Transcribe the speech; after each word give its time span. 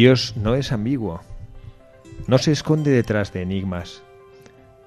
Dios 0.00 0.32
no 0.34 0.54
es 0.54 0.72
ambiguo, 0.72 1.20
no 2.26 2.38
se 2.38 2.52
esconde 2.52 2.90
detrás 2.90 3.34
de 3.34 3.42
enigmas, 3.42 4.00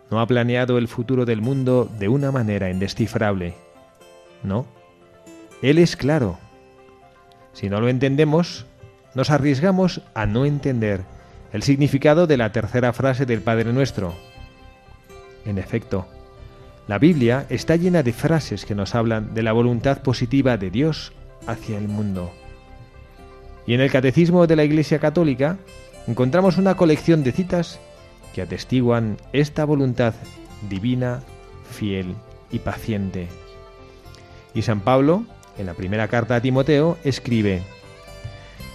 no 0.09 0.19
ha 0.19 0.25
planeado 0.25 0.79
el 0.79 0.87
futuro 0.87 1.23
del 1.23 1.39
mundo 1.39 1.87
de 1.99 2.07
una 2.07 2.31
manera 2.31 2.71
indescifrable. 2.71 3.53
No, 4.41 4.65
Él 5.61 5.77
es 5.77 5.95
claro. 5.95 6.39
Si 7.53 7.69
no 7.69 7.79
lo 7.79 7.89
entendemos, 7.89 8.65
nos 9.13 9.29
arriesgamos 9.29 10.01
a 10.15 10.25
no 10.25 10.45
entender 10.45 11.01
el 11.51 11.61
significado 11.61 12.25
de 12.25 12.37
la 12.37 12.51
tercera 12.51 12.91
frase 12.91 13.27
del 13.27 13.41
Padre 13.41 13.71
Nuestro. 13.71 14.15
En 15.45 15.59
efecto, 15.59 16.07
la 16.87 16.97
Biblia 16.97 17.45
está 17.49 17.75
llena 17.75 18.01
de 18.01 18.13
frases 18.13 18.65
que 18.65 18.73
nos 18.73 18.95
hablan 18.95 19.35
de 19.35 19.43
la 19.43 19.51
voluntad 19.51 20.01
positiva 20.01 20.57
de 20.57 20.71
Dios 20.71 21.13
hacia 21.45 21.77
el 21.77 21.87
mundo. 21.87 22.33
Y 23.65 23.73
en 23.73 23.81
el 23.81 23.91
Catecismo 23.91 24.45
de 24.47 24.55
la 24.55 24.63
Iglesia 24.63 24.99
Católica 24.99 25.57
encontramos 26.07 26.57
una 26.57 26.75
colección 26.75 27.23
de 27.23 27.31
citas 27.31 27.79
que 28.33 28.41
atestiguan 28.41 29.17
esta 29.31 29.63
voluntad 29.63 30.13
divina, 30.69 31.21
fiel 31.69 32.15
y 32.51 32.59
paciente. 32.59 33.27
Y 34.53 34.63
San 34.63 34.81
Pablo, 34.81 35.25
en 35.57 35.65
la 35.65 35.73
primera 35.73 36.07
carta 36.07 36.35
a 36.35 36.41
Timoteo, 36.41 36.97
escribe, 37.03 37.61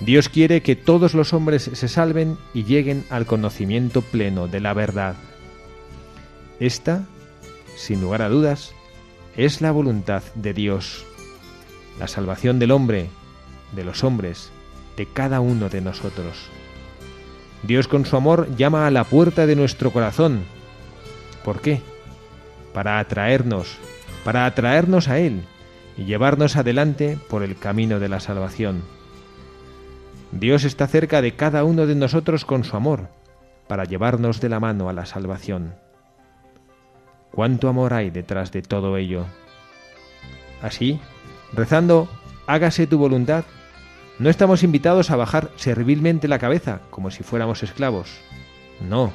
Dios 0.01 0.29
quiere 0.29 0.63
que 0.63 0.77
todos 0.77 1.15
los 1.15 1.33
hombres 1.33 1.71
se 1.73 1.89
salven 1.89 2.39
y 2.55 2.65
lleguen 2.65 3.05
al 3.11 3.27
conocimiento 3.27 4.01
pleno 4.01 4.47
de 4.47 4.61
la 4.61 4.73
verdad. 4.73 5.17
Esta, 6.61 7.05
sin 7.77 8.01
lugar 8.01 8.23
a 8.23 8.29
dudas, 8.29 8.73
es 9.37 9.61
la 9.61 9.73
voluntad 9.73 10.23
de 10.35 10.55
Dios, 10.55 11.05
la 11.99 12.09
salvación 12.09 12.59
del 12.59 12.71
hombre, 12.71 13.09
de 13.75 13.85
los 13.85 14.05
hombres, 14.05 14.51
de 14.99 15.07
cada 15.07 15.41
uno 15.41 15.71
de 15.71 15.81
nosotros. 15.81 16.51
Dios 17.63 17.89
con 17.89 18.05
su 18.05 18.17
amor 18.17 18.55
llama 18.57 18.87
a 18.87 18.91
la 18.91 19.05
puerta 19.05 19.47
de 19.47 19.57
nuestro 19.57 19.93
corazón. 19.93 20.43
¿Por 21.45 21.61
qué? 21.61 21.81
Para 22.75 22.99
atraernos, 22.99 23.79
para 24.25 24.45
atraernos 24.45 25.09
a 25.09 25.19
Él 25.19 25.43
y 25.97 26.05
llevarnos 26.05 26.57
adelante 26.57 27.17
por 27.31 27.43
el 27.43 27.57
camino 27.57 28.01
de 28.01 28.09
la 28.09 28.21
salvación. 28.21 28.83
Dios 30.33 30.65
está 30.65 30.87
cerca 30.87 31.23
de 31.23 31.35
cada 31.35 31.65
uno 31.65 31.87
de 31.87 31.95
nosotros 31.95 32.45
con 32.45 32.65
su 32.65 32.77
amor, 32.77 33.09
para 33.69 33.85
llevarnos 33.85 34.41
de 34.41 34.49
la 34.49 34.61
mano 34.61 34.89
a 34.89 34.93
la 34.93 35.07
salvación. 35.07 35.75
¿Cuánto 37.33 37.69
amor 37.69 37.95
hay 37.95 38.11
detrás 38.11 38.51
de 38.51 38.63
todo 38.63 38.97
ello? 38.97 39.27
Así, 40.61 41.01
rezando, 41.53 42.09
hágase 42.47 42.87
tu 42.87 42.99
voluntad, 42.99 43.45
no 44.19 44.31
estamos 44.31 44.65
invitados 44.65 45.11
a 45.11 45.17
bajar 45.17 45.51
servilmente 45.57 46.27
la 46.27 46.41
cabeza 46.41 46.81
como 46.91 47.11
si 47.11 47.23
fuéramos 47.23 47.63
esclavos. 47.63 48.09
No. 48.81 49.13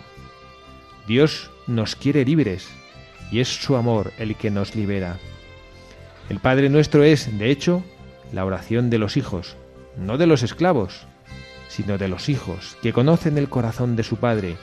Dios 1.08 1.52
nos 1.68 1.96
quiere 1.96 2.24
libres 2.24 2.70
y 3.32 3.42
es 3.42 3.50
su 3.50 3.76
amor 3.76 4.14
el 4.18 4.36
que 4.36 4.50
nos 4.50 4.76
libera. 4.76 5.18
El 6.30 6.40
Padre 6.40 6.70
nuestro 6.70 7.04
es, 7.04 7.38
de 7.38 7.52
hecho, 7.52 7.84
la 8.32 8.46
oración 8.46 8.90
de 8.90 8.98
los 8.98 9.18
hijos, 9.18 9.58
no 9.98 10.18
de 10.18 10.26
los 10.26 10.42
esclavos, 10.42 11.06
sino 11.68 11.98
de 11.98 12.08
los 12.08 12.30
hijos 12.30 12.78
que 12.82 12.94
conocen 12.94 13.38
el 13.38 13.50
corazón 13.50 13.98
de 13.98 14.04
su 14.04 14.18
Padre 14.18 14.56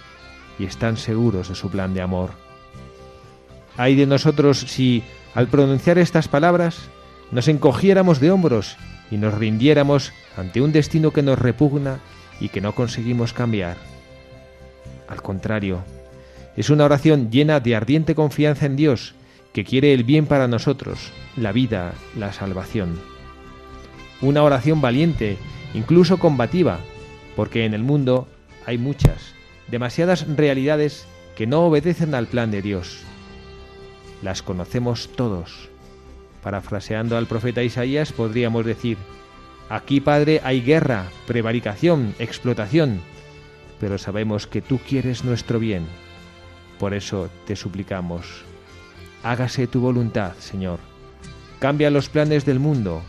y 0.59 0.65
están 0.65 0.97
seguros 0.97 1.51
de 1.51 1.55
su 1.55 1.71
plan 1.71 1.93
de 1.93 2.01
amor. 2.01 2.31
Ay 3.77 3.95
de 3.95 4.07
nosotros 4.07 4.59
si, 4.59 5.03
al 5.34 5.49
pronunciar 5.49 5.99
estas 5.99 6.28
palabras, 6.28 6.89
nos 7.31 7.47
encogiéramos 7.49 8.21
de 8.21 8.31
hombros 8.31 8.77
y 9.10 9.16
nos 9.16 9.34
rindiéramos 9.34 10.12
ante 10.37 10.60
un 10.60 10.72
destino 10.72 11.10
que 11.10 11.22
nos 11.22 11.38
repugna 11.38 11.98
y 12.41 12.48
que 12.48 12.60
no 12.60 12.75
conseguimos 12.75 13.32
cambiar. 13.32 13.76
Al 15.09 15.22
contrario, 15.22 15.82
es 16.56 16.71
una 16.71 16.84
oración 16.84 17.31
llena 17.31 17.60
de 17.60 17.76
ardiente 17.76 18.15
confianza 18.15 18.66
en 18.66 18.76
Dios, 18.76 19.15
que 19.53 19.65
quiere 19.65 19.93
el 19.93 20.04
bien 20.04 20.26
para 20.26 20.48
nosotros, 20.48 21.12
la 21.37 21.53
vida, 21.53 21.94
la 22.16 22.32
salvación. 22.32 23.00
Una 24.21 24.43
oración 24.43 24.81
valiente, 24.81 25.38
incluso 25.75 26.19
combativa, 26.19 26.78
porque 27.34 27.65
en 27.65 27.75
el 27.75 27.82
mundo 27.82 28.28
hay 28.66 28.78
muchas, 28.78 29.34
demasiadas 29.69 30.27
realidades 30.37 31.06
que 31.37 31.47
no 31.47 31.62
obedecen 31.65 32.15
al 32.15 32.27
plan 32.27 32.50
de 32.50 32.62
Dios. 32.62 33.03
Las 34.22 34.42
conocemos 34.42 35.09
todos. 35.16 35.71
Parafraseando 36.43 37.17
al 37.17 37.27
profeta 37.27 37.62
Isaías 37.62 38.12
podríamos 38.12 38.65
decir, 38.65 38.97
Aquí, 39.71 40.01
Padre, 40.01 40.41
hay 40.42 40.63
guerra, 40.63 41.07
prevaricación, 41.28 42.13
explotación, 42.19 43.01
pero 43.78 43.98
sabemos 43.98 44.48
que 44.48 44.60
tú 44.60 44.78
quieres 44.78 45.25
nuestro 45.25 45.60
bien. 45.60 45.87
Por 46.81 46.92
eso 46.92 47.31
te 47.47 47.54
suplicamos, 47.54 48.42
hágase 49.22 49.69
tu 49.69 49.81
voluntad, 49.81 50.33
Señor. 50.39 50.81
Cambia 51.60 51.91
los 51.91 52.09
planes 52.09 52.45
del 52.45 52.59
mundo, 52.59 53.03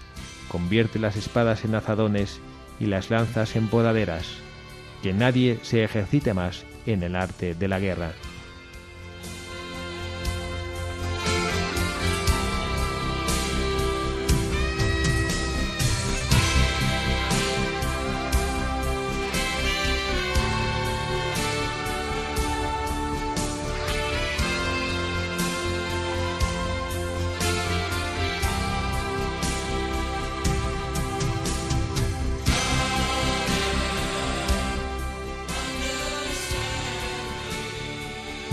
convierte 0.49 0.99
las 0.99 1.15
espadas 1.15 1.65
en 1.65 1.73
azadones 1.73 2.39
y 2.79 2.85
las 2.85 3.09
lanzas 3.09 3.55
en 3.55 3.67
podaderas, 3.67 4.27
que 5.01 5.13
nadie 5.13 5.57
se 5.63 5.83
ejercite 5.83 6.35
más 6.35 6.63
en 6.85 7.01
el 7.01 7.15
arte 7.15 7.55
de 7.55 7.67
la 7.67 7.79
guerra. 7.79 8.11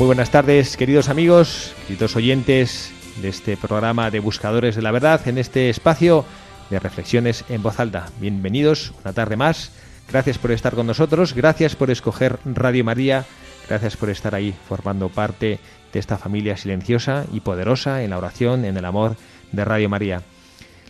Buenas 0.09 0.31
tardes, 0.31 0.79
queridos 0.79 1.11
amigos, 1.11 1.75
queridos 1.87 2.17
oyentes 2.17 2.91
de 3.21 3.29
este 3.29 3.59
programa 3.59 4.11
de 4.11 4.21
Buscadores 4.21 4.75
de 4.75 4.81
la 4.81 4.91
Verdad, 4.91 5.29
en 5.29 5.37
este 5.37 5.69
espacio 5.69 6.25
de 6.71 6.79
reflexiones 6.79 7.45
en 7.51 7.63
voz 7.63 7.79
alta. 7.79 8.07
Bienvenidos 8.19 8.95
una 9.05 9.13
tarde 9.13 9.37
más. 9.37 9.71
Gracias 10.11 10.39
por 10.39 10.51
estar 10.51 10.75
con 10.75 10.87
nosotros, 10.87 11.35
gracias 11.35 11.77
por 11.77 11.91
escoger 11.91 12.39
Radio 12.47 12.85
María, 12.85 13.27
gracias 13.69 13.99
por 13.99 14.09
estar 14.09 14.35
ahí 14.35 14.55
formando 14.67 15.11
parte 15.11 15.61
de 15.93 16.01
esta 16.01 16.17
familia 16.17 16.57
silenciosa 16.57 17.27
y 17.31 17.41
poderosa 17.41 18.03
en 18.03 18.09
la 18.09 18.17
oración, 18.17 18.65
en 18.65 18.79
el 18.79 18.87
amor 18.87 19.15
de 19.53 19.65
Radio 19.67 19.91
María. 19.91 20.23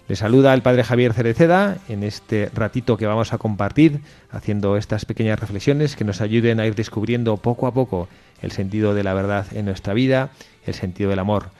Le 0.06 0.14
saluda 0.14 0.55
el 0.55 0.62
Padre 0.62 0.85
Javier 0.85 1.12
Cereceda 1.12 1.79
en 1.88 2.05
este 2.05 2.50
ratito 2.55 2.97
que 2.97 3.06
vamos 3.06 3.32
a 3.32 3.38
compartir, 3.38 4.00
haciendo 4.31 4.76
estas 4.76 5.05
pequeñas 5.05 5.41
reflexiones 5.41 5.97
que 5.97 6.05
nos 6.05 6.21
ayuden 6.21 6.61
a 6.61 6.67
ir 6.69 6.76
descubriendo 6.76 7.37
poco 7.37 7.67
a 7.67 7.75
poco 7.75 8.09
el 8.43 8.52
sentido 8.52 8.94
de 8.94 9.05
la 9.05 9.14
verdad 9.14 9.46
en 9.52 9.67
nuestra 9.67 9.94
vida, 9.94 10.31
el 10.67 10.75
sentido 10.75 11.11
del 11.11 11.19
amor. 11.19 11.50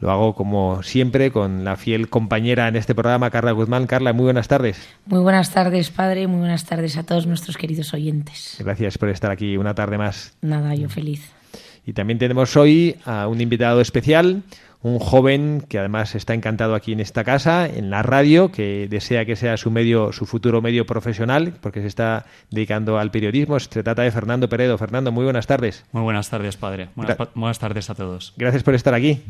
Lo 0.00 0.10
hago 0.10 0.34
como 0.34 0.82
siempre 0.82 1.30
con 1.30 1.62
la 1.62 1.76
fiel 1.76 2.08
compañera 2.08 2.68
en 2.68 2.76
este 2.76 2.94
programa, 2.94 3.30
Carla 3.30 3.52
Guzmán. 3.52 3.86
Carla, 3.86 4.14
muy 4.14 4.24
buenas 4.24 4.48
tardes. 4.48 4.88
Muy 5.04 5.20
buenas 5.20 5.52
tardes, 5.52 5.90
padre. 5.90 6.26
Muy 6.26 6.40
buenas 6.40 6.64
tardes 6.64 6.96
a 6.96 7.02
todos 7.02 7.26
nuestros 7.26 7.58
queridos 7.58 7.92
oyentes. 7.92 8.56
Gracias 8.58 8.96
por 8.96 9.10
estar 9.10 9.30
aquí 9.30 9.58
una 9.58 9.74
tarde 9.74 9.98
más. 9.98 10.32
Nada, 10.40 10.74
yo 10.74 10.88
feliz. 10.88 11.30
Y 11.84 11.92
también 11.92 12.18
tenemos 12.18 12.56
hoy 12.56 12.96
a 13.04 13.26
un 13.28 13.42
invitado 13.42 13.82
especial, 13.82 14.42
un 14.82 14.98
joven 14.98 15.64
que 15.68 15.78
además 15.78 16.14
está 16.14 16.34
encantado 16.34 16.74
aquí 16.74 16.92
en 16.92 17.00
esta 17.00 17.22
casa, 17.24 17.66
en 17.66 17.90
la 17.90 18.02
radio, 18.02 18.50
que 18.50 18.88
desea 18.88 19.24
que 19.24 19.36
sea 19.36 19.56
su 19.56 19.70
medio, 19.70 20.12
su 20.12 20.26
futuro 20.26 20.62
medio 20.62 20.86
profesional, 20.86 21.54
porque 21.60 21.80
se 21.82 21.86
está 21.86 22.26
dedicando 22.50 22.98
al 22.98 23.10
periodismo. 23.10 23.60
Se 23.60 23.82
trata 23.82 24.02
de 24.02 24.10
Fernando 24.10 24.48
Peredo. 24.48 24.78
Fernando, 24.78 25.12
muy 25.12 25.24
buenas 25.24 25.46
tardes. 25.46 25.84
Muy 25.92 26.02
buenas 26.02 26.30
tardes, 26.30 26.56
padre. 26.56 26.88
Buenas, 26.94 27.16
buenas 27.34 27.58
tardes 27.58 27.90
a 27.90 27.94
todos. 27.94 28.32
Gracias 28.36 28.62
por 28.62 28.74
estar 28.74 28.94
aquí. 28.94 29.22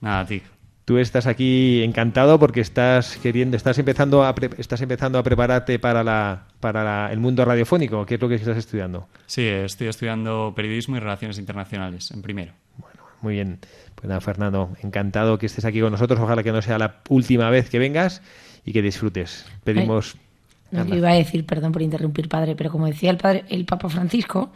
Nada, 0.00 0.20
a 0.20 0.26
ti. 0.26 0.42
Tú 0.84 0.98
estás 0.98 1.26
aquí 1.26 1.82
encantado 1.82 2.40
porque 2.40 2.60
estás 2.60 3.16
queriendo, 3.18 3.56
estás 3.56 3.78
empezando 3.78 4.24
a 4.24 4.34
estás 4.58 4.80
empezando 4.82 5.16
a 5.16 5.22
prepararte 5.22 5.78
para 5.78 6.02
la 6.02 6.48
para 6.58 7.12
el 7.12 7.20
mundo 7.20 7.44
radiofónico. 7.44 8.04
¿Qué 8.04 8.16
es 8.16 8.20
lo 8.20 8.28
que 8.28 8.34
estás 8.34 8.56
estudiando? 8.56 9.06
Sí, 9.26 9.46
estoy 9.46 9.86
estudiando 9.86 10.52
periodismo 10.56 10.96
y 10.96 11.00
relaciones 11.00 11.38
internacionales 11.38 12.10
en 12.10 12.20
primero. 12.20 12.52
Muy 13.22 13.34
bien. 13.34 13.60
Pues 13.94 14.08
nada, 14.08 14.20
Fernando, 14.20 14.70
encantado 14.82 15.38
que 15.38 15.46
estés 15.46 15.64
aquí 15.64 15.80
con 15.80 15.92
nosotros. 15.92 16.18
Ojalá 16.20 16.42
que 16.42 16.52
no 16.52 16.60
sea 16.60 16.78
la 16.78 16.96
última 17.08 17.48
vez 17.50 17.70
que 17.70 17.78
vengas 17.78 18.20
y 18.64 18.72
que 18.72 18.82
disfrutes. 18.82 19.46
Pedimos. 19.64 20.16
No, 20.72 20.86
iba 20.94 21.10
a 21.10 21.14
decir, 21.14 21.44
perdón 21.44 21.70
por 21.70 21.82
interrumpir, 21.82 22.28
padre, 22.30 22.56
pero 22.56 22.70
como 22.70 22.86
decía 22.86 23.10
el 23.10 23.18
padre, 23.18 23.44
el 23.50 23.66
Papa 23.66 23.90
Francisco, 23.90 24.52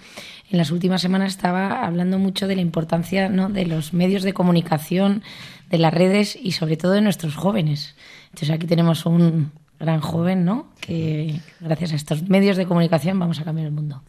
en 0.51 0.57
las 0.57 0.71
últimas 0.71 1.03
semanas 1.03 1.33
estaba 1.33 1.85
hablando 1.85 2.19
mucho 2.19 2.49
de 2.49 2.57
la 2.57 2.63
importancia 2.63 3.29
¿no? 3.29 3.51
de 3.51 3.67
los 3.67 3.93
medios 3.93 4.23
de 4.23 4.33
comunicación, 4.33 5.23
de 5.69 5.77
las 5.77 5.93
redes 5.93 6.35
y 6.41 6.53
sobre 6.53 6.79
todo 6.79 6.93
de 6.93 7.03
nuestros 7.03 7.37
jóvenes. 7.37 7.95
Entonces 8.31 8.51
aquí 8.51 8.67
tenemos 8.67 9.05
un 9.05 9.53
gran 9.79 10.01
joven, 10.01 10.47
¿no? 10.47 10.69
Que 10.81 11.39
gracias 11.61 11.93
a 11.93 11.97
estos 11.97 12.27
medios 12.31 12.57
de 12.57 12.65
comunicación 12.65 13.19
vamos 13.19 13.39
a 13.39 13.45
cambiar 13.45 13.67
el 13.67 13.75
mundo 13.75 14.03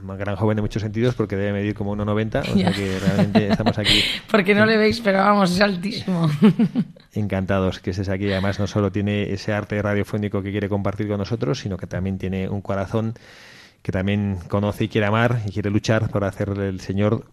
un 0.00 0.18
gran 0.18 0.36
joven 0.36 0.58
en 0.58 0.62
muchos 0.62 0.82
sentidos 0.82 1.14
porque 1.14 1.36
debe 1.36 1.52
medir 1.52 1.74
como 1.74 1.96
1,90, 1.96 2.40
o 2.40 2.44
sea 2.58 2.72
que 2.72 2.98
realmente 2.98 3.48
estamos 3.48 3.78
aquí. 3.78 4.00
Porque 4.30 4.54
no 4.54 4.66
le 4.66 4.76
veis, 4.76 5.00
pero 5.00 5.18
vamos, 5.18 5.52
es 5.52 5.60
altísimo. 5.60 6.30
Encantados 7.12 7.80
que 7.80 7.90
estés 7.90 8.08
aquí. 8.08 8.30
Además, 8.30 8.58
no 8.58 8.66
solo 8.66 8.90
tiene 8.90 9.32
ese 9.32 9.52
arte 9.52 9.80
radiofónico 9.80 10.42
que 10.42 10.50
quiere 10.50 10.68
compartir 10.68 11.08
con 11.08 11.18
nosotros, 11.18 11.58
sino 11.58 11.76
que 11.76 11.86
también 11.86 12.18
tiene 12.18 12.48
un 12.48 12.62
corazón 12.62 13.14
que 13.82 13.92
también 13.92 14.38
conoce 14.48 14.84
y 14.84 14.88
quiere 14.88 15.06
amar 15.06 15.40
y 15.44 15.50
quiere 15.50 15.70
luchar 15.70 16.08
por 16.08 16.24
hacerle 16.24 16.68
el 16.68 16.80
Señor 16.80 17.26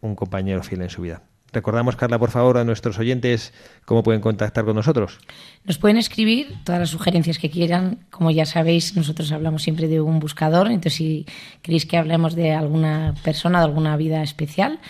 un 0.00 0.14
compañero 0.14 0.62
fiel 0.62 0.82
en 0.82 0.90
su 0.90 1.02
vida. 1.02 1.22
Recordamos, 1.54 1.96
Carla, 1.96 2.18
por 2.18 2.30
favor, 2.30 2.58
a 2.58 2.64
nuestros 2.64 2.98
oyentes 2.98 3.54
cómo 3.84 4.02
pueden 4.02 4.20
contactar 4.20 4.64
con 4.64 4.74
nosotros. 4.74 5.20
Nos 5.64 5.78
pueden 5.78 5.96
escribir 5.96 6.54
todas 6.64 6.80
las 6.80 6.90
sugerencias 6.90 7.38
que 7.38 7.48
quieran. 7.48 8.00
Como 8.10 8.30
ya 8.32 8.44
sabéis, 8.44 8.96
nosotros 8.96 9.30
hablamos 9.32 9.62
siempre 9.62 9.86
de 9.88 10.00
un 10.00 10.18
buscador. 10.18 10.66
Entonces, 10.66 10.94
si 10.94 11.26
queréis 11.62 11.86
que 11.86 11.96
hablemos 11.96 12.34
de 12.34 12.52
alguna 12.52 13.14
persona, 13.22 13.60
de 13.60 13.66
alguna 13.66 13.96
vida 13.96 14.22
especial, 14.22 14.80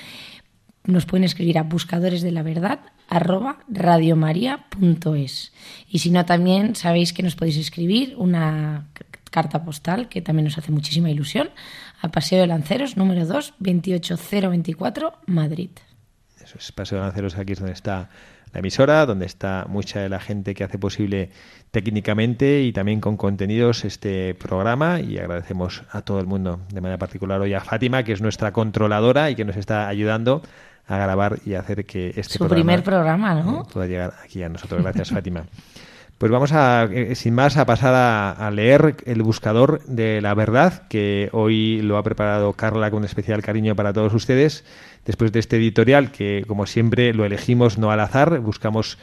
nos 0.84 1.05
pueden 1.06 1.25
escribir 1.25 1.58
a 1.58 1.62
buscadores 1.62 2.22
de 2.22 2.32
la 2.32 2.43
verdad 2.43 2.81
radiomaria.es. 3.69 5.52
Y 5.88 5.99
si 5.99 6.10
no, 6.10 6.25
también 6.25 6.75
sabéis 6.75 7.12
que 7.12 7.22
nos 7.22 7.37
podéis 7.37 7.58
escribir 7.58 8.14
una 8.17 8.88
carta 9.31 9.64
postal, 9.64 10.08
que 10.08 10.22
también 10.22 10.44
nos 10.44 10.56
hace 10.58 10.72
muchísima 10.72 11.10
ilusión, 11.10 11.50
a 12.00 12.10
Paseo 12.10 12.40
de 12.40 12.46
Lanceros, 12.46 12.96
número 12.96 13.26
2, 13.26 13.55
28024, 13.58 15.12
Madrid. 15.26 15.70
Eso 16.56 16.69
es 16.69 16.73
Paseo 16.73 16.99
de 16.99 17.05
Lanceros, 17.05 17.37
aquí 17.37 17.53
es 17.53 17.59
donde 17.59 17.73
está 17.73 18.09
la 18.53 18.61
emisora, 18.61 19.05
donde 19.05 19.27
está 19.27 19.67
mucha 19.69 20.01
de 20.01 20.09
la 20.09 20.21
gente 20.21 20.55
que 20.55 20.62
hace 20.62 20.79
posible 20.79 21.31
técnicamente 21.73 22.62
y 22.62 22.73
también 22.73 23.01
con 23.01 23.17
contenidos 23.17 23.85
este 23.85 24.35
programa 24.37 25.01
y 25.01 25.19
agradecemos 25.19 25.83
a 25.91 26.03
todo 26.03 26.21
el 26.21 26.27
mundo, 26.27 26.61
de 26.73 26.81
manera 26.81 26.99
particular 26.99 27.41
hoy 27.41 27.53
a 27.53 27.61
Fátima, 27.61 28.05
que 28.05 28.12
es 28.12 28.21
nuestra 28.21 28.53
controladora 28.53 29.29
y 29.31 29.35
que 29.35 29.45
nos 29.45 29.56
está 29.56 29.89
ayudando 29.89 30.43
a 30.87 30.99
grabar 30.99 31.39
y 31.45 31.55
hacer 31.55 31.85
que 31.85 32.11
este 32.17 32.39
Su 32.39 32.49
primer 32.49 32.85
programa, 32.85 33.35
¿no? 33.35 33.62
Eh, 33.62 33.65
pueda 33.73 33.87
llegar 33.87 34.15
aquí 34.23 34.43
a 34.43 34.49
nosotros. 34.49 34.83
Gracias, 34.83 35.11
Fátima. 35.11 35.45
Pues 36.19 36.31
vamos 36.31 36.53
a, 36.53 36.85
eh, 36.85 37.17
sin 37.17 37.35
más, 37.35 37.56
a 37.56 37.67
pasar 37.67 37.93
a, 38.39 38.51
leer 38.53 38.97
el 39.05 39.23
buscador 39.23 39.83
de 39.85 40.21
la 40.21 40.33
verdad, 40.35 40.87
que 40.89 41.29
hoy 41.33 41.83
lo 41.83 41.99
ha 41.99 42.05
preparado 42.05 42.53
Carla 42.53 42.91
con 42.93 43.05
especial 43.05 43.43
cariño 43.43 43.75
para 43.75 43.93
todos 43.93 44.15
ustedes. 44.15 44.65
Después 45.05 45.33
de 45.33 45.41
este 45.41 45.56
editorial, 45.56 46.11
que 46.12 46.45
como 46.47 46.67
siempre 46.67 47.12
lo 47.12 47.25
elegimos 47.25 47.79
no 47.79 47.91
al 47.91 48.01
azar, 48.01 48.41
buscamos 48.41 48.99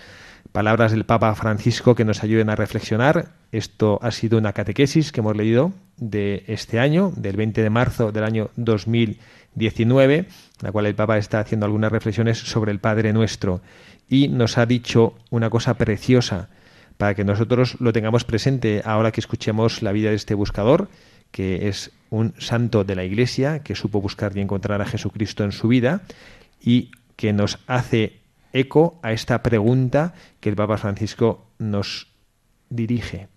palabras 0.51 0.91
del 0.91 1.05
Papa 1.05 1.33
Francisco 1.35 1.95
que 1.95 2.05
nos 2.05 2.23
ayuden 2.23 2.49
a 2.49 2.55
reflexionar. 2.55 3.29
Esto 3.51 3.99
ha 4.01 4.11
sido 4.11 4.37
una 4.37 4.53
catequesis 4.53 5.11
que 5.11 5.21
hemos 5.21 5.37
leído 5.37 5.73
de 5.97 6.43
este 6.47 6.79
año, 6.79 7.13
del 7.15 7.37
20 7.37 7.61
de 7.61 7.69
marzo 7.69 8.11
del 8.11 8.23
año 8.23 8.49
2019, 8.55 10.15
en 10.17 10.27
la 10.61 10.71
cual 10.71 10.87
el 10.87 10.95
Papa 10.95 11.17
está 11.17 11.39
haciendo 11.39 11.65
algunas 11.65 11.91
reflexiones 11.91 12.39
sobre 12.39 12.71
el 12.71 12.79
Padre 12.79 13.13
Nuestro 13.13 13.61
y 14.09 14.27
nos 14.27 14.57
ha 14.57 14.65
dicho 14.65 15.15
una 15.29 15.49
cosa 15.49 15.75
preciosa 15.75 16.49
para 16.97 17.15
que 17.15 17.23
nosotros 17.23 17.77
lo 17.79 17.93
tengamos 17.93 18.25
presente 18.25 18.81
ahora 18.85 19.11
que 19.11 19.21
escuchemos 19.21 19.81
la 19.81 19.91
vida 19.91 20.09
de 20.09 20.15
este 20.15 20.35
buscador, 20.35 20.89
que 21.31 21.67
es 21.67 21.91
un 22.09 22.33
santo 22.37 22.83
de 22.83 22.95
la 22.95 23.03
Iglesia, 23.03 23.63
que 23.63 23.75
supo 23.75 24.01
buscar 24.01 24.35
y 24.35 24.41
encontrar 24.41 24.81
a 24.81 24.85
Jesucristo 24.85 25.43
en 25.43 25.51
su 25.51 25.67
vida 25.67 26.01
y 26.61 26.91
que 27.15 27.33
nos 27.33 27.59
hace 27.67 28.19
eco 28.53 28.99
a 29.01 29.13
esta 29.13 29.41
pregunta 29.41 30.13
que 30.39 30.49
el 30.49 30.55
Papa 30.55 30.77
Francisco 30.77 31.47
nos 31.57 32.07
dirige. 32.69 33.29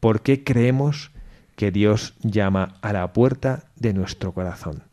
¿Por 0.00 0.22
qué 0.22 0.44
creemos 0.44 1.10
que 1.56 1.70
Dios 1.70 2.14
llama 2.20 2.76
a 2.82 2.92
la 2.92 3.12
puerta 3.12 3.64
de 3.76 3.94
nuestro 3.94 4.32
corazón? 4.32 4.87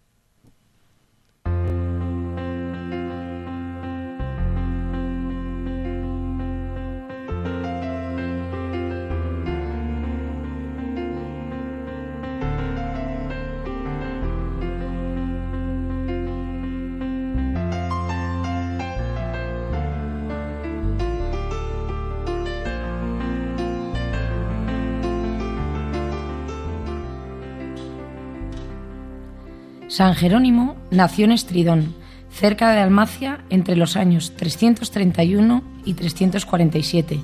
San 29.96 30.14
Jerónimo 30.14 30.76
nació 30.92 31.24
en 31.24 31.32
Estridón, 31.32 31.96
cerca 32.30 32.74
de 32.74 32.82
Almacia, 32.82 33.46
entre 33.50 33.78
los 33.78 33.96
años 33.96 34.34
331 34.36 35.64
y 35.86 35.94
347, 35.94 37.22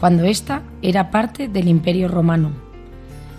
cuando 0.00 0.24
ésta 0.24 0.64
era 0.82 1.12
parte 1.12 1.46
del 1.46 1.68
Imperio 1.68 2.08
Romano. 2.08 2.50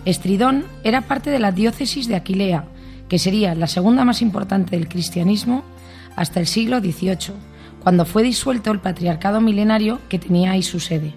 Estridón 0.06 0.64
era 0.84 1.02
parte 1.02 1.28
de 1.28 1.38
la 1.38 1.52
diócesis 1.52 2.08
de 2.08 2.16
Aquilea, 2.16 2.64
que 3.10 3.18
sería 3.18 3.54
la 3.54 3.66
segunda 3.66 4.06
más 4.06 4.22
importante 4.22 4.74
del 4.74 4.88
cristianismo 4.88 5.64
hasta 6.16 6.40
el 6.40 6.46
siglo 6.46 6.80
XVIII, 6.80 7.34
cuando 7.82 8.06
fue 8.06 8.22
disuelto 8.22 8.70
el 8.70 8.80
patriarcado 8.80 9.42
milenario 9.42 9.98
que 10.08 10.18
tenía 10.18 10.52
ahí 10.52 10.62
su 10.62 10.80
sede. 10.80 11.12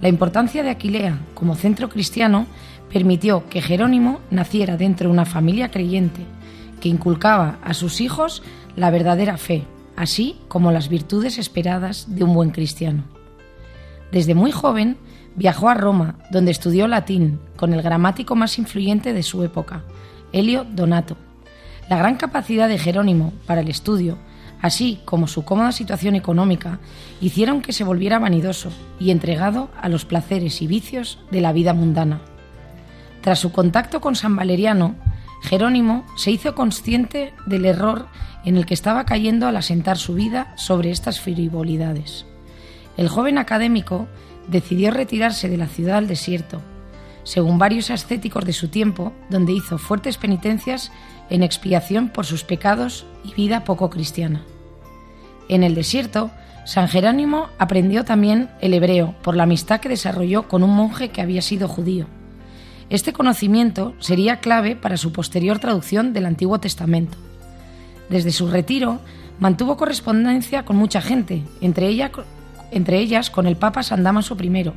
La 0.00 0.08
importancia 0.08 0.62
de 0.62 0.70
Aquilea 0.70 1.18
como 1.34 1.56
centro 1.56 1.88
cristiano 1.88 2.46
permitió 2.92 3.48
que 3.48 3.62
Jerónimo 3.62 4.20
naciera 4.30 4.76
dentro 4.76 5.08
de 5.08 5.12
una 5.12 5.24
familia 5.24 5.72
creyente, 5.72 6.20
que 6.84 6.90
inculcaba 6.90 7.56
a 7.64 7.72
sus 7.72 8.02
hijos 8.02 8.42
la 8.76 8.90
verdadera 8.90 9.38
fe, 9.38 9.64
así 9.96 10.36
como 10.48 10.70
las 10.70 10.90
virtudes 10.90 11.38
esperadas 11.38 12.14
de 12.14 12.24
un 12.24 12.34
buen 12.34 12.50
cristiano. 12.50 13.04
Desde 14.12 14.34
muy 14.34 14.52
joven 14.52 14.98
viajó 15.34 15.70
a 15.70 15.74
Roma, 15.74 16.16
donde 16.30 16.50
estudió 16.50 16.86
latín 16.86 17.40
con 17.56 17.72
el 17.72 17.80
gramático 17.80 18.36
más 18.36 18.58
influyente 18.58 19.14
de 19.14 19.22
su 19.22 19.42
época, 19.44 19.82
Helio 20.30 20.66
Donato. 20.70 21.16
La 21.88 21.96
gran 21.96 22.16
capacidad 22.16 22.68
de 22.68 22.76
Jerónimo 22.76 23.32
para 23.46 23.62
el 23.62 23.68
estudio, 23.68 24.18
así 24.60 25.00
como 25.06 25.26
su 25.26 25.42
cómoda 25.42 25.72
situación 25.72 26.16
económica, 26.16 26.80
hicieron 27.18 27.62
que 27.62 27.72
se 27.72 27.84
volviera 27.84 28.18
vanidoso 28.18 28.70
y 29.00 29.10
entregado 29.10 29.70
a 29.80 29.88
los 29.88 30.04
placeres 30.04 30.60
y 30.60 30.66
vicios 30.66 31.18
de 31.30 31.40
la 31.40 31.54
vida 31.54 31.72
mundana. 31.72 32.20
Tras 33.22 33.38
su 33.38 33.52
contacto 33.52 34.02
con 34.02 34.16
San 34.16 34.36
Valeriano, 34.36 34.96
Jerónimo 35.44 36.06
se 36.16 36.30
hizo 36.30 36.54
consciente 36.54 37.34
del 37.44 37.66
error 37.66 38.08
en 38.46 38.56
el 38.56 38.64
que 38.64 38.72
estaba 38.72 39.04
cayendo 39.04 39.46
al 39.46 39.56
asentar 39.56 39.98
su 39.98 40.14
vida 40.14 40.54
sobre 40.56 40.90
estas 40.90 41.20
frivolidades. 41.20 42.24
El 42.96 43.08
joven 43.08 43.36
académico 43.36 44.08
decidió 44.48 44.90
retirarse 44.90 45.50
de 45.50 45.58
la 45.58 45.66
ciudad 45.66 45.98
al 45.98 46.08
desierto, 46.08 46.62
según 47.24 47.58
varios 47.58 47.90
ascéticos 47.90 48.46
de 48.46 48.54
su 48.54 48.68
tiempo, 48.68 49.12
donde 49.28 49.52
hizo 49.52 49.76
fuertes 49.76 50.16
penitencias 50.16 50.90
en 51.28 51.42
expiación 51.42 52.08
por 52.08 52.24
sus 52.24 52.42
pecados 52.42 53.04
y 53.22 53.34
vida 53.34 53.64
poco 53.64 53.90
cristiana. 53.90 54.44
En 55.48 55.62
el 55.62 55.74
desierto 55.74 56.30
San 56.64 56.88
Jerónimo 56.88 57.48
aprendió 57.58 58.04
también 58.04 58.48
el 58.62 58.72
hebreo 58.72 59.14
por 59.22 59.36
la 59.36 59.42
amistad 59.42 59.80
que 59.80 59.90
desarrolló 59.90 60.48
con 60.48 60.62
un 60.62 60.70
monje 60.70 61.10
que 61.10 61.20
había 61.20 61.42
sido 61.42 61.68
judío. 61.68 62.06
Este 62.90 63.12
conocimiento 63.12 63.94
sería 63.98 64.40
clave 64.40 64.76
para 64.76 64.96
su 64.96 65.12
posterior 65.12 65.58
traducción 65.58 66.12
del 66.12 66.26
Antiguo 66.26 66.60
Testamento. 66.60 67.16
Desde 68.08 68.30
su 68.30 68.48
retiro 68.48 69.00
mantuvo 69.38 69.76
correspondencia 69.76 70.64
con 70.64 70.76
mucha 70.76 71.00
gente, 71.00 71.42
entre, 71.60 71.90
entre 72.70 72.98
ellas 72.98 73.30
con 73.30 73.46
el 73.46 73.56
Papa 73.56 73.82
San 73.82 74.02
Damaso 74.02 74.36
I, 74.40 74.72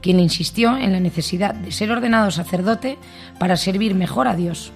quien 0.00 0.18
insistió 0.18 0.76
en 0.76 0.92
la 0.92 1.00
necesidad 1.00 1.54
de 1.54 1.70
ser 1.70 1.90
ordenado 1.92 2.30
sacerdote 2.30 2.98
para 3.38 3.56
servir 3.56 3.94
mejor 3.94 4.26
a 4.26 4.34
Dios. 4.34 4.72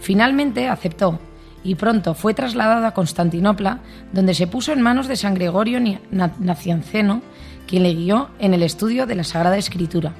Finalmente 0.00 0.68
aceptó 0.68 1.20
y 1.62 1.76
pronto 1.76 2.14
fue 2.14 2.34
trasladado 2.34 2.84
a 2.84 2.92
Constantinopla, 2.92 3.78
donde 4.12 4.34
se 4.34 4.48
puso 4.48 4.72
en 4.72 4.82
manos 4.82 5.06
de 5.06 5.16
San 5.16 5.34
Gregorio 5.34 5.80
Nacianceno, 6.10 7.22
quien 7.66 7.84
le 7.84 7.94
guió 7.94 8.28
en 8.38 8.52
el 8.52 8.62
estudio 8.62 9.06
de 9.06 9.14
la 9.14 9.24
Sagrada 9.24 9.56
Escritura. 9.56 10.12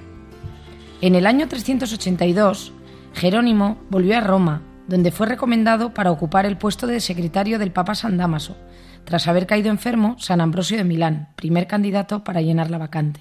En 1.04 1.14
el 1.14 1.26
año 1.26 1.49
382, 1.49 2.73
Jerónimo 3.12 3.76
volvió 3.90 4.16
a 4.16 4.23
Roma, 4.23 4.62
donde 4.88 5.11
fue 5.11 5.26
recomendado 5.26 5.92
para 5.92 6.11
ocupar 6.11 6.46
el 6.46 6.56
puesto 6.56 6.87
de 6.87 6.99
secretario 6.99 7.58
del 7.58 7.73
Papa 7.73 7.94
San 7.94 8.16
Damaso, 8.16 8.56
tras 9.04 9.28
haber 9.28 9.46
caído 9.46 9.68
enfermo 9.68 10.16
San 10.18 10.40
Ambrosio 10.40 10.78
de 10.78 10.84
Milán, 10.84 11.28
primer 11.37 11.66
candidato 11.66 12.25
para 12.25 12.40
llenar 12.40 12.70
la 12.70 12.78
vacante. 12.78 13.20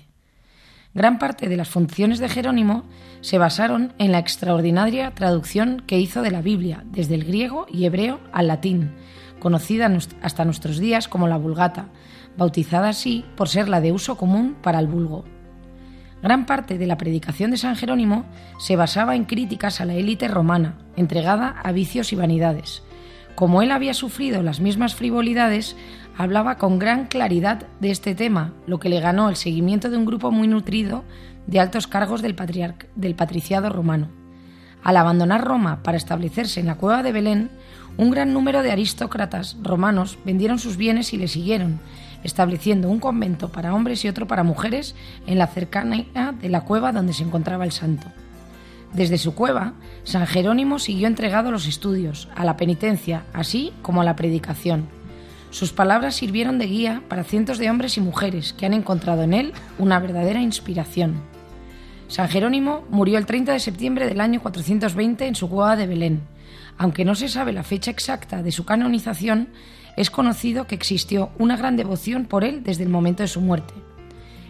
Gran 0.94 1.20
parte 1.20 1.50
de 1.50 1.58
las 1.58 1.68
funciones 1.68 2.20
de 2.20 2.30
Jerónimo 2.30 2.86
se 3.20 3.38
basaron 3.38 3.92
en 3.98 4.14
la 4.14 4.20
extraordinaria 4.20 5.12
traducción 5.12 5.84
que 5.86 6.00
hizo 6.00 6.22
de 6.22 6.32
la 6.32 6.42
Biblia 6.42 6.86
desde 6.86 7.16
el 7.16 7.26
griego 7.26 7.66
y 7.70 7.84
hebreo 7.84 8.22
al 8.32 8.48
latín, 8.48 8.94
conocida 9.42 9.92
hasta 10.22 10.46
nuestros 10.46 10.78
días 10.78 11.10
como 11.10 11.28
la 11.28 11.36
Vulgata, 11.36 11.88
bautizada 12.38 12.88
así 12.88 13.26
por 13.36 13.50
ser 13.50 13.68
la 13.68 13.82
de 13.82 13.92
uso 13.92 14.16
común 14.16 14.56
para 14.62 14.80
el 14.80 14.88
vulgo. 14.88 15.26
Gran 16.24 16.46
parte 16.46 16.78
de 16.78 16.88
la 16.88 16.98
predicación 16.98 17.52
de 17.52 17.58
San 17.58 17.76
Jerónimo 17.76 18.24
se 18.58 18.78
basaba 18.78 19.18
en 19.18 19.26
críticas 19.26 19.82
a 19.82 19.86
la 19.86 19.96
élite 19.96 20.30
romana, 20.30 20.78
entregada 20.96 21.50
a 21.50 21.74
vicios 21.74 22.14
y 22.14 22.16
vanidades. 22.16 22.82
Como 23.36 23.62
él 23.62 23.74
había 23.74 23.94
sufrido 23.94 24.42
las 24.42 24.62
mismas 24.62 24.96
frivolidades, 24.96 25.76
hablaba 26.18 26.58
con 26.58 26.80
gran 26.80 27.08
claridad 27.08 27.68
de 27.82 27.92
este 27.92 28.16
tema, 28.16 28.54
lo 28.68 28.80
que 28.80 28.88
le 28.88 29.02
ganó 29.02 29.28
el 29.28 29.36
seguimiento 29.36 29.90
de 29.90 29.98
un 29.98 30.06
grupo 30.06 30.32
muy 30.32 30.48
nutrido 30.48 31.04
de 31.46 31.60
altos 31.60 31.88
cargos 31.88 32.22
del, 32.22 32.38
del 32.96 33.16
patriciado 33.16 33.70
romano. 33.70 34.08
Al 34.82 34.96
abandonar 34.96 35.44
Roma 35.44 35.84
para 35.84 35.98
establecerse 35.98 36.62
en 36.62 36.68
la 36.68 36.76
cueva 36.76 37.04
de 37.04 37.12
Belén, 37.12 37.50
un 37.98 38.12
gran 38.12 38.32
número 38.32 38.64
de 38.64 38.72
aristócratas 38.72 39.58
romanos 39.62 40.18
vendieron 40.24 40.58
sus 40.58 40.78
bienes 40.78 41.14
y 41.14 41.18
le 41.18 41.28
siguieron, 41.28 41.82
estableciendo 42.24 42.90
un 42.90 43.00
convento 43.00 43.50
para 43.50 43.74
hombres 43.74 44.04
y 44.04 44.08
otro 44.08 44.28
para 44.28 44.44
mujeres 44.44 44.96
en 45.28 45.38
la 45.38 45.48
cercanía 45.48 46.34
de 46.40 46.50
la 46.50 46.62
cueva 46.62 46.92
donde 46.92 47.14
se 47.14 47.24
encontraba 47.24 47.66
el 47.66 47.72
santo. 47.72 48.08
Desde 48.94 49.18
su 49.18 49.34
cueva, 49.34 49.74
San 50.04 50.28
Jerónimo 50.28 50.78
siguió 50.78 51.08
entregado 51.08 51.50
a 51.50 51.52
los 51.52 51.68
estudios, 51.68 52.30
a 52.36 52.46
la 52.46 52.58
penitencia, 52.58 53.24
así 53.34 53.74
como 53.82 54.02
a 54.02 54.06
la 54.06 54.16
predicación. 54.16 54.88
Sus 55.50 55.72
palabras 55.72 56.16
sirvieron 56.16 56.60
de 56.60 56.68
guía 56.68 57.02
para 57.08 57.24
cientos 57.24 57.58
de 57.58 57.70
hombres 57.70 57.98
y 57.98 58.02
mujeres 58.02 58.54
que 58.54 58.66
han 58.66 58.74
encontrado 58.74 59.24
en 59.24 59.34
él 59.34 59.54
una 59.78 60.00
verdadera 60.00 60.42
inspiración. 60.42 61.22
San 62.08 62.30
Jerónimo 62.30 62.84
murió 62.90 63.18
el 63.18 63.26
30 63.26 63.54
de 63.54 63.60
septiembre 63.60 64.08
del 64.08 64.22
año 64.22 64.42
420 64.42 65.26
en 65.26 65.36
su 65.36 65.50
cueva 65.50 65.76
de 65.76 65.88
Belén. 65.88 66.22
Aunque 66.78 67.06
no 67.06 67.16
se 67.16 67.30
sabe 67.30 67.54
la 67.54 67.64
fecha 67.64 67.92
exacta 67.92 68.44
de 68.44 68.52
su 68.52 68.66
canonización, 68.66 69.50
es 69.96 70.10
conocido 70.10 70.68
que 70.68 70.76
existió 70.76 71.30
una 71.38 71.58
gran 71.58 71.76
devoción 71.76 72.26
por 72.26 72.44
él 72.44 72.64
desde 72.64 72.84
el 72.84 72.90
momento 72.90 73.24
de 73.24 73.28
su 73.28 73.42
muerte. 73.42 73.74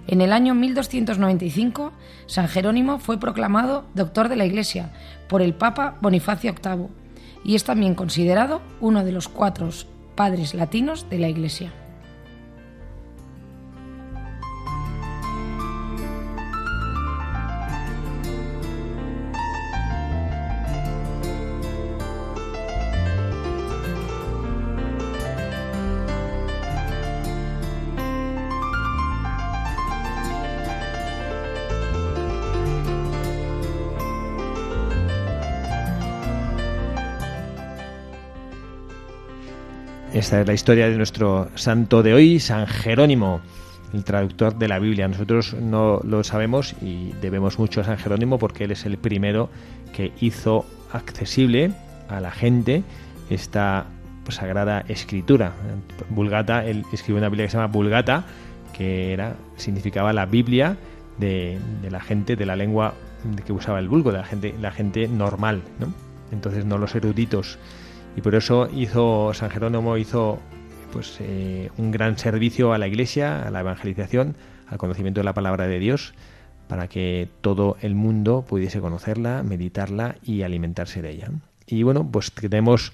En 0.08 0.22
el 0.22 0.34
año 0.34 0.54
1295, 0.54 1.92
San 2.26 2.48
Jerónimo 2.48 3.00
fue 3.00 3.20
proclamado 3.20 3.86
doctor 3.94 4.28
de 4.30 4.36
la 4.36 4.46
Iglesia 4.46 4.92
por 5.30 5.42
el 5.42 5.54
Papa 5.54 5.98
Bonifacio 6.02 6.54
VIII 6.54 6.88
y 7.46 7.56
es 7.56 7.64
también 7.64 7.96
considerado 7.96 8.62
uno 8.82 9.04
de 9.04 9.12
los 9.12 9.30
cuatro 9.30 9.70
padres 10.16 10.54
latinos 10.54 11.10
de 11.10 11.20
la 11.20 11.30
Iglesia. 11.30 11.72
Esta 40.24 40.40
es 40.40 40.48
la 40.48 40.54
historia 40.54 40.90
de 40.90 40.96
nuestro 40.96 41.50
santo 41.56 42.02
de 42.02 42.14
hoy, 42.14 42.40
San 42.40 42.66
Jerónimo, 42.66 43.42
el 43.94 44.06
traductor 44.06 44.56
de 44.56 44.70
la 44.70 44.80
Biblia. 44.80 45.06
Nosotros 45.10 45.54
no 45.54 46.00
lo 46.02 46.24
sabemos 46.24 46.76
y 46.82 47.12
debemos 47.22 47.60
mucho 47.60 47.82
a 47.82 47.84
San 47.84 47.98
Jerónimo 47.98 48.40
porque 48.40 48.64
él 48.64 48.72
es 48.72 48.86
el 48.86 48.98
primero 48.98 49.50
que 49.94 50.14
hizo 50.22 50.66
accesible 50.94 51.74
a 52.08 52.22
la 52.22 52.32
gente 52.32 52.84
esta 53.30 53.88
sagrada 54.30 54.86
escritura. 54.88 55.52
Vulgata, 56.10 56.64
él 56.64 56.86
escribió 56.94 57.18
una 57.18 57.28
Biblia 57.28 57.48
que 57.48 57.52
se 57.52 57.58
llama 57.58 57.74
Vulgata, 57.74 58.24
que 58.72 59.12
era 59.12 59.36
significaba 59.58 60.14
la 60.14 60.26
Biblia 60.26 60.78
de, 61.18 61.60
la 61.92 62.00
gente 62.00 62.38
de 62.38 62.46
la 62.46 62.56
lengua 62.56 62.94
que 63.46 63.52
usaba 63.52 63.78
el 63.78 63.90
vulgo, 63.90 64.14
de 64.14 64.20
la 64.20 64.26
gente, 64.26 64.56
la 64.62 64.72
gente 64.72 65.10
normal, 65.10 65.64
¿no? 65.82 65.94
Entonces 66.32 66.64
no 66.64 66.78
los 66.78 66.96
eruditos 66.96 67.60
y 68.16 68.22
por 68.22 68.36
eso 68.36 68.70
hizo 68.74 69.34
San 69.34 69.50
Jerónimo 69.50 69.98
hizo 69.98 70.40
pues 70.92 71.18
eh, 71.20 71.72
un 71.78 71.92
gran 71.92 72.18
servicio 72.18 72.74
a 72.74 72.78
la 72.78 72.88
Iglesia, 72.88 73.48
a 73.48 73.50
la 73.50 73.62
evangelización, 73.62 74.36
al 74.68 74.78
conocimiento 74.78 75.20
de 75.20 75.26
la 75.26 75.34
palabra 75.34 75.68
de 75.68 75.80
Dios, 75.80 76.14
para 76.68 76.88
que 76.88 77.30
todo 77.42 77.78
el 77.82 77.96
mundo 77.96 78.46
pudiese 78.48 78.80
conocerla, 78.80 79.42
meditarla 79.44 80.16
y 80.24 80.44
alimentarse 80.44 81.02
de 81.02 81.10
ella. 81.10 81.30
Y 81.66 81.82
bueno, 81.84 82.08
pues 82.10 82.32
tenemos 82.32 82.94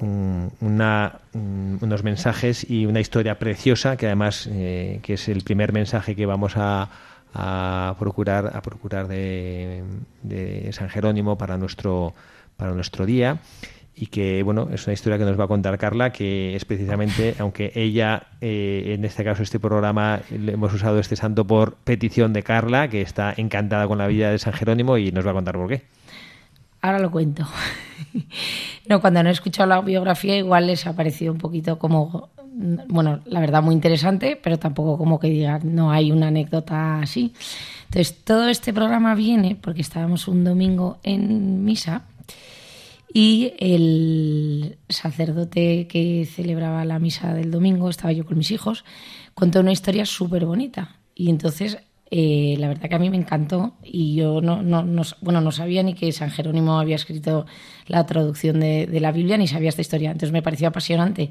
una, 0.00 1.20
unos 1.32 2.02
mensajes 2.02 2.68
y 2.68 2.86
una 2.86 3.00
historia 3.00 3.38
preciosa 3.38 3.96
que 3.96 4.06
además 4.06 4.48
eh, 4.50 5.00
que 5.02 5.14
es 5.14 5.28
el 5.28 5.42
primer 5.42 5.72
mensaje 5.72 6.16
que 6.16 6.26
vamos 6.26 6.54
a, 6.56 6.90
a 7.32 7.94
procurar 7.98 8.56
a 8.56 8.60
procurar 8.60 9.06
de, 9.06 9.84
de 10.22 10.72
San 10.72 10.88
Jerónimo 10.88 11.38
para 11.38 11.58
nuestro 11.58 12.12
para 12.56 12.72
nuestro 12.72 13.06
día 13.06 13.38
y 13.96 14.06
que 14.06 14.42
bueno 14.42 14.68
es 14.72 14.86
una 14.86 14.94
historia 14.94 15.18
que 15.18 15.24
nos 15.24 15.38
va 15.38 15.44
a 15.44 15.48
contar 15.48 15.78
Carla 15.78 16.10
que 16.10 16.56
es 16.56 16.64
precisamente 16.64 17.34
aunque 17.38 17.72
ella 17.74 18.24
eh, 18.40 18.94
en 18.94 19.04
este 19.04 19.24
caso 19.24 19.42
este 19.42 19.60
programa 19.60 20.20
hemos 20.30 20.72
usado 20.72 20.98
este 20.98 21.16
santo 21.16 21.46
por 21.46 21.74
petición 21.76 22.32
de 22.32 22.42
Carla 22.42 22.88
que 22.88 23.00
está 23.00 23.32
encantada 23.36 23.86
con 23.86 23.98
la 23.98 24.06
vida 24.06 24.30
de 24.30 24.38
San 24.38 24.52
Jerónimo 24.52 24.98
y 24.98 25.12
nos 25.12 25.26
va 25.26 25.30
a 25.30 25.34
contar 25.34 25.54
por 25.54 25.68
qué. 25.68 25.82
Ahora 26.80 26.98
lo 26.98 27.10
cuento. 27.10 27.46
No 28.86 29.00
cuando 29.00 29.22
no 29.22 29.30
he 29.30 29.32
escuchado 29.32 29.66
la 29.66 29.80
biografía 29.80 30.36
igual 30.36 30.66
les 30.66 30.86
ha 30.86 30.94
parecido 30.94 31.32
un 31.32 31.38
poquito 31.38 31.78
como 31.78 32.28
bueno 32.86 33.20
la 33.24 33.40
verdad 33.40 33.62
muy 33.62 33.74
interesante 33.74 34.38
pero 34.40 34.58
tampoco 34.58 34.98
como 34.98 35.18
que 35.18 35.28
digan 35.28 35.74
no 35.74 35.90
hay 35.90 36.12
una 36.12 36.26
anécdota 36.26 36.98
así. 36.98 37.32
Entonces 37.84 38.14
todo 38.24 38.46
este 38.50 38.74
programa 38.74 39.14
viene 39.14 39.56
porque 39.58 39.80
estábamos 39.80 40.28
un 40.28 40.44
domingo 40.44 40.98
en 41.02 41.64
misa 41.64 42.02
y 43.16 43.54
el 43.60 44.76
sacerdote 44.88 45.86
que 45.86 46.26
celebraba 46.26 46.84
la 46.84 46.98
misa 46.98 47.32
del 47.32 47.52
domingo, 47.52 47.88
estaba 47.88 48.12
yo 48.12 48.26
con 48.26 48.36
mis 48.36 48.50
hijos, 48.50 48.84
contó 49.34 49.60
una 49.60 49.70
historia 49.70 50.04
súper 50.04 50.44
bonita. 50.44 50.96
Y 51.14 51.30
entonces, 51.30 51.78
eh, 52.10 52.56
la 52.58 52.66
verdad 52.66 52.88
que 52.88 52.94
a 52.96 52.98
mí 52.98 53.10
me 53.10 53.16
encantó 53.16 53.76
y 53.84 54.16
yo 54.16 54.40
no, 54.40 54.64
no, 54.64 54.84
bueno, 55.20 55.40
no 55.40 55.52
sabía 55.52 55.84
ni 55.84 55.94
que 55.94 56.10
San 56.10 56.32
Jerónimo 56.32 56.80
había 56.80 56.96
escrito 56.96 57.46
la 57.86 58.04
traducción 58.04 58.58
de, 58.58 58.88
la 59.00 59.12
Biblia, 59.12 59.36
ni 59.36 59.46
sabía 59.46 59.68
esta 59.68 59.82
historia. 59.82 60.10
Entonces 60.10 60.32
me 60.32 60.42
pareció 60.42 60.66
apasionante. 60.66 61.30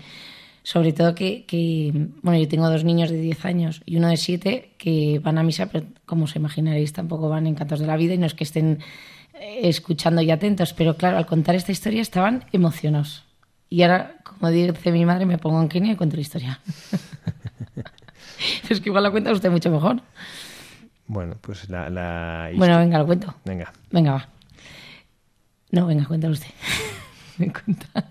Sobre 0.63 0.94
todo 0.94 1.13
que, 1.16 1.92
bueno, 2.22 2.40
yo 2.40 2.48
tengo 2.48 2.70
dos 2.70 2.86
niños 2.86 3.10
de 3.10 3.20
10 3.20 3.44
años 3.44 3.82
y 3.86 3.98
uno 3.98 4.08
de 4.08 4.16
7 4.16 4.75
que 4.78 5.20
van 5.20 5.38
a 5.38 5.44
misa, 5.44 5.66
pero 5.66 5.86
como 6.06 6.24
os 6.24 6.36
imaginaréis, 6.38 6.94
tampoco 6.94 7.28
van 7.28 7.46
encantados 7.46 7.82
de 7.82 7.88
la 7.88 7.98
vida 7.98 8.13
y 8.13 8.18
no 8.18 8.25
es 8.25 8.34
que 8.34 8.46
estén 8.46 8.80
escuchando 9.34 10.22
y 10.22 10.32
atentos, 10.32 10.74
pero 10.74 10.96
claro, 10.96 11.18
al 11.18 11.25
contar 11.25 11.56
esta 11.56 11.72
historia 11.72 12.02
estaban 12.02 12.46
emocionados. 12.52 13.24
Y 13.70 13.82
ahora, 13.82 14.18
como 14.24 14.52
dice 14.52 14.92
mi 14.92 15.06
madre, 15.06 15.25
me 15.25 15.38
pongo 15.38 15.62
en 15.62 15.70
Kenia 15.70 15.94
y 15.94 15.96
cuento 15.96 16.16
la 16.16 16.22
historia. 16.22 16.60
es 18.70 18.80
que 18.80 18.90
igual 18.90 19.04
la 19.04 19.12
cuenta 19.12 19.32
usted 19.32 19.50
mucho 19.50 19.72
mejor. 19.72 20.02
Bueno, 21.08 21.36
pues 21.42 21.70
la, 21.70 21.90
la 21.90 22.52
Bueno, 22.56 22.78
venga, 22.78 23.00
lo 23.00 23.06
cuento. 23.06 23.34
Venga. 23.46 23.74
Venga, 23.92 24.13
va. 24.13 24.30
No, 25.72 25.88
venga, 25.88 26.06
cuéntalo 26.06 26.34
usted. 26.34 26.50
me 27.38 27.52
cuenta. 27.52 28.10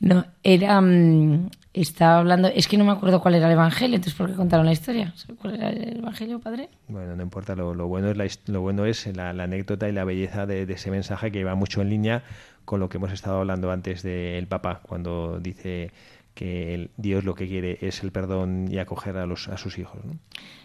No, 0.00 0.26
era... 0.42 0.80
Mm, 0.80 1.48
estaba 1.74 2.18
hablando, 2.18 2.48
es 2.48 2.68
que 2.68 2.78
no 2.78 2.84
me 2.84 2.92
acuerdo 2.92 3.20
cuál 3.20 3.34
era 3.34 3.46
el 3.46 3.52
evangelio, 3.52 3.96
entonces 3.96 4.16
¿por 4.16 4.30
qué 4.30 4.36
contaron 4.36 4.64
la 4.64 4.72
historia? 4.72 5.12
¿Cuál 5.40 5.56
era 5.56 5.70
el 5.70 5.98
evangelio, 5.98 6.38
padre? 6.38 6.68
Bueno, 6.86 7.16
no 7.16 7.22
importa, 7.22 7.56
lo, 7.56 7.74
bueno 7.88 8.10
es, 8.10 8.16
la, 8.16 8.26
lo 8.46 8.60
bueno 8.60 8.86
es 8.86 9.06
la, 9.14 9.30
anécdota 9.30 9.88
y 9.88 9.92
la 9.92 10.04
belleza 10.04 10.46
de, 10.46 10.62
ese 10.62 10.90
mensaje 10.92 11.32
que 11.32 11.42
va 11.42 11.56
mucho 11.56 11.82
en 11.82 11.90
línea 11.90 12.22
con 12.64 12.78
lo 12.78 12.88
que 12.88 12.98
hemos 12.98 13.12
estado 13.12 13.38
hablando 13.38 13.72
antes 13.72 14.02
del 14.04 14.46
Papa, 14.46 14.80
cuando 14.82 15.40
dice 15.40 15.90
que 16.34 16.90
Dios 16.96 17.24
lo 17.24 17.34
que 17.34 17.48
quiere 17.48 17.78
es 17.80 18.02
el 18.02 18.12
perdón 18.12 18.68
y 18.70 18.78
acoger 18.78 19.16
a, 19.16 19.26
los, 19.26 19.48
a 19.48 19.56
sus 19.56 19.78
hijos. 19.78 20.00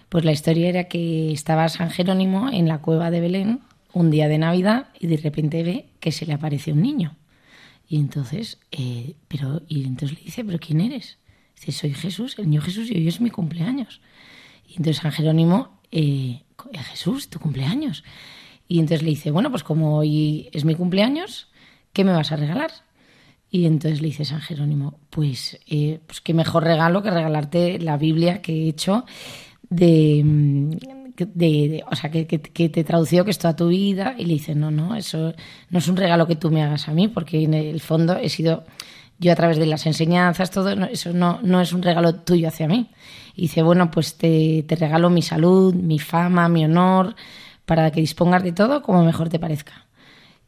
Pues 0.09 0.25
la 0.25 0.31
historia 0.31 0.69
era 0.69 0.83
que 0.85 1.31
estaba 1.31 1.67
San 1.69 1.89
Jerónimo 1.89 2.49
en 2.51 2.67
la 2.67 2.79
cueva 2.79 3.11
de 3.11 3.19
Belén 3.19 3.59
un 3.93 4.11
día 4.11 4.27
de 4.27 4.37
Navidad 4.37 4.87
y 4.99 5.07
de 5.07 5.17
repente 5.17 5.63
ve 5.63 5.85
que 5.99 6.11
se 6.11 6.27
le 6.27 6.33
aparece 6.33 6.71
un 6.71 6.81
niño. 6.81 7.15
Y 7.89 7.97
entonces, 7.97 8.59
eh, 8.71 9.15
pero, 9.27 9.63
y 9.67 9.83
entonces 9.83 10.19
le 10.19 10.23
dice, 10.23 10.45
¿pero 10.45 10.59
quién 10.59 10.79
eres? 10.79 11.17
Dice, 11.55 11.71
soy 11.71 11.93
Jesús, 11.95 12.37
el 12.37 12.47
niño 12.47 12.61
Jesús, 12.61 12.89
y 12.91 12.95
hoy 12.95 13.07
es 13.07 13.19
mi 13.19 13.31
cumpleaños. 13.31 13.99
Y 14.67 14.73
entonces 14.73 14.97
San 14.97 15.11
Jerónimo, 15.11 15.81
eh, 15.91 16.43
Jesús, 16.91 17.29
tu 17.29 17.39
cumpleaños. 17.39 18.03
Y 18.67 18.79
entonces 18.79 19.01
le 19.01 19.09
dice, 19.09 19.31
bueno, 19.31 19.49
pues 19.49 19.63
como 19.63 19.97
hoy 19.97 20.49
es 20.53 20.65
mi 20.65 20.75
cumpleaños, 20.75 21.47
¿qué 21.91 22.03
me 22.03 22.11
vas 22.11 22.31
a 22.31 22.35
regalar? 22.35 22.71
Y 23.49 23.65
entonces 23.65 24.01
le 24.01 24.09
dice 24.09 24.23
San 24.23 24.41
Jerónimo, 24.41 24.99
pues, 25.09 25.59
eh, 25.65 25.99
pues 26.05 26.21
qué 26.21 26.35
mejor 26.35 26.65
regalo 26.65 27.01
que 27.01 27.09
regalarte 27.09 27.79
la 27.79 27.97
Biblia 27.97 28.43
que 28.43 28.53
he 28.53 28.69
hecho 28.69 29.05
de, 29.67 30.23
mm, 31.25 31.31
de, 31.33 31.83
o 31.89 31.95
sea, 31.95 32.09
que, 32.09 32.25
te 32.25 32.83
tradució 32.83 33.25
que 33.25 33.31
es 33.31 33.37
toda 33.37 33.55
tu 33.55 33.67
vida 33.67 34.15
y 34.17 34.25
le 34.25 34.33
dice, 34.33 34.55
no, 34.55 34.71
no, 34.71 34.95
eso 34.95 35.33
no 35.69 35.79
es 35.79 35.87
un 35.87 35.97
regalo 35.97 36.27
que 36.27 36.35
tú 36.35 36.51
me 36.51 36.63
hagas 36.63 36.87
a 36.87 36.93
mí, 36.93 37.07
porque 37.07 37.43
en 37.43 37.53
el 37.53 37.79
fondo 37.79 38.17
he 38.17 38.29
sido 38.29 38.65
yo 39.19 39.33
a 39.33 39.35
través 39.35 39.57
de 39.57 39.65
las 39.65 39.85
enseñanzas, 39.85 40.49
todo, 40.49 40.71
eso 40.85 41.11
no, 41.13 41.39
no 41.43 41.59
es 41.59 41.73
un 41.73 41.81
regalo 41.81 42.15
tuyo 42.15 42.47
hacia 42.47 42.67
mí. 42.67 42.89
Y 43.35 43.43
dice, 43.43 43.61
bueno, 43.61 43.91
pues 43.91 44.17
te, 44.17 44.63
te 44.63 44.75
regalo 44.75 45.09
mi 45.09 45.21
salud, 45.21 45.73
mi 45.73 45.99
fama, 45.99 46.47
mi 46.47 46.63
honor, 46.63 47.15
para 47.65 47.91
que 47.91 47.99
dispongas 47.99 48.43
de 48.43 48.53
todo 48.53 48.81
como 48.81 49.03
mejor 49.03 49.29
te 49.29 49.37
parezca. 49.37 49.87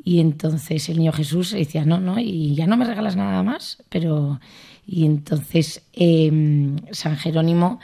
Y 0.03 0.19
entonces 0.19 0.87
el 0.89 0.97
niño 0.97 1.11
Jesús 1.11 1.51
decía, 1.51 1.85
no, 1.85 1.99
no, 1.99 2.17
y 2.19 2.55
ya 2.55 2.65
no 2.65 2.77
me 2.77 2.85
regalas 2.85 3.15
nada 3.15 3.43
más, 3.43 3.83
pero... 3.89 4.39
Y 4.87 5.05
entonces 5.05 5.83
em, 5.93 6.77
San 6.91 7.15
Jerónimo 7.15 7.79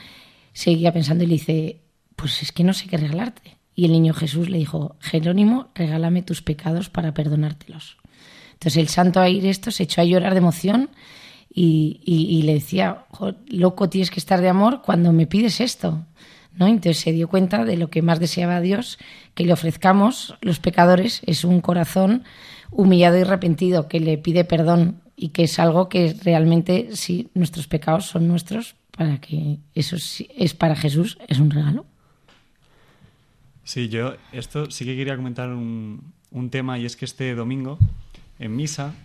seguía 0.51 0.91
pensando 0.91 1.23
y 1.23 1.27
le 1.27 1.33
dice, 1.33 1.81
pues 2.17 2.41
es 2.41 2.51
que 2.51 2.65
no 2.65 2.73
sé 2.73 2.87
qué 2.87 2.97
regalarte. 2.97 3.57
Y 3.73 3.85
el 3.85 3.91
niño 3.91 4.13
Jesús 4.13 4.49
le 4.49 4.57
dijo, 4.57 4.95
Jerónimo, 4.99 5.69
regálame 5.75 6.23
tus 6.23 6.41
pecados 6.41 6.89
para 6.89 7.13
perdonártelos. 7.13 7.97
Entonces 8.53 8.77
el 8.77 8.89
santo 8.89 9.21
aire 9.21 9.49
esto 9.49 9.69
se 9.69 9.83
echó 9.83 10.01
a 10.01 10.03
llorar 10.03 10.33
de 10.33 10.39
emoción 10.39 10.89
y, 11.49 12.41
le 12.43 12.55
decía, 12.55 13.05
loco 13.47 13.87
tienes 13.87 14.09
que 14.09 14.19
estar 14.19 14.41
de 14.41 14.49
amor 14.49 14.81
cuando 14.83 15.13
me 15.13 15.27
pides 15.27 15.61
esto. 15.61 16.03
¿No? 16.53 16.65
Entonces 16.65 16.97
se 16.97 17.11
dio 17.11 17.27
cuenta 17.27 17.65
de 17.65 17.77
lo 17.77 17.91
que 17.91 18.01
más 18.01 18.19
deseaba 18.19 18.61
Dios, 18.61 18.97
que 19.35 19.45
le 19.45 19.53
ofrezcamos 19.53 20.35
los 20.41 20.59
pecadores, 20.59 21.21
es 21.27 21.43
un 21.43 21.61
corazón 21.61 22.23
humillado 22.71 23.19
y 23.19 23.21
arrepentido, 23.21 23.87
que 23.87 23.99
le 23.99 24.17
pide 24.17 24.43
perdón 24.43 25.01
y 25.15 25.29
que 25.29 25.43
es 25.43 25.59
algo 25.59 25.87
que 25.87 26.15
realmente, 26.23 26.89
si 26.93 27.29
nuestros 27.35 27.67
pecados 27.67 28.07
son 28.07 28.27
nuestros, 28.27 28.75
para 28.89 29.21
que 29.21 29.59
eso 29.75 29.97
es 29.97 30.53
para 30.55 30.75
Jesús, 30.75 31.19
es 31.27 31.37
un 31.37 31.51
regalo. 31.51 31.85
Sí, 33.67 33.89
yo 33.89 34.15
esto 34.31 34.71
sí 34.71 34.85
que 34.85 34.95
quería 34.95 35.17
comentar 35.17 35.49
un, 35.49 36.13
un 36.31 36.49
tema 36.49 36.79
y 36.79 36.85
es 36.85 36.95
que 36.95 37.03
este 37.03 37.35
domingo 37.35 37.77
en 38.39 38.55
misa 38.55 38.95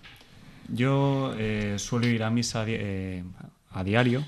yo 0.69 1.35
eh, 1.37 1.81
suelo 1.81 2.07
ir 2.07 2.23
a 2.23 2.31
misa 2.31 2.63
eh, 2.69 3.25
a 3.73 3.83
diario, 3.83 4.25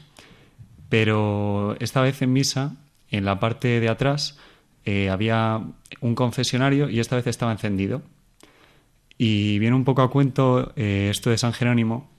pero 0.89 1.77
esta 1.79 2.01
vez 2.01 2.21
en 2.21 2.33
misa, 2.33 2.75
en 3.13 3.25
la 3.25 3.39
parte 3.39 3.79
de 3.79 3.89
atrás, 3.89 4.37
eh, 4.85 5.09
había 5.09 5.63
un 6.01 6.17
confesionario 6.17 6.91
y 6.91 6.99
esta 6.99 7.15
vez 7.15 7.29
estaba 7.29 7.53
encendido. 7.53 8.03
Y 9.17 9.61
viene 9.61 9.77
un 9.77 9.85
poco 9.85 10.03
a 10.03 10.11
cuento 10.11 10.73
esto 10.75 11.31
de 11.31 11.39
San 11.39 11.53
Jerónimo, 11.53 12.11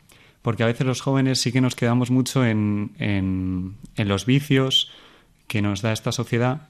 porque 0.42 0.64
a 0.64 0.68
veces 0.68 0.88
los 0.88 1.02
jóvenes 1.02 1.42
sí 1.42 1.52
que 1.52 1.60
nos 1.60 1.76
quedamos 1.76 2.12
mucho 2.12 2.46
en, 2.46 2.94
en, 2.98 3.76
en 3.98 4.08
los 4.08 4.26
vicios 4.26 4.90
que 5.48 5.62
nos 5.62 5.82
da 5.82 5.92
esta 5.92 6.14
sociedad 6.14 6.70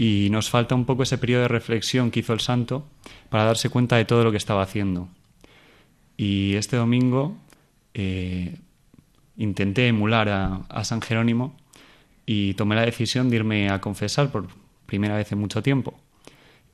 y 0.00 0.30
nos 0.30 0.48
falta 0.48 0.74
un 0.74 0.86
poco 0.86 1.02
ese 1.02 1.18
periodo 1.18 1.42
de 1.42 1.48
reflexión 1.48 2.10
que 2.10 2.20
hizo 2.20 2.32
el 2.32 2.40
santo 2.40 2.88
para 3.28 3.44
darse 3.44 3.68
cuenta 3.68 3.96
de 3.96 4.06
todo 4.06 4.24
lo 4.24 4.30
que 4.30 4.38
estaba 4.38 4.62
haciendo. 4.62 5.10
Y 6.16 6.54
este 6.54 6.78
domingo 6.78 7.36
eh, 7.92 8.56
intenté 9.36 9.88
emular 9.88 10.30
a, 10.30 10.84
San 10.84 11.02
Jerónimo 11.02 11.54
y 12.24 12.54
tomé 12.54 12.76
la 12.76 12.86
decisión 12.86 13.28
de 13.28 13.36
irme 13.36 13.68
a 13.68 13.82
confesar 13.82 14.32
por 14.32 14.48
primera 14.86 15.16
vez 15.16 15.32
en 15.32 15.38
mucho 15.38 15.62
tiempo. 15.62 16.00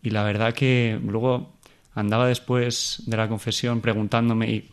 Y 0.04 0.10
la 0.10 0.22
verdad 0.22 0.54
que 0.54 1.00
luego 1.04 1.52
andaba 1.96 2.28
después 2.28 3.02
de 3.06 3.16
la 3.16 3.28
confesión 3.28 3.80
preguntándome, 3.80 4.66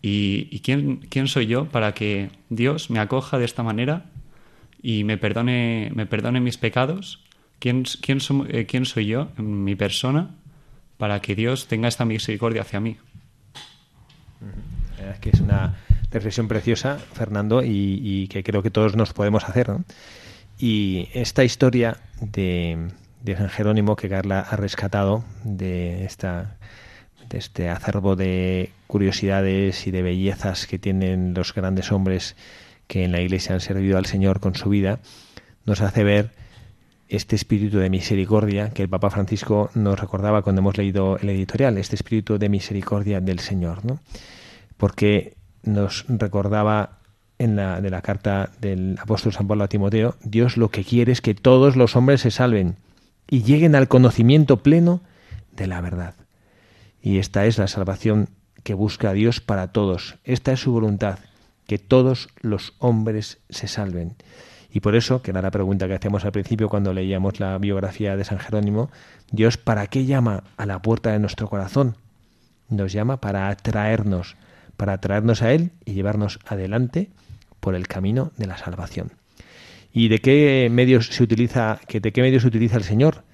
¿y, 0.00 0.60
quién, 0.60 0.96
quién 1.10 1.28
soy 1.28 1.46
yo 1.46 1.66
para 1.66 1.92
que 1.92 2.30
Dios 2.48 2.88
me 2.88 3.00
acoja 3.00 3.38
de 3.38 3.44
esta 3.44 3.62
manera 3.62 4.06
y 4.82 5.04
me 5.04 5.18
perdone, 5.18 5.92
me 5.94 6.06
perdone 6.06 6.40
mis 6.40 6.56
pecados 6.56 7.22
¿Quién, 7.62 7.84
quién, 7.84 8.18
eh, 8.48 8.66
quién 8.66 8.86
soy 8.86 9.06
yo, 9.06 9.28
mi 9.36 9.76
persona, 9.76 10.34
para 10.98 11.20
que 11.20 11.36
Dios 11.36 11.68
tenga 11.68 11.86
esta 11.86 12.04
misericordia 12.04 12.62
hacia 12.62 12.80
mí? 12.80 12.96
Es 15.12 15.20
que 15.20 15.30
es 15.30 15.40
una 15.40 15.76
reflexión 16.10 16.48
preciosa, 16.48 16.98
Fernando, 16.98 17.62
y, 17.62 18.26
que 18.26 18.42
creo 18.42 18.64
que 18.64 18.72
todos 18.72 18.96
nos 18.96 19.12
podemos 19.12 19.44
hacer. 19.44 19.70
Y 20.58 21.08
esta 21.14 21.44
historia 21.44 21.98
de, 22.20 22.88
San 23.24 23.48
Jerónimo 23.48 23.94
que 23.94 24.08
Carla 24.08 24.40
ha 24.40 24.56
rescatado 24.56 25.24
de 25.44 26.04
esta 26.04 26.56
de 27.28 27.38
este 27.38 27.70
acervo 27.70 28.16
de 28.16 28.72
curiosidades 28.88 29.86
y 29.86 29.92
de 29.92 30.02
bellezas 30.02 30.66
que 30.66 30.80
tienen 30.80 31.32
los 31.32 31.54
grandes 31.54 31.92
hombres 31.92 32.34
que 32.88 33.04
en 33.04 33.12
la 33.12 33.20
Iglesia 33.20 33.54
han 33.54 33.60
servido 33.60 33.98
al 33.98 34.06
Señor 34.06 34.40
con 34.40 34.56
su 34.56 34.68
vida, 34.68 34.98
nos 35.64 35.80
hace 35.80 36.02
ver 36.02 36.41
este 37.12 37.36
espíritu 37.36 37.76
de 37.78 37.90
misericordia 37.90 38.70
que 38.70 38.82
el 38.82 38.88
Papa 38.88 39.10
Francisco 39.10 39.70
nos 39.74 40.00
recordaba 40.00 40.40
cuando 40.40 40.60
hemos 40.60 40.78
leído 40.78 41.18
el 41.18 41.28
editorial, 41.28 41.76
este 41.76 41.94
espíritu 41.94 42.38
de 42.38 42.48
misericordia 42.48 43.20
del 43.20 43.38
Señor, 43.38 43.84
¿no? 43.84 44.00
Porque 44.78 45.36
nos 45.62 46.06
recordaba 46.08 47.00
en 47.38 47.54
la, 47.54 47.82
de 47.82 47.90
la 47.90 48.00
carta 48.00 48.50
del 48.62 48.96
apóstol 48.98 49.34
San 49.34 49.46
Pablo 49.46 49.64
a 49.64 49.68
Timoteo, 49.68 50.16
Dios 50.24 50.56
lo 50.56 50.70
que 50.70 50.84
quiere 50.84 51.12
es 51.12 51.20
que 51.20 51.34
todos 51.34 51.76
los 51.76 51.96
hombres 51.96 52.22
se 52.22 52.30
salven 52.30 52.76
y 53.28 53.42
lleguen 53.42 53.74
al 53.74 53.88
conocimiento 53.88 54.62
pleno 54.62 55.02
de 55.54 55.66
la 55.66 55.82
verdad. 55.82 56.14
Y 57.02 57.18
esta 57.18 57.44
es 57.44 57.58
la 57.58 57.68
salvación 57.68 58.30
que 58.62 58.72
busca 58.72 59.12
Dios 59.12 59.40
para 59.40 59.68
todos. 59.68 60.16
Esta 60.24 60.52
es 60.52 60.60
su 60.60 60.72
voluntad, 60.72 61.18
que 61.66 61.78
todos 61.78 62.28
los 62.40 62.72
hombres 62.78 63.38
se 63.50 63.68
salven. 63.68 64.14
Y 64.72 64.80
por 64.80 64.96
eso, 64.96 65.20
que 65.20 65.30
era 65.30 65.42
la 65.42 65.50
pregunta 65.50 65.86
que 65.86 65.94
hacíamos 65.94 66.24
al 66.24 66.32
principio 66.32 66.70
cuando 66.70 66.94
leíamos 66.94 67.40
la 67.40 67.58
biografía 67.58 68.16
de 68.16 68.24
San 68.24 68.38
Jerónimo, 68.38 68.90
Dios, 69.30 69.58
¿para 69.58 69.86
qué 69.86 70.06
llama 70.06 70.44
a 70.56 70.64
la 70.64 70.80
puerta 70.80 71.12
de 71.12 71.18
nuestro 71.18 71.48
corazón? 71.48 71.96
Nos 72.70 72.92
llama 72.92 73.18
para 73.18 73.48
atraernos, 73.48 74.36
para 74.78 74.94
atraernos 74.94 75.42
a 75.42 75.52
Él 75.52 75.72
y 75.84 75.92
llevarnos 75.92 76.38
adelante 76.46 77.10
por 77.60 77.74
el 77.74 77.86
camino 77.86 78.32
de 78.38 78.46
la 78.46 78.56
salvación. 78.56 79.12
¿Y 79.92 80.08
de 80.08 80.20
qué 80.20 80.68
medios 80.72 81.08
se 81.08 81.22
utiliza, 81.22 81.78
que 81.86 82.00
de 82.00 82.12
qué 82.12 82.22
medios 82.22 82.46
utiliza 82.46 82.78
el 82.78 82.84
Señor? 82.84 83.24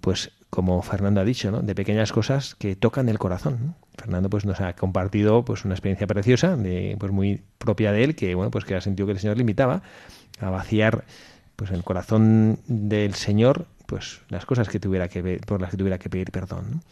Pues 0.00 0.32
como 0.50 0.82
Fernando 0.82 1.20
ha 1.20 1.24
dicho, 1.24 1.50
¿no? 1.52 1.62
de 1.62 1.74
pequeñas 1.76 2.12
cosas 2.12 2.56
que 2.56 2.74
tocan 2.74 3.08
el 3.08 3.18
corazón. 3.18 3.76
Fernando 3.96 4.28
pues 4.28 4.44
nos 4.44 4.60
ha 4.60 4.74
compartido 4.74 5.44
pues 5.44 5.64
una 5.64 5.74
experiencia 5.74 6.08
preciosa, 6.08 6.56
de, 6.56 6.96
pues 6.98 7.12
muy 7.12 7.42
propia 7.58 7.92
de 7.92 8.02
él, 8.02 8.16
que 8.16 8.34
bueno 8.34 8.50
pues 8.50 8.64
que 8.64 8.74
ha 8.74 8.80
sentido 8.80 9.06
que 9.06 9.12
el 9.12 9.20
Señor 9.20 9.36
le 9.36 9.42
invitaba 9.42 9.82
a 10.40 10.50
vaciar 10.50 11.04
pues 11.56 11.70
el 11.70 11.82
corazón 11.82 12.58
del 12.66 13.14
Señor 13.14 13.66
pues 13.86 14.20
las 14.28 14.44
cosas 14.46 14.68
que 14.68 14.80
tuviera 14.80 15.08
que 15.08 15.40
por 15.46 15.60
las 15.60 15.70
que 15.70 15.76
tuviera 15.76 15.98
que 15.98 16.10
pedir 16.10 16.30
perdón. 16.30 16.82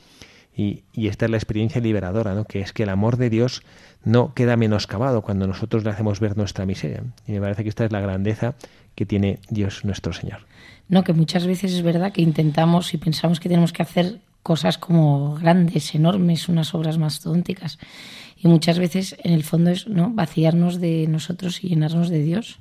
Y, 0.56 0.84
y, 0.92 1.08
esta 1.08 1.24
es 1.24 1.32
la 1.32 1.36
experiencia 1.36 1.80
liberadora, 1.80 2.32
¿no? 2.32 2.44
que 2.44 2.60
es 2.60 2.72
que 2.72 2.84
el 2.84 2.88
amor 2.88 3.16
de 3.16 3.28
Dios 3.28 3.64
no 4.04 4.34
queda 4.34 4.56
menoscabado 4.56 5.22
cuando 5.22 5.48
nosotros 5.48 5.82
le 5.82 5.90
hacemos 5.90 6.20
ver 6.20 6.36
nuestra 6.36 6.64
miseria. 6.64 7.02
Y 7.26 7.32
me 7.32 7.40
parece 7.40 7.64
que 7.64 7.70
esta 7.70 7.84
es 7.84 7.90
la 7.90 8.00
grandeza 8.00 8.54
que 8.94 9.04
tiene 9.04 9.40
Dios 9.50 9.84
nuestro 9.84 10.12
Señor. 10.12 10.46
No, 10.88 11.02
que 11.02 11.12
muchas 11.12 11.46
veces 11.46 11.72
es 11.72 11.82
verdad 11.82 12.12
que 12.12 12.22
intentamos 12.22 12.94
y 12.94 12.98
pensamos 12.98 13.40
que 13.40 13.48
tenemos 13.48 13.72
que 13.72 13.82
hacer 13.82 14.20
cosas 14.44 14.78
como 14.78 15.34
grandes, 15.36 15.94
enormes, 15.94 16.48
unas 16.48 16.74
obras 16.74 16.98
mastodónticas. 16.98 17.78
Y 18.36 18.46
muchas 18.46 18.78
veces 18.78 19.16
en 19.22 19.32
el 19.32 19.42
fondo 19.42 19.70
es 19.70 19.88
¿no? 19.88 20.10
vaciarnos 20.10 20.80
de 20.80 21.06
nosotros 21.08 21.64
y 21.64 21.68
llenarnos 21.70 22.10
de 22.10 22.22
Dios. 22.22 22.60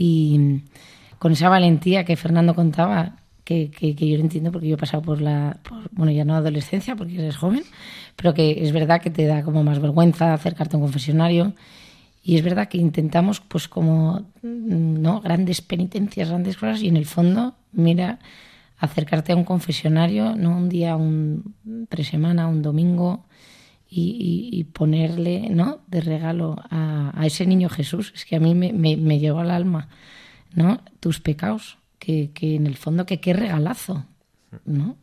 Y 0.00 0.62
con 1.18 1.32
esa 1.32 1.48
valentía 1.48 2.04
que 2.04 2.16
Fernando 2.16 2.54
contaba, 2.54 3.16
que, 3.42 3.68
que, 3.70 3.94
yo 3.94 4.16
lo 4.16 4.22
entiendo 4.22 4.52
porque 4.52 4.68
yo 4.68 4.74
he 4.76 4.78
pasado 4.78 5.02
por 5.02 5.20
la, 5.20 5.58
bueno, 5.90 6.12
ya 6.12 6.24
no 6.24 6.36
adolescencia 6.36 6.94
porque 6.94 7.18
eres 7.18 7.36
joven, 7.36 7.64
pero 8.14 8.32
que 8.32 8.62
es 8.62 8.70
verdad 8.70 9.00
que 9.00 9.10
te 9.10 9.26
da 9.26 9.42
como 9.42 9.64
más 9.64 9.80
vergüenza 9.80 10.32
acercarte 10.32 10.76
a 10.76 10.78
un 10.78 10.84
confesionario 10.84 11.54
Y 12.22 12.36
es 12.36 12.44
verdad 12.44 12.68
que 12.68 12.78
intentamos, 12.78 13.40
pues 13.40 13.66
como, 13.66 14.22
¿no? 14.42 15.20
Grandes 15.20 15.62
penitencias, 15.62 16.28
grandes 16.28 16.56
cosas, 16.56 16.80
y 16.82 16.88
en 16.88 16.96
el 16.96 17.06
fondo, 17.06 17.54
mira, 17.72 18.20
acercarte 18.78 19.32
a 19.32 19.36
un 19.36 19.44
confesionario, 19.44 20.36
¿no? 20.36 20.56
Un 20.56 20.68
día, 20.68 20.94
un 20.94 21.86
tres 21.88 22.06
semana, 22.08 22.46
un 22.46 22.62
domingo, 22.62 23.24
y, 23.90 24.64
ponerle, 24.72 25.48
¿no? 25.50 25.80
De 25.86 26.00
regalo 26.00 26.56
a, 26.70 27.22
ese 27.24 27.46
niño 27.46 27.68
Jesús. 27.68 28.12
Es 28.14 28.24
que 28.24 28.36
a 28.36 28.40
mí 28.40 28.54
me, 28.54 28.72
me, 28.72 29.18
llegó 29.18 29.40
al 29.40 29.50
alma, 29.50 29.88
¿no? 30.54 30.82
Tus 31.00 31.20
pecados, 31.20 31.78
que, 31.98 32.30
que 32.32 32.54
en 32.54 32.66
el 32.66 32.76
fondo, 32.76 33.06
que 33.06 33.20
qué 33.20 33.32
regalazo, 33.32 34.04
¿no? 34.64 34.96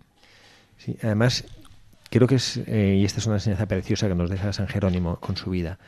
Sí, 0.77 0.97
además, 1.01 1.45
creo 2.09 2.27
que 2.27 2.35
es, 2.35 2.57
eh, 2.67 2.97
y 2.99 3.05
esta 3.05 3.19
es 3.19 3.25
una 3.25 3.37
enseñanza 3.37 3.67
preciosa 3.67 4.07
que 4.07 4.15
nos 4.15 4.29
deja 4.29 4.53
San 4.53 4.67
Jerónimo 4.67 5.19
con 5.19 5.35
su 5.35 5.49
vida, 5.49 5.79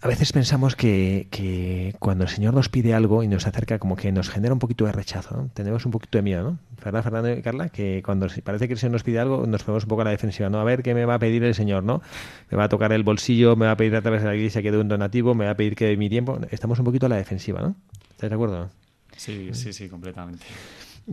a 0.00 0.08
veces 0.08 0.32
pensamos 0.32 0.76
que, 0.76 1.94
cuando 1.98 2.24
el 2.24 2.30
Señor 2.30 2.54
nos 2.54 2.68
pide 2.68 2.94
algo 2.94 3.22
y 3.22 3.28
nos 3.28 3.46
acerca, 3.46 3.78
como 3.78 3.96
que 3.96 4.12
nos 4.12 4.30
genera 4.30 4.52
un 4.52 4.58
poquito 4.58 4.84
de 4.84 4.92
rechazo, 4.92 5.50
Tenemos 5.54 5.84
un 5.86 5.92
poquito 5.92 6.18
de 6.18 6.22
miedo, 6.22 6.42
¿no? 6.42 6.58
¿Verdad, 6.84 7.02
Fernando 7.02 7.32
y 7.32 7.42
Carla? 7.42 7.68
Que 7.68 8.02
cuando 8.04 8.26
parece 8.44 8.68
que 8.68 8.74
el 8.74 8.78
Señor 8.78 8.92
nos 8.92 9.02
pide 9.02 9.18
algo, 9.18 9.46
nos 9.46 9.64
ponemos 9.64 9.84
un 9.84 9.88
poco 9.88 10.02
a 10.02 10.04
la 10.04 10.10
defensiva, 10.10 10.48
¿no? 10.48 10.60
A 10.60 10.64
ver 10.64 10.82
qué 10.82 10.94
me 10.94 11.04
va 11.04 11.14
a 11.14 11.18
pedir 11.18 11.42
el 11.42 11.54
Señor, 11.54 11.82
¿no? 11.82 12.02
Me 12.50 12.56
va 12.56 12.64
a 12.64 12.68
tocar 12.68 12.92
el 12.92 13.02
bolsillo, 13.02 13.56
me 13.56 13.66
va 13.66 13.72
a 13.72 13.76
pedir 13.76 13.96
a 13.96 14.02
través 14.02 14.22
de 14.22 14.28
la 14.28 14.36
iglesia 14.36 14.62
que 14.62 14.70
dé 14.70 14.78
un 14.78 14.88
donativo, 14.88 15.34
me 15.34 15.46
va 15.46 15.52
a 15.52 15.56
pedir 15.56 15.74
que 15.74 15.86
dé 15.86 15.96
mi 15.96 16.08
tiempo. 16.08 16.38
Estamos 16.50 16.78
un 16.78 16.84
poquito 16.84 17.06
a 17.06 17.08
la 17.08 17.16
defensiva, 17.16 17.60
¿no? 17.60 17.74
¿Estás 18.10 18.30
de 18.30 18.34
acuerdo? 18.34 18.70
Sí, 19.16 19.50
sí, 19.52 19.72
sí, 19.72 19.88
completamente. 19.88 20.44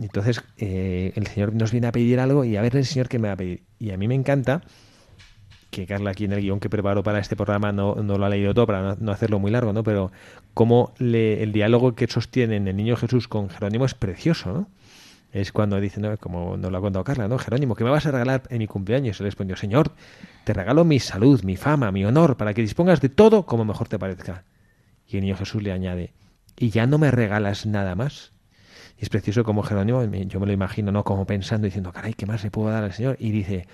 Entonces, 0.00 0.42
eh, 0.58 1.12
el 1.16 1.26
Señor 1.26 1.54
nos 1.54 1.72
viene 1.72 1.86
a 1.86 1.92
pedir 1.92 2.20
algo 2.20 2.44
y 2.44 2.56
a 2.56 2.62
ver 2.62 2.76
el 2.76 2.84
Señor 2.84 3.08
qué 3.08 3.18
me 3.18 3.28
va 3.28 3.34
a 3.34 3.36
pedir. 3.36 3.62
Y 3.78 3.90
a 3.90 3.96
mí 3.96 4.06
me 4.06 4.14
encanta 4.14 4.62
que 5.70 5.86
Carla 5.86 6.10
aquí 6.10 6.24
en 6.24 6.32
el 6.32 6.40
guion 6.40 6.60
que 6.60 6.70
preparó 6.70 7.02
para 7.02 7.18
este 7.18 7.36
programa 7.36 7.72
no, 7.72 7.94
lo 7.94 8.24
ha 8.24 8.28
leído 8.28 8.54
todo 8.54 8.66
para 8.66 8.96
no, 8.98 9.12
hacerlo 9.12 9.38
muy 9.38 9.50
largo, 9.50 9.72
¿no? 9.72 9.82
Pero 9.82 10.12
cómo 10.54 10.94
el 10.98 11.52
diálogo 11.52 11.94
que 11.94 12.06
sostienen 12.06 12.68
el 12.68 12.76
niño 12.76 12.96
Jesús 12.96 13.28
con 13.28 13.50
Jerónimo 13.50 13.84
es 13.84 13.94
precioso, 13.94 14.52
¿no? 14.52 14.68
Es 15.32 15.52
cuando 15.52 15.78
dice, 15.80 16.00
¿no? 16.00 16.16
como 16.16 16.56
nos 16.56 16.72
lo 16.72 16.78
ha 16.78 16.80
contado 16.80 17.04
Carla, 17.04 17.28
¿no? 17.28 17.36
Jerónimo, 17.36 17.74
¿qué 17.74 17.84
me 17.84 17.90
vas 17.90 18.06
a 18.06 18.10
regalar 18.10 18.44
en 18.48 18.58
mi 18.58 18.66
cumpleaños? 18.66 19.20
Y 19.20 19.22
le 19.22 19.28
respondió, 19.28 19.56
Señor, 19.56 19.92
te 20.44 20.54
regalo 20.54 20.84
mi 20.84 20.98
salud, 20.98 21.42
mi 21.42 21.56
fama, 21.56 21.92
mi 21.92 22.04
honor, 22.04 22.36
para 22.36 22.54
que 22.54 22.62
dispongas 22.62 23.00
de 23.00 23.10
todo 23.10 23.44
como 23.44 23.64
mejor 23.64 23.88
te 23.88 23.98
parezca. 23.98 24.44
Y 25.06 25.16
el 25.16 25.24
niño 25.24 25.36
Jesús 25.36 25.62
le 25.62 25.72
añade, 25.72 26.14
¿y 26.56 26.70
ya 26.70 26.86
no 26.86 26.96
me 26.96 27.10
regalas 27.10 27.66
nada 27.66 27.94
más? 27.94 28.32
Y 28.98 29.02
es 29.02 29.10
precioso 29.10 29.44
como 29.44 29.62
Jerónimo, 29.62 30.02
yo 30.04 30.40
me 30.40 30.46
lo 30.46 30.52
imagino, 30.52 30.90
¿no? 30.90 31.04
Como 31.04 31.26
pensando, 31.26 31.66
diciendo, 31.66 31.92
caray, 31.92 32.14
¿qué 32.14 32.24
más 32.24 32.42
le 32.42 32.50
puedo 32.50 32.70
dar 32.70 32.84
al 32.84 32.94
Señor? 32.94 33.16
Y 33.18 33.30
dice, 33.30 33.66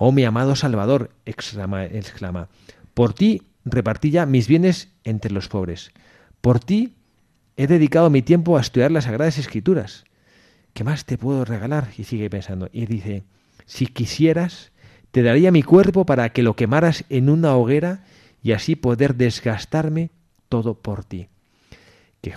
Oh 0.00 0.12
mi 0.12 0.24
amado 0.24 0.54
Salvador, 0.54 1.10
exclama, 1.26 1.84
exclama, 1.84 2.48
por 2.94 3.14
ti 3.14 3.42
repartí 3.64 4.12
ya 4.12 4.26
mis 4.26 4.46
bienes 4.46 4.92
entre 5.02 5.32
los 5.32 5.48
pobres. 5.48 5.90
Por 6.40 6.60
ti 6.60 6.94
he 7.56 7.66
dedicado 7.66 8.08
mi 8.08 8.22
tiempo 8.22 8.56
a 8.56 8.60
estudiar 8.60 8.92
las 8.92 9.04
Sagradas 9.04 9.38
Escrituras. 9.38 10.04
¿Qué 10.72 10.84
más 10.84 11.04
te 11.04 11.18
puedo 11.18 11.44
regalar? 11.44 11.88
Y 11.98 12.04
sigue 12.04 12.30
pensando. 12.30 12.68
Y 12.72 12.86
dice, 12.86 13.24
si 13.66 13.88
quisieras, 13.88 14.70
te 15.10 15.22
daría 15.24 15.50
mi 15.50 15.64
cuerpo 15.64 16.06
para 16.06 16.28
que 16.28 16.44
lo 16.44 16.54
quemaras 16.54 17.04
en 17.08 17.28
una 17.28 17.56
hoguera 17.56 18.04
y 18.40 18.52
así 18.52 18.76
poder 18.76 19.16
desgastarme 19.16 20.10
todo 20.48 20.74
por 20.74 21.02
ti 21.02 21.28
que 22.20 22.34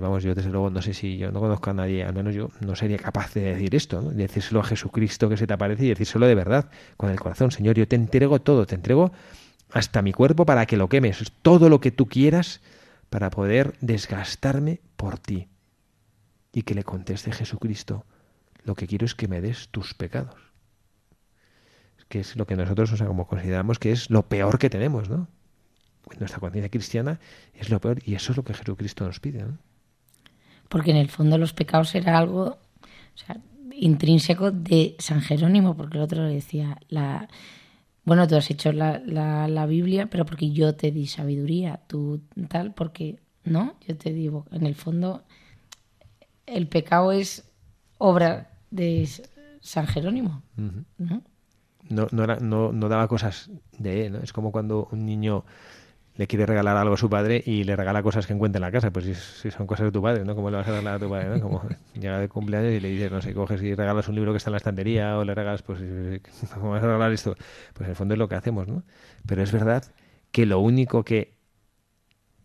vamos, 0.00 0.22
yo 0.22 0.34
desde 0.34 0.50
luego 0.50 0.70
no 0.70 0.80
sé 0.80 0.94
si 0.94 1.18
yo 1.18 1.32
no 1.32 1.40
conozco 1.40 1.70
a 1.70 1.74
nadie, 1.74 2.04
al 2.04 2.14
menos 2.14 2.34
yo 2.34 2.50
no 2.60 2.76
sería 2.76 2.96
capaz 2.96 3.34
de 3.34 3.42
decir 3.42 3.74
esto, 3.74 4.00
¿no? 4.00 4.10
de 4.10 4.22
decírselo 4.22 4.60
a 4.60 4.64
Jesucristo 4.64 5.28
que 5.28 5.36
se 5.36 5.46
te 5.46 5.52
aparece 5.52 5.84
y 5.84 5.88
decírselo 5.88 6.26
de 6.26 6.34
verdad, 6.34 6.70
con 6.96 7.10
el 7.10 7.18
corazón, 7.18 7.50
Señor, 7.50 7.76
yo 7.76 7.88
te 7.88 7.96
entrego 7.96 8.40
todo, 8.40 8.66
te 8.66 8.76
entrego 8.76 9.12
hasta 9.72 10.00
mi 10.02 10.12
cuerpo 10.12 10.46
para 10.46 10.66
que 10.66 10.76
lo 10.76 10.88
quemes, 10.88 11.32
todo 11.42 11.68
lo 11.68 11.80
que 11.80 11.90
tú 11.90 12.06
quieras 12.06 12.60
para 13.10 13.30
poder 13.30 13.74
desgastarme 13.80 14.80
por 14.96 15.18
ti. 15.18 15.48
Y 16.52 16.62
que 16.62 16.74
le 16.74 16.84
conteste 16.84 17.32
Jesucristo, 17.32 18.06
lo 18.64 18.74
que 18.74 18.86
quiero 18.86 19.04
es 19.04 19.14
que 19.14 19.28
me 19.28 19.40
des 19.40 19.68
tus 19.68 19.94
pecados. 19.94 20.40
Que 22.08 22.20
es 22.20 22.36
lo 22.36 22.46
que 22.46 22.56
nosotros 22.56 22.92
o 22.92 22.96
sea, 22.96 23.06
como 23.06 23.26
consideramos 23.26 23.78
que 23.78 23.90
es 23.92 24.08
lo 24.10 24.28
peor 24.28 24.58
que 24.58 24.70
tenemos, 24.70 25.10
¿no? 25.10 25.28
Nuestra 26.18 26.40
conciencia 26.40 26.70
cristiana 26.70 27.20
es 27.54 27.70
lo 27.70 27.80
peor 27.80 28.00
y 28.04 28.14
eso 28.14 28.32
es 28.32 28.36
lo 28.36 28.44
que 28.44 28.54
Jesucristo 28.54 29.04
nos 29.04 29.20
pide. 29.20 29.44
Porque 30.68 30.90
en 30.90 30.96
el 30.96 31.08
fondo 31.08 31.38
los 31.38 31.52
pecados 31.52 31.94
era 31.94 32.18
algo 32.18 32.58
intrínseco 33.72 34.50
de 34.50 34.96
San 34.98 35.20
Jerónimo, 35.20 35.76
porque 35.76 35.98
el 35.98 36.04
otro 36.04 36.24
decía, 36.24 36.78
la, 36.88 37.28
bueno, 38.04 38.26
tú 38.26 38.36
has 38.36 38.50
hecho 38.50 38.72
la, 38.72 38.98
la, 38.98 39.66
Biblia, 39.66 40.06
pero 40.06 40.24
porque 40.24 40.50
yo 40.50 40.74
te 40.74 40.90
di 40.90 41.06
sabiduría, 41.06 41.80
tú 41.86 42.22
tal, 42.48 42.72
porque, 42.72 43.18
¿no? 43.44 43.74
Yo 43.86 43.96
te 43.96 44.12
digo, 44.12 44.46
en 44.50 44.66
el 44.66 44.74
fondo 44.74 45.24
el 46.46 46.68
pecado 46.68 47.12
es 47.12 47.48
obra 47.98 48.50
de 48.70 49.08
San 49.60 49.86
Jerónimo, 49.86 50.42
¿no? 50.98 51.22
No, 51.88 52.08
no, 52.10 52.24
era, 52.24 52.36
no, 52.36 52.72
no, 52.72 52.88
daba 52.88 53.06
cosas 53.06 53.50
de 53.78 54.06
él, 54.06 54.12
¿no? 54.14 54.18
Es 54.18 54.32
como 54.32 54.50
cuando 54.50 54.88
un 54.90 55.04
niño 55.04 55.44
le 56.16 56.26
quiere 56.26 56.46
regalar 56.46 56.76
algo 56.76 56.94
a 56.94 56.96
su 56.96 57.10
padre 57.10 57.42
y 57.44 57.64
le 57.64 57.76
regala 57.76 58.02
cosas 58.02 58.26
que 58.26 58.32
encuentra 58.32 58.58
en 58.58 58.62
la 58.62 58.72
casa. 58.72 58.90
Pues 58.90 59.04
si, 59.04 59.50
son 59.50 59.66
cosas 59.66 59.86
de 59.86 59.92
tu 59.92 60.00
padre, 60.00 60.24
¿no? 60.24 60.34
¿Cómo 60.34 60.50
le 60.50 60.56
vas 60.56 60.66
a 60.66 60.70
regalar 60.70 60.94
a 60.94 60.98
tu 60.98 61.10
padre? 61.10 61.28
¿no? 61.28 61.40
Como 61.40 61.62
llega 61.94 62.18
de 62.18 62.28
cumpleaños 62.28 62.72
y 62.72 62.80
le 62.80 62.88
dices, 62.88 63.10
no 63.12 63.20
sé, 63.20 63.34
coges 63.34 63.62
y 63.62 63.74
regalas 63.74 64.08
un 64.08 64.14
libro 64.14 64.32
que 64.32 64.38
está 64.38 64.50
en 64.50 64.52
la 64.52 64.58
estantería 64.58 65.18
o 65.18 65.24
le 65.24 65.34
regalas, 65.34 65.62
pues, 65.62 65.80
¿cómo 66.54 66.70
vas 66.70 66.82
a 66.82 66.86
regalar 66.86 67.12
esto? 67.12 67.36
Pues 67.74 67.86
en 67.86 67.90
el 67.90 67.96
fondo 67.96 68.14
es 68.14 68.18
lo 68.18 68.28
que 68.28 68.34
hacemos, 68.34 68.66
¿no? 68.66 68.82
Pero 69.26 69.42
es 69.42 69.52
verdad 69.52 69.84
que 70.32 70.46
lo 70.46 70.58
único 70.60 71.04
que 71.04 71.34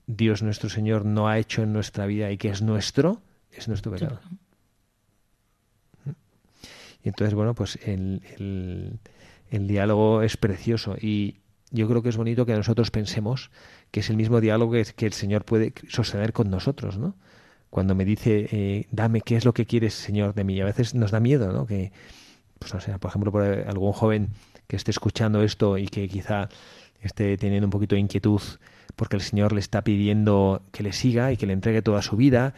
Dios 0.05 0.43
nuestro 0.43 0.69
Señor 0.69 1.05
no 1.05 1.29
ha 1.29 1.39
hecho 1.39 1.63
en 1.63 1.71
nuestra 1.71 2.05
vida 2.05 2.29
y 2.31 2.37
que 2.37 2.49
es 2.49 2.61
nuestro, 2.61 3.21
es 3.51 3.69
nuestro 3.69 3.91
pecado. 3.91 4.19
Y 7.03 7.09
entonces, 7.09 7.33
bueno, 7.33 7.55
pues 7.55 7.79
el, 7.83 8.21
el, 8.37 8.99
el 9.49 9.67
diálogo 9.67 10.21
es 10.21 10.37
precioso 10.37 10.95
y, 11.01 11.40
yo 11.71 11.87
creo 11.87 12.01
que 12.01 12.09
es 12.09 12.17
bonito 12.17 12.45
que 12.45 12.53
nosotros 12.53 12.91
pensemos 12.91 13.49
que 13.91 14.01
es 14.01 14.09
el 14.09 14.17
mismo 14.17 14.41
diálogo 14.41 14.73
que, 14.95 15.05
el 15.05 15.13
Señor 15.13 15.45
puede 15.45 15.73
sostener 15.89 16.33
con 16.33 16.49
nosotros, 16.49 16.97
¿no? 16.97 17.15
Cuando 17.69 17.95
me 17.95 18.03
dice, 18.05 18.47
eh, 18.51 18.87
dame, 18.91 19.21
¿qué 19.21 19.37
es 19.37 19.45
lo 19.45 19.53
que 19.53 19.65
quieres, 19.65 19.93
Señor, 19.93 20.33
de 20.33 20.43
mí? 20.43 20.55
Y 20.55 20.61
a 20.61 20.65
veces 20.65 20.93
nos 20.93 21.11
da 21.11 21.19
miedo, 21.19 21.51
¿no? 21.53 21.65
Que, 21.65 21.91
pues 22.59 22.73
no 22.73 22.81
sé, 22.81 22.97
por 22.99 23.09
ejemplo, 23.09 23.31
por 23.31 23.43
algún 23.43 23.93
joven 23.93 24.29
que 24.67 24.75
esté 24.75 24.91
escuchando 24.91 25.41
esto 25.41 25.77
y 25.77 25.87
que 25.87 26.07
quizá 26.09 26.49
esté 27.01 27.37
teniendo 27.37 27.67
un 27.67 27.71
poquito 27.71 27.95
de 27.95 28.01
inquietud 28.01 28.41
porque 28.95 29.15
el 29.15 29.21
Señor 29.21 29.53
le 29.53 29.59
está 29.59 29.83
pidiendo 29.83 30.61
que 30.71 30.83
le 30.83 30.93
siga 30.93 31.31
y 31.31 31.37
que 31.37 31.47
le 31.47 31.53
entregue 31.53 31.81
toda 31.81 32.01
su 32.01 32.17
vida 32.17 32.53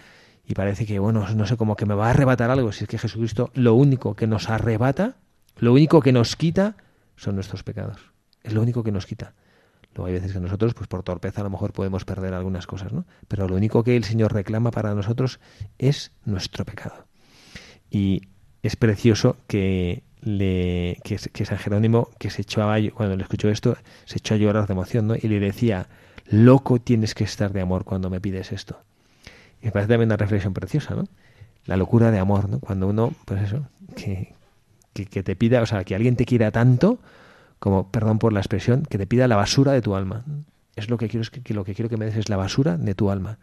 y 0.46 0.56
parece 0.56 0.86
que, 0.86 1.00
bueno, 1.00 1.26
no 1.36 1.48
sé, 1.48 1.56
como 1.58 1.76
que 1.76 1.86
me 1.86 1.94
va 1.94 2.08
a 2.08 2.10
arrebatar 2.10 2.52
algo. 2.52 2.72
Si 2.72 2.84
es 2.84 2.90
que 2.90 2.98
Jesucristo 2.98 3.52
lo 3.54 3.76
único 3.76 4.16
que 4.16 4.28
nos 4.28 4.50
arrebata, 4.50 5.16
lo 5.58 5.74
único 5.74 6.02
que 6.02 6.12
nos 6.12 6.36
quita 6.36 6.76
son 7.16 7.36
nuestros 7.36 7.64
pecados. 7.64 8.13
Es 8.44 8.54
lo 8.54 8.62
único 8.62 8.84
que 8.84 8.92
nos 8.92 9.06
quita. 9.06 9.34
Luego 9.96 10.08
hay 10.08 10.14
veces 10.14 10.34
que 10.34 10.40
nosotros, 10.40 10.74
pues 10.74 10.88
por 10.88 11.04
torpeza, 11.04 11.42
a 11.42 11.44
lo 11.44 11.50
mejor 11.50 11.72
podemos 11.72 12.04
perder 12.04 12.34
algunas 12.34 12.66
cosas, 12.66 12.92
¿no? 12.94 13.06
Pero 13.28 13.48
lo 13.48 13.56
único 13.56 13.84
que 13.84 13.96
el 13.96 14.04
Señor 14.04 14.34
reclama 14.34 14.72
para 14.72 14.96
nosotros 14.96 15.40
es 15.78 16.12
nuestro 16.26 16.66
pecado. 16.66 17.06
Y 17.92 18.24
es 18.64 18.76
precioso 18.76 19.38
que, 19.46 20.04
le, 20.22 20.98
que, 21.04 21.46
San 21.46 21.58
Jerónimo, 21.58 22.10
que 22.18 22.32
se 22.32 22.42
echó 22.42 22.68
cuando 22.96 23.16
le 23.16 23.24
escuchó 23.24 23.50
esto, 23.50 23.78
se 24.06 24.18
echó 24.18 24.34
a 24.34 24.38
llorar 24.38 24.68
de 24.68 24.74
emoción, 24.74 25.08
¿no? 25.08 25.16
Y 25.16 25.28
le 25.28 25.40
decía, 25.40 25.88
loco 26.28 26.80
tienes 26.80 27.14
que 27.14 27.24
estar 27.24 27.54
de 27.54 27.62
amor 27.62 27.84
cuando 27.84 28.10
me 28.10 28.20
pides 28.20 28.52
esto. 28.52 28.80
Y 29.62 29.66
me 29.66 29.72
parece 29.72 29.90
también 29.90 30.10
una 30.10 30.18
reflexión 30.18 30.54
preciosa, 30.54 30.96
¿no? 30.96 31.04
La 31.66 31.78
locura 31.78 32.10
de 32.10 32.20
amor, 32.20 32.50
¿no? 32.50 32.60
Cuando 32.60 32.88
uno, 32.88 33.14
pues 33.26 33.44
eso, 33.44 33.68
que, 33.96 34.34
que, 34.94 35.06
que 35.06 35.22
te 35.22 35.36
pida, 35.36 35.62
o 35.62 35.66
sea, 35.68 35.84
que 35.84 35.94
alguien 35.94 36.16
te 36.16 36.26
quiera 36.26 36.52
tanto, 36.52 37.00
como, 37.64 37.90
perdón 37.90 38.20
por 38.20 38.34
la 38.34 38.42
expresión, 38.42 38.84
que 38.84 38.98
te 38.98 39.08
pida 39.08 39.26
la 39.30 39.38
basura 39.38 39.72
de 39.72 39.82
tu 39.82 39.96
alma. 39.96 40.26
Es 40.76 40.90
lo 40.90 40.98
que 40.98 41.08
quiero, 41.08 41.22
es 41.22 41.30
que, 41.30 41.54
lo 41.54 41.64
que 41.64 41.74
quiero 41.74 41.88
que 41.88 41.96
me 41.96 42.04
des 42.04 42.18
es 42.18 42.28
la 42.28 42.36
basura 42.36 42.76
de 42.76 42.94
tu 42.94 43.10
alma. 43.10 43.38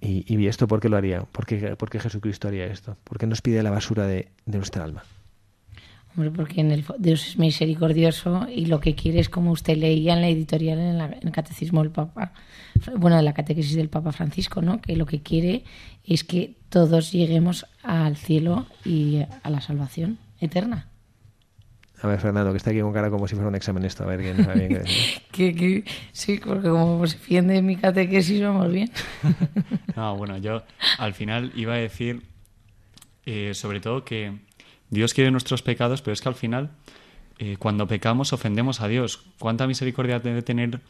Y, 0.00 0.32
y 0.32 0.46
esto, 0.46 0.68
¿por 0.68 0.78
qué 0.78 0.88
lo 0.88 0.96
haría? 0.96 1.22
¿Por 1.22 1.44
qué, 1.44 1.98
Jesucristo 1.98 2.46
haría 2.46 2.66
esto? 2.66 2.96
¿Por 3.02 3.18
qué 3.18 3.26
nos 3.26 3.42
pide 3.42 3.64
la 3.64 3.72
basura 3.72 4.06
de, 4.06 4.28
nuestra 4.46 4.84
alma? 4.84 5.02
Hombre, 6.14 6.30
porque 6.30 6.60
en 6.60 6.70
el, 6.70 6.84
Dios 7.00 7.26
es 7.26 7.36
misericordioso 7.36 8.46
y 8.48 8.66
lo 8.66 8.78
que 8.78 8.94
quiere 8.94 9.18
es, 9.18 9.28
como 9.28 9.50
usted 9.50 9.76
leía 9.76 10.14
en 10.14 10.20
la 10.20 10.28
editorial, 10.28 10.78
en, 10.78 11.00
en, 11.00 11.18
el 11.20 11.32
Catecismo 11.32 11.82
del 11.82 11.90
Papa, 11.90 12.32
bueno, 12.96 13.16
de 13.16 13.24
la 13.24 13.32
catequesis 13.32 13.74
del 13.74 13.88
Papa 13.88 14.12
Francisco, 14.12 14.62
¿no? 14.62 14.80
Que 14.80 14.94
lo 14.94 15.06
que 15.06 15.20
quiere 15.20 15.64
es 16.04 16.22
que 16.22 16.54
todos 16.68 17.10
lleguemos 17.10 17.66
al 17.82 18.16
cielo 18.16 18.66
y 18.84 19.22
a 19.42 19.50
la 19.50 19.60
salvación 19.60 20.18
eterna. 20.38 20.93
A 22.04 22.06
ver, 22.06 22.20
Fernando, 22.20 22.50
que 22.50 22.58
está 22.58 22.68
aquí 22.68 22.82
con 22.82 22.92
cara 22.92 23.08
como 23.08 23.26
si 23.26 23.34
fuera 23.34 23.48
un 23.48 23.54
examen 23.54 23.82
esto, 23.86 24.04
a 24.04 24.06
ver 24.06 24.20
quién 24.20 24.44
sabe 24.44 24.68
bien 24.68 24.82
que, 25.32 25.84
Sí, 26.12 26.38
porque 26.44 26.68
como 26.68 27.06
se 27.06 27.16
defiende 27.16 27.62
mi 27.62 27.76
catequesis, 27.76 28.42
vamos 28.42 28.70
bien. 28.70 28.90
no, 29.96 30.14
bueno, 30.14 30.36
yo 30.36 30.64
al 30.98 31.14
final 31.14 31.50
iba 31.56 31.72
a 31.72 31.78
decir, 31.78 32.20
eh, 33.24 33.52
sobre 33.54 33.80
todo, 33.80 34.04
que 34.04 34.36
Dios 34.90 35.14
quiere 35.14 35.30
nuestros 35.30 35.62
pecados, 35.62 36.02
pero 36.02 36.12
es 36.12 36.20
que 36.20 36.28
al 36.28 36.34
final, 36.34 36.72
eh, 37.38 37.56
cuando 37.58 37.88
pecamos, 37.88 38.34
ofendemos 38.34 38.82
a 38.82 38.88
Dios. 38.88 39.24
¿Cuánta 39.38 39.66
misericordia 39.66 40.20
debe 40.20 40.42
tener 40.42 40.80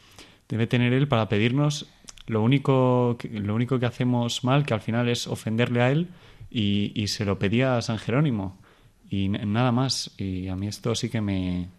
debe 0.49 0.67
tener 0.67 0.91
él 0.91 1.07
para 1.07 1.29
pedirnos 1.29 1.87
lo 2.27 2.41
único 2.41 3.15
que, 3.17 3.29
lo 3.29 3.55
único 3.55 3.79
que 3.79 3.85
hacemos 3.85 4.43
mal, 4.43 4.65
que 4.65 4.73
al 4.73 4.81
final 4.81 5.07
es 5.07 5.27
ofenderle 5.27 5.81
a 5.81 5.91
él, 5.91 6.09
y, 6.51 6.91
y 6.93 7.07
se 7.07 7.23
lo 7.23 7.39
pedía 7.39 7.77
a 7.77 7.81
San 7.81 7.99
Jerónimo. 7.99 8.57
Y 9.15 9.29
nada 9.29 9.71
más. 9.71 10.11
Y 10.17 10.47
a 10.47 10.55
mí 10.55 10.67
esto 10.67 10.93
sí 10.95 11.09
que 11.09 11.21
me, 11.21 11.69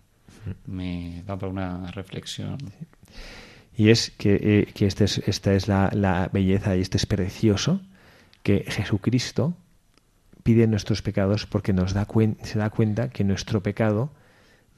me 0.67 1.23
da 1.27 1.37
para 1.39 1.51
una 1.53 1.91
reflexión. 1.91 2.57
Y 3.77 3.91
es 3.91 4.11
que, 4.11 4.35
eh, 4.43 4.73
que 4.75 4.87
este 4.87 5.05
es- 5.05 5.19
esta 5.27 5.53
es 5.55 5.69
la, 5.69 5.91
la 5.93 6.31
belleza 6.33 6.77
y 6.77 6.81
este 6.81 6.97
es 6.97 7.05
precioso, 7.07 7.81
que 8.43 8.65
Jesucristo 8.69 9.55
pide 10.43 10.67
nuestros 10.67 11.03
pecados 11.03 11.45
porque 11.47 11.73
nos 11.73 11.93
da 11.93 12.07
cuen- 12.07 12.37
se 12.43 12.59
da 12.59 12.71
cuenta 12.71 13.11
que 13.11 13.25
nuestro 13.25 13.63
pecado 13.63 14.11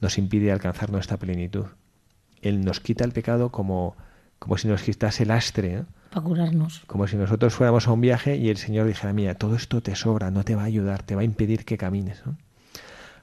nos 0.01 0.17
impide 0.17 0.51
alcanzar 0.51 0.91
nuestra 0.91 1.17
plenitud. 1.17 1.65
Él 2.41 2.61
nos 2.65 2.79
quita 2.79 3.05
el 3.05 3.11
pecado 3.11 3.51
como, 3.51 3.95
como 4.39 4.57
si 4.57 4.67
nos 4.67 4.81
quitase 4.81 5.23
el 5.23 5.29
lastre, 5.29 5.75
¿no? 5.77 5.85
Para 6.09 6.23
curarnos. 6.25 6.81
como 6.87 7.05
si 7.07 7.15
nosotros 7.17 7.53
fuéramos 7.53 7.87
a 7.87 7.91
un 7.91 8.01
viaje 8.01 8.35
y 8.35 8.49
el 8.49 8.57
Señor 8.57 8.87
dijera, 8.87 9.13
mira, 9.13 9.35
todo 9.35 9.55
esto 9.55 9.81
te 9.81 9.95
sobra, 9.95 10.31
no 10.31 10.43
te 10.43 10.55
va 10.55 10.63
a 10.63 10.65
ayudar, 10.65 11.03
te 11.03 11.13
va 11.15 11.21
a 11.21 11.23
impedir 11.25 11.65
que 11.65 11.77
camines. 11.77 12.23
¿no? 12.25 12.35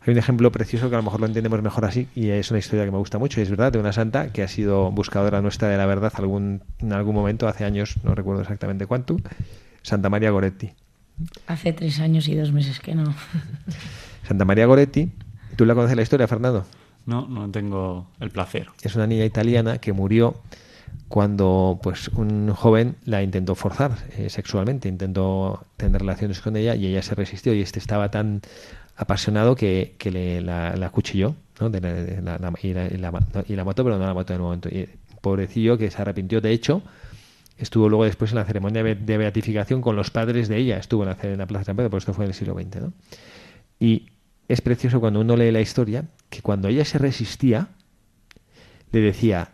Hay 0.07 0.13
un 0.13 0.19
ejemplo 0.19 0.53
precioso 0.53 0.89
que 0.89 0.95
a 0.95 0.99
lo 0.99 1.03
mejor 1.03 1.19
lo 1.19 1.27
entendemos 1.27 1.61
mejor 1.63 1.85
así 1.85 2.07
y 2.15 2.29
es 2.29 2.53
una 2.53 2.61
historia 2.61 2.85
que 2.85 2.93
me 2.93 2.99
gusta 2.99 3.19
mucho 3.19 3.41
y 3.41 3.43
es 3.43 3.51
verdad, 3.51 3.73
de 3.73 3.81
una 3.81 3.93
santa 3.93 4.33
que 4.33 4.45
ha 4.45 4.49
sido 4.49 4.93
buscadora 4.93 5.43
nuestra 5.43 5.69
de 5.69 5.77
la 5.77 5.85
verdad 5.85 6.13
algún, 6.15 6.63
en 6.79 6.93
algún 6.93 7.17
momento, 7.17 7.49
hace 7.49 7.65
años, 7.65 7.97
no 8.05 8.15
recuerdo 8.15 8.43
exactamente 8.43 8.87
cuánto, 8.87 9.17
Santa 9.83 10.09
María 10.09 10.31
Goretti. 10.31 10.71
Hace 11.49 11.73
tres 11.73 11.99
años 11.99 12.29
y 12.29 12.37
dos 12.37 12.53
meses 12.53 12.79
que 12.79 12.95
no. 12.95 13.17
Santa 14.29 14.45
María 14.45 14.67
Goretti, 14.67 15.11
¿tú 15.57 15.67
la 15.67 15.75
conoces 15.75 15.97
la 15.97 16.03
historia, 16.03 16.29
Fernando? 16.29 16.65
No, 17.05 17.27
no 17.27 17.51
tengo 17.51 18.07
el 18.21 18.31
placer. 18.31 18.69
es 18.83 18.95
una 18.95 19.09
niña 19.09 19.25
italiana 19.25 19.79
que 19.79 19.93
murió 19.93 20.37
cuando 21.09 21.81
pues 21.83 22.09
un 22.09 22.53
joven 22.53 22.95
la 23.05 23.25
intentó 23.25 23.57
forzar 23.57 23.93
eh, 24.17 24.31
sexualmente, 24.31 24.89
intentó 24.89 25.65
tener 25.77 26.01
relaciones 26.01 26.41
con 26.41 26.57
ella 26.57 26.77
y 26.77 26.87
ella 26.87 27.03
se 27.03 27.17
resistió 27.17 27.55
y 27.55 27.61
este 27.61 27.81
estaba 27.81 28.11
tan 28.11 28.43
apasionado 28.97 29.55
que, 29.55 29.95
que 29.99 30.11
le, 30.11 30.41
la, 30.41 30.75
la 30.77 30.87
acuchilló 30.87 31.37
¿no? 31.61 31.71
De 31.71 31.79
y, 32.63 32.73
la, 32.99 33.11
mató, 33.65 33.85
pero 33.85 33.99
no 33.99 34.07
la 34.07 34.15
mató 34.15 34.33
en 34.33 34.37
el 34.37 34.43
momento. 34.43 34.69
Y 34.69 34.89
pobrecillo 35.21 35.79
que 35.79 35.91
se 35.91 36.01
arrepintió, 36.01 36.41
de 36.41 36.53
hecho, 36.53 36.83
estuvo 37.59 37.89
luego 37.89 38.05
después 38.05 38.33
en 38.33 38.37
la 38.37 38.45
ceremonia 38.45 38.83
de 38.83 39.19
beatificación 39.19 39.81
con 39.81 39.97
los 39.97 40.11
padres 40.11 40.49
de 40.49 40.59
ella, 40.59 40.79
estuvo 40.79 41.03
en 41.03 41.09
la, 41.09 41.47
Plaza 41.47 41.61
de 41.61 41.65
San 41.65 41.77
Pedro, 41.77 41.91
pero 41.91 41.99
esto 41.99 42.15
fue 42.15 42.25
en 42.25 42.31
el 42.31 42.35
siglo 42.35 42.55
XX. 42.55 42.93
Y 43.81 44.07
es 44.49 44.61
precioso 44.61 45.01
cuando 45.01 45.21
uno 45.21 45.37
lee 45.37 45.51
la 45.51 45.61
historia 45.61 46.05
que 46.29 46.43
cuando 46.43 46.69
ella 46.69 46.85
se 46.85 46.99
resistía, 46.99 47.69
le 48.93 49.01
decía, 49.01 49.53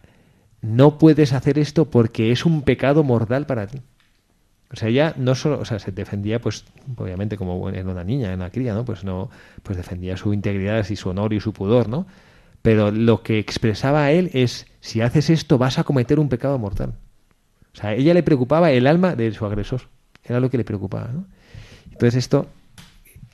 no 0.61 0.99
puedes 0.99 1.33
hacer 1.33 1.59
esto 1.59 1.91
porque 1.91 2.33
es 2.33 2.45
un 2.45 2.63
pecado 2.63 3.03
mortal 3.03 3.47
para 3.47 3.67
ti. 3.67 3.81
O 4.73 4.77
sea, 4.77 4.89
ella 4.89 5.15
no 5.19 5.35
solo, 5.35 5.61
o 5.61 5.65
sea, 5.65 5.79
se 5.79 5.93
defendía, 5.93 6.41
pues, 6.41 6.65
obviamente, 6.97 7.37
como 7.37 7.69
era 7.69 7.91
una 7.91 8.05
niña, 8.05 8.29
era 8.29 8.37
una 8.37 8.51
cría, 8.51 8.73
¿no? 8.73 8.85
Pues 8.85 9.05
no, 9.05 9.31
pues 9.63 9.77
defendía 9.77 10.17
su 10.17 10.33
integridad 10.33 10.87
y 10.89 10.97
su 10.97 11.11
honor 11.11 11.35
y 11.35 11.41
su 11.41 11.53
pudor, 11.53 11.89
¿no? 11.89 12.07
Pero 12.63 12.91
lo 12.91 13.23
que 13.23 13.39
expresaba 13.39 14.05
a 14.05 14.13
él 14.13 14.31
es, 14.33 14.67
si 14.81 15.03
haces 15.03 15.29
esto 15.29 15.59
vas 15.59 15.79
a 15.79 15.85
cometer 15.85 16.19
un 16.19 16.29
pecado 16.29 16.59
mortal. 16.59 16.95
O 17.75 17.77
sea, 17.77 17.91
a 17.91 17.95
ella 17.95 18.15
le 18.15 18.23
preocupaba 18.23 18.71
el 18.71 18.87
alma 18.87 19.15
de 19.15 19.33
su 19.33 19.45
agresor. 19.45 19.83
Era 20.25 20.41
lo 20.41 20.49
que 20.49 20.59
le 20.59 20.65
preocupaba, 20.65 21.11
¿no? 21.13 21.27
Entonces 21.91 22.15
esto, 22.15 22.47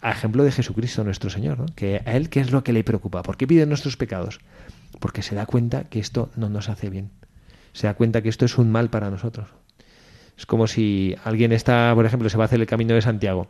a 0.01 0.11
ejemplo 0.11 0.42
de 0.42 0.51
Jesucristo 0.51 1.05
nuestro 1.05 1.31
Señor, 1.31 1.59
¿no? 1.59 1.66
Que 1.77 2.03
a 2.05 2.16
él 2.16 2.31
qué 2.31 2.40
es 2.40 2.51
lo 2.51 2.64
que 2.64 2.72
le 2.72 2.83
preocupa. 2.83 3.22
¿Por 3.22 3.37
qué 3.37 3.46
pide 3.46 3.66
nuestros 3.66 3.96
pecados? 3.96 4.40
Porque 4.98 5.22
se 5.22 5.35
da 5.35 5.46
cuenta 5.46 5.85
que 5.85 6.01
esto 6.01 6.31
no 6.35 6.48
nos 6.48 6.68
hace 6.68 6.90
bien. 6.90 7.11
Se 7.74 7.87
da 7.87 7.94
cuenta 7.94 8.22
que 8.22 8.29
esto 8.29 8.44
es 8.44 8.59
un 8.59 8.72
mal 8.72 8.90
para 8.90 9.11
nosotros. 9.11 9.48
Es 10.38 10.46
como 10.46 10.68
si 10.68 11.16
alguien 11.24 11.51
está, 11.51 11.90
por 11.96 12.07
ejemplo, 12.07 12.29
se 12.29 12.38
va 12.38 12.44
a 12.44 12.46
hacer 12.46 12.61
el 12.61 12.66
camino 12.66 12.94
de 12.94 13.03
Santiago. 13.03 13.48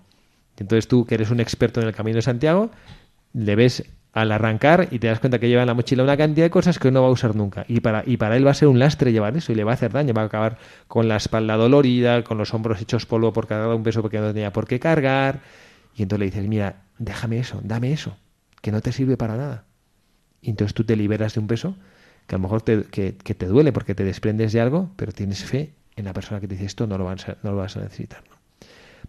Entonces 0.56 0.88
tú, 0.88 1.04
que 1.04 1.16
eres 1.16 1.30
un 1.30 1.38
experto 1.38 1.80
en 1.82 1.86
el 1.86 1.94
camino 1.94 2.16
de 2.16 2.22
Santiago, 2.22 2.70
le 3.34 3.54
ves 3.56 3.84
al 4.14 4.32
arrancar 4.32 4.88
y 4.90 4.98
te 4.98 5.06
das 5.06 5.20
cuenta 5.20 5.38
que 5.38 5.48
lleva 5.48 5.62
en 5.62 5.66
la 5.68 5.74
mochila 5.74 6.02
una 6.02 6.16
cantidad 6.16 6.46
de 6.46 6.50
cosas 6.50 6.78
que 6.78 6.90
no 6.90 7.02
va 7.02 7.08
a 7.08 7.10
usar 7.10 7.36
nunca. 7.36 7.66
Y 7.68 7.80
para, 7.80 8.02
y 8.06 8.16
para 8.16 8.36
él 8.36 8.46
va 8.46 8.52
a 8.52 8.54
ser 8.54 8.68
un 8.68 8.78
lastre 8.78 9.12
llevar 9.12 9.36
eso 9.36 9.52
y 9.52 9.54
le 9.54 9.64
va 9.64 9.72
a 9.72 9.74
hacer 9.74 9.92
daño. 9.92 10.14
Va 10.14 10.22
a 10.22 10.24
acabar 10.24 10.56
con 10.88 11.08
la 11.08 11.16
espalda 11.16 11.56
dolorida, 11.56 12.24
con 12.24 12.38
los 12.38 12.54
hombros 12.54 12.80
hechos 12.80 13.04
polvo 13.04 13.34
por 13.34 13.46
cargar 13.46 13.68
un 13.68 13.82
peso 13.82 14.00
porque 14.00 14.18
no 14.18 14.32
tenía 14.32 14.50
por 14.50 14.66
qué 14.66 14.80
cargar. 14.80 15.40
Y 15.94 16.02
entonces 16.02 16.20
le 16.20 16.26
dices, 16.26 16.48
mira, 16.48 16.84
déjame 16.98 17.38
eso, 17.38 17.60
dame 17.62 17.92
eso, 17.92 18.16
que 18.62 18.72
no 18.72 18.80
te 18.80 18.92
sirve 18.92 19.18
para 19.18 19.36
nada. 19.36 19.64
Y 20.40 20.50
entonces 20.50 20.72
tú 20.72 20.84
te 20.84 20.96
liberas 20.96 21.34
de 21.34 21.40
un 21.40 21.48
peso 21.48 21.76
que 22.26 22.34
a 22.34 22.38
lo 22.38 22.42
mejor 22.42 22.62
te, 22.62 22.84
que, 22.84 23.16
que 23.16 23.34
te 23.34 23.46
duele 23.46 23.72
porque 23.72 23.94
te 23.94 24.04
desprendes 24.04 24.54
de 24.54 24.60
algo, 24.60 24.90
pero 24.96 25.12
tienes 25.12 25.44
fe 25.44 25.74
en 25.98 26.04
la 26.04 26.12
persona 26.12 26.40
que 26.40 26.48
te 26.48 26.54
dice 26.54 26.66
esto, 26.66 26.86
no 26.86 26.96
lo 26.96 27.04
vas 27.04 27.28
a, 27.28 27.36
no 27.42 27.50
lo 27.50 27.56
vas 27.56 27.76
a 27.76 27.80
necesitar. 27.80 28.22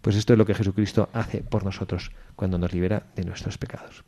Pues 0.01 0.15
esto 0.15 0.33
es 0.33 0.39
lo 0.39 0.45
que 0.45 0.55
Jesucristo 0.55 1.09
hace 1.13 1.41
por 1.41 1.63
nosotros 1.63 2.11
cuando 2.35 2.57
nos 2.57 2.73
libera 2.73 3.03
de 3.15 3.25
nuestros 3.25 3.57
pecados. 3.57 4.03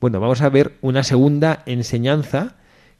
Bueno, 0.00 0.20
vamos 0.20 0.42
a 0.42 0.48
ver 0.48 0.74
una 0.82 1.02
segunda 1.02 1.62
enseñanza 1.66 2.56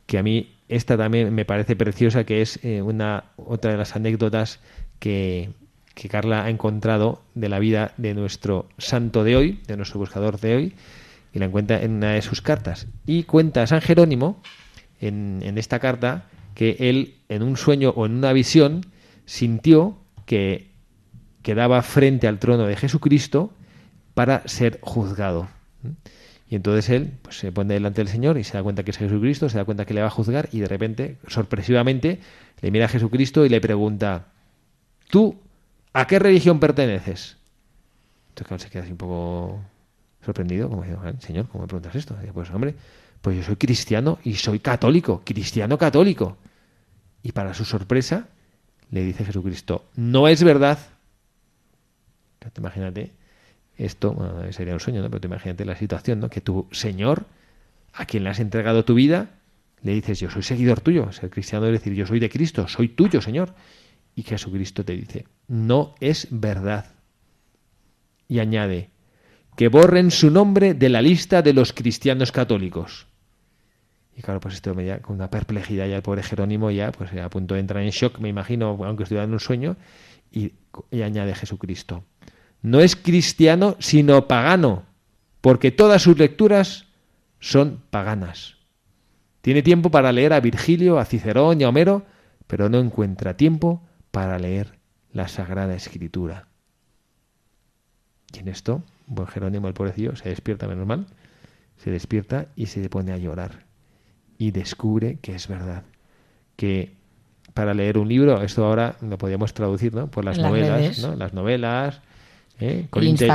que 0.07 0.19
a 0.19 0.23
mí 0.23 0.57
esta 0.69 0.97
también 0.97 1.35
me 1.35 1.45
parece 1.45 1.77
preciosa, 1.77 2.25
que 2.25 2.43
es 2.43 2.59
eh, 2.65 2.83
una 2.83 3.25
otra 3.37 3.71
de 3.71 3.77
las 3.77 3.95
anécdotas 3.95 4.61
que, 4.99 5.51
que 5.95 6.09
Carla 6.09 6.45
ha 6.45 6.51
encontrado 6.51 7.23
de 7.35 7.49
la 7.49 7.59
vida 7.59 7.93
de 7.99 8.15
nuestro 8.15 8.69
santo 8.79 9.23
de 9.25 9.37
hoy, 9.37 9.61
de 9.67 9.77
nuestro 9.77 10.01
buscador 10.01 10.41
de 10.41 10.57
hoy, 10.57 10.75
y 11.33 11.39
la 11.39 11.45
encuentra 11.45 11.83
en 11.83 11.93
una 11.93 12.13
de 12.13 12.23
sus 12.23 12.41
cartas. 12.41 12.87
Y 13.05 13.25
cuenta 13.25 13.67
San 13.67 13.83
Jerónimo 13.83 14.41
en, 15.01 15.41
en 15.43 15.59
esta 15.59 15.79
carta 15.79 16.25
que 16.55 16.77
él 16.81 17.16
en 17.29 17.43
un 17.43 17.57
sueño 17.57 17.91
o 17.91 18.07
en 18.07 18.13
una 18.13 18.33
visión 18.33 18.87
sintió 19.25 19.99
que 20.25 20.71
quedaba 21.43 21.83
frente 21.83 22.29
al 22.29 22.39
trono 22.39 22.67
de 22.67 22.77
Jesucristo 22.77 23.53
para 24.15 24.47
ser 24.49 24.79
juzgado. 24.83 25.49
Y 26.49 26.55
entonces 26.55 26.91
él 26.91 27.13
pues, 27.23 27.39
se 27.39 27.53
pone 27.53 27.75
delante 27.75 28.01
del 28.01 28.09
Señor 28.09 28.39
y 28.39 28.45
se 28.45 28.55
da 28.55 28.63
cuenta 28.63 28.85
que 28.85 28.93
es 28.93 28.99
Jesucristo, 28.99 29.49
se 29.49 29.59
da 29.59 29.65
cuenta 29.65 29.85
que 29.85 29.95
le 29.95 30.01
va 30.01 30.07
a 30.09 30.11
juzgar 30.11 30.49
y 30.53 30.61
de 30.61 30.69
repente, 30.69 31.19
sorpresivamente, 31.29 32.21
le 32.61 32.71
mira 32.71 32.87
a 32.87 32.89
Jesucristo 32.89 33.45
y 33.45 33.49
le 33.49 33.61
pregunta, 33.61 34.27
¿tú 35.09 35.37
a 35.93 36.07
qué 36.07 36.19
religión 36.19 36.61
perteneces? 36.61 37.37
Entonces 38.31 38.47
claro, 38.47 38.63
se 38.63 38.71
queda 38.71 38.83
así 38.83 38.93
un 38.93 38.99
poco 38.99 39.61
sorprendido, 40.25 40.69
como 40.69 40.83
diciendo, 40.83 41.07
"Ah, 41.07 41.13
Señor, 41.21 41.49
¿cómo 41.49 41.63
me 41.63 41.69
preguntas 41.69 41.95
esto? 41.95 42.17
Pues 42.33 42.51
hombre, 42.51 42.75
pues 43.23 43.37
yo 43.37 43.43
soy 43.43 43.57
cristiano 43.57 44.19
y 44.25 44.35
soy 44.35 44.61
católico, 44.61 45.23
cristiano 45.25 45.79
católico. 45.79 46.37
Y 47.27 47.33
para 47.33 47.55
su 47.55 47.65
sorpresa, 47.65 48.29
le 48.93 49.03
dice 49.03 49.25
Jesucristo, 49.25 49.85
no 49.97 50.29
es 50.29 50.45
verdad. 50.45 50.79
Te 52.39 52.61
imagínate, 52.61 53.11
esto 53.77 54.17
sería 54.53 54.75
un 54.75 54.79
sueño, 54.79 55.03
¿no? 55.03 55.11
Pero 55.11 55.23
te 55.23 55.27
imagínate 55.27 55.65
la 55.65 55.75
situación, 55.75 56.21
¿no? 56.21 56.31
Que 56.31 56.41
tu 56.41 56.69
Señor, 56.71 57.27
a 57.93 58.07
quien 58.07 58.23
le 58.23 58.31
has 58.31 58.39
entregado 58.39 58.85
tu 58.85 58.95
vida, 58.95 59.31
le 59.83 59.93
dices, 59.93 60.21
yo 60.21 60.31
soy 60.31 60.45
seguidor 60.45 60.81
tuyo. 60.83 61.11
Ser 61.11 61.31
cristiano 61.31 61.67
es 61.67 61.73
decir, 61.73 61.95
yo 61.95 62.07
soy 62.07 62.21
de 62.21 62.31
Cristo, 62.31 62.69
soy 62.69 62.91
tuyo, 62.91 63.21
Señor. 63.21 63.57
Y 64.15 64.23
Jesucristo 64.23 64.85
te 64.85 64.93
dice, 64.93 65.27
no 65.49 65.97
es 65.99 66.29
verdad. 66.31 66.93
Y 68.29 68.39
añade, 68.39 68.91
que 69.57 69.67
borren 69.67 70.13
su 70.13 70.31
nombre 70.31 70.75
de 70.75 70.91
la 70.91 71.03
lista 71.03 71.43
de 71.43 71.55
los 71.55 71.73
cristianos 71.73 72.31
católicos. 72.31 73.09
Y 74.17 74.23
claro, 74.23 74.41
pues 74.41 74.55
esto 74.55 74.75
me 74.75 74.85
da 74.85 75.01
con 75.01 75.17
una 75.17 75.29
perplejidad 75.29 75.87
ya 75.87 75.97
el 75.97 76.03
pobre 76.03 76.23
Jerónimo 76.23 76.71
ya 76.71 76.91
pues 76.91 77.13
a 77.13 77.29
punto 77.29 77.55
de 77.55 77.61
entrar 77.61 77.83
en 77.83 77.91
shock, 77.91 78.19
me 78.19 78.31
imagino, 78.31 78.79
aunque 78.83 79.03
estuviera 79.03 79.25
en 79.25 79.33
un 79.33 79.41
sueño, 79.41 79.77
y, 80.33 80.55
y 80.91 81.03
añade 81.03 81.35
Jesucristo. 81.35 82.03
No 82.63 82.81
es 82.81 82.97
cristiano, 82.97 83.77
sino 83.79 84.27
pagano, 84.27 84.85
porque 85.43 85.71
todas 85.71 86.03
sus 86.03 86.19
lecturas 86.19 86.87
son 87.41 87.83
paganas. 87.91 88.57
Tiene 89.43 89.63
tiempo 89.63 89.91
para 89.91 90.11
leer 90.13 90.33
a 90.33 90.41
Virgilio, 90.41 90.99
a 90.99 91.05
Cicerón 91.05 91.61
y 91.61 91.65
a 91.65 91.69
Homero, 91.69 92.07
pero 92.47 92.69
no 92.69 92.79
encuentra 92.79 93.37
tiempo 93.37 93.83
para 94.11 94.39
leer 94.39 94.79
la 95.13 95.29
Sagrada 95.29 95.75
Escritura. 95.75 96.49
Y 98.33 98.39
en 98.39 98.49
esto, 98.49 98.83
buen 99.07 99.29
Jerónimo 99.29 99.69
el 99.69 99.75
pobrecillo 99.75 100.17
se 100.17 100.31
despierta, 100.31 100.67
menos 100.67 100.87
mal, 100.87 101.07
se 101.77 101.91
despierta 101.91 102.49
y 102.57 102.67
se 102.67 102.89
pone 102.89 103.13
a 103.13 103.19
llorar. 103.19 103.66
Y 104.39 104.51
descubre 104.51 105.19
que 105.23 105.35
es 105.35 105.49
verdad. 105.49 105.83
Que 106.57 106.93
para 107.55 107.75
leer 107.75 107.99
un 107.99 108.09
libro, 108.09 108.43
esto 108.43 108.65
ahora 108.67 108.97
lo 109.01 109.17
podríamos 109.19 109.55
traducir, 109.55 109.95
¿no? 109.95 110.09
Por 110.11 110.25
las, 110.25 110.37
Las 110.37 110.47
novelas, 110.51 110.81
redes. 110.81 110.99
¿no? 110.99 111.17
Las 111.17 111.33
novelas. 111.33 112.01
¿eh? 112.61 112.87
Corín, 112.91 113.17
Te- 113.17 113.27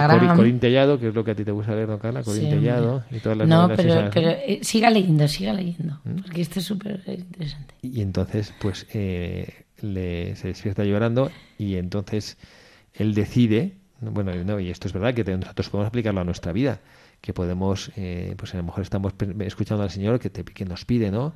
Tellado, 0.60 1.00
que 1.00 1.08
es 1.08 1.16
lo 1.16 1.24
que 1.24 1.32
a 1.32 1.36
ti 1.36 1.44
te 1.44 1.52
gusta 1.52 1.74
leer, 1.76 1.90
¿no, 1.90 2.00
Carla? 2.00 2.24
Corín 2.24 2.44
Sí, 2.44 2.50
Tellado 2.50 3.04
y 3.12 3.20
todas 3.20 3.38
las 3.38 3.48
No, 3.48 3.64
novelas 3.68 3.78
pero, 3.86 4.10
pero 4.14 4.30
eh, 4.30 4.60
siga 4.62 4.90
leyendo, 4.90 5.28
siga 5.28 5.54
leyendo, 5.54 6.00
¿Mm? 6.04 6.22
porque 6.22 6.42
esto 6.42 6.60
es 6.60 6.66
súper 6.66 7.02
interesante. 7.08 7.74
Y 7.82 8.02
entonces, 8.02 8.54
pues, 8.62 8.86
eh, 8.94 9.66
le, 9.82 10.36
se 10.36 10.50
despierta 10.50 10.84
llorando 10.84 11.32
y 11.58 11.76
entonces 11.76 12.38
él 12.94 13.14
decide, 13.14 13.74
bueno, 14.02 14.34
no, 14.44 14.60
y 14.60 14.70
esto 14.70 14.88
es 14.88 14.94
verdad 14.94 15.14
que 15.14 15.24
nosotros 15.24 15.70
podemos 15.70 15.88
aplicarlo 15.90 16.22
a 16.22 16.24
nuestra 16.24 16.52
vida, 16.52 16.80
que 17.22 17.34
podemos, 17.34 17.92
eh, 17.96 18.34
pues 18.38 18.54
a 18.54 18.58
lo 18.58 18.64
mejor 18.64 18.82
estamos 18.82 19.14
escuchando 19.40 19.84
al 19.84 19.92
Señor 19.92 20.20
que, 20.20 20.30
te, 20.30 20.44
que 20.44 20.66
nos 20.66 20.86
pide, 20.86 21.12
¿no? 21.12 21.34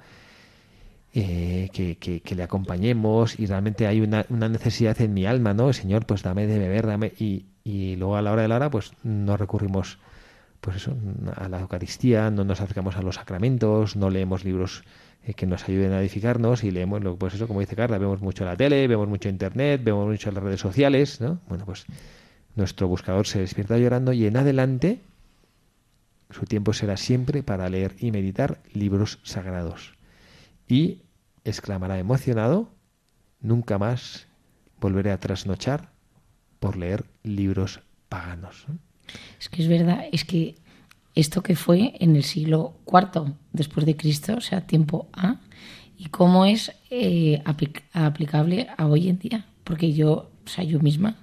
eh, 1.15 1.69
que, 1.71 1.97
que, 1.97 2.19
que 2.19 2.35
le 2.35 2.43
acompañemos 2.43 3.39
y 3.39 3.45
realmente 3.45 3.87
hay 3.87 4.01
una, 4.01 4.25
una 4.29 4.49
necesidad 4.49 4.99
en 4.99 5.13
mi 5.13 5.25
alma, 5.25 5.53
¿no? 5.53 5.71
Señor, 5.71 6.05
pues 6.05 6.23
dame 6.23 6.45
de 6.45 6.59
beber, 6.59 6.85
dame. 6.85 7.13
Y, 7.17 7.45
y 7.63 7.95
luego 7.95 8.17
a 8.17 8.21
la 8.21 8.33
hora 8.33 8.41
de 8.41 8.49
la 8.49 8.57
hora, 8.57 8.69
pues 8.69 8.91
no 9.03 9.37
recurrimos 9.37 9.97
pues 10.59 10.77
eso, 10.77 10.93
a 11.35 11.47
la 11.47 11.61
Eucaristía, 11.61 12.31
no 12.31 12.43
nos 12.43 12.59
acercamos 12.59 12.97
a 12.97 13.01
los 13.01 13.15
sacramentos, 13.15 13.95
no 13.95 14.09
leemos 14.09 14.43
libros 14.43 14.83
eh, 15.23 15.35
que 15.35 15.45
nos 15.45 15.69
ayuden 15.69 15.93
a 15.93 16.01
edificarnos 16.01 16.65
y 16.65 16.71
leemos, 16.71 17.01
pues 17.17 17.35
eso, 17.35 17.47
como 17.47 17.61
dice 17.61 17.77
Carla, 17.77 17.97
vemos 17.97 18.19
mucho 18.19 18.43
la 18.43 18.57
tele, 18.57 18.85
vemos 18.87 19.07
mucho 19.07 19.29
internet, 19.29 19.81
vemos 19.83 20.07
mucho 20.07 20.31
las 20.31 20.43
redes 20.43 20.59
sociales, 20.59 21.21
¿no? 21.21 21.39
Bueno, 21.47 21.65
pues 21.65 21.85
nuestro 22.55 22.89
buscador 22.89 23.25
se 23.25 23.39
despierta 23.39 23.77
llorando 23.77 24.11
y 24.11 24.25
en 24.25 24.35
adelante 24.35 24.99
su 26.29 26.45
tiempo 26.45 26.73
será 26.73 26.97
siempre 26.97 27.43
para 27.43 27.69
leer 27.69 27.95
y 27.99 28.11
meditar 28.11 28.61
libros 28.73 29.19
sagrados. 29.23 29.93
Y 30.67 31.01
exclamará 31.43 31.99
emocionado, 31.99 32.71
nunca 33.39 33.77
más 33.77 34.27
volveré 34.79 35.11
a 35.11 35.19
trasnochar 35.19 35.91
por 36.59 36.77
leer 36.77 37.05
libros 37.23 37.81
paganos. 38.09 38.65
¿no? 38.67 38.79
Es 39.39 39.49
que 39.49 39.61
es 39.61 39.67
verdad, 39.67 40.05
es 40.11 40.25
que 40.25 40.55
esto 41.13 41.43
que 41.43 41.55
fue 41.55 41.93
en 41.99 42.15
el 42.15 42.23
siglo 42.23 42.77
IV 42.87 43.33
después 43.53 43.85
de 43.85 43.95
Cristo, 43.95 44.35
o 44.37 44.41
sea, 44.41 44.67
tiempo 44.67 45.07
A, 45.13 45.39
y 45.97 46.07
cómo 46.09 46.45
es 46.45 46.73
eh, 46.89 47.41
apli- 47.45 47.83
aplicable 47.93 48.67
a 48.77 48.87
hoy 48.87 49.07
en 49.07 49.19
día. 49.19 49.45
Porque 49.63 49.93
yo, 49.93 50.29
o 50.57 50.61
yo 50.61 50.79
misma, 50.79 51.15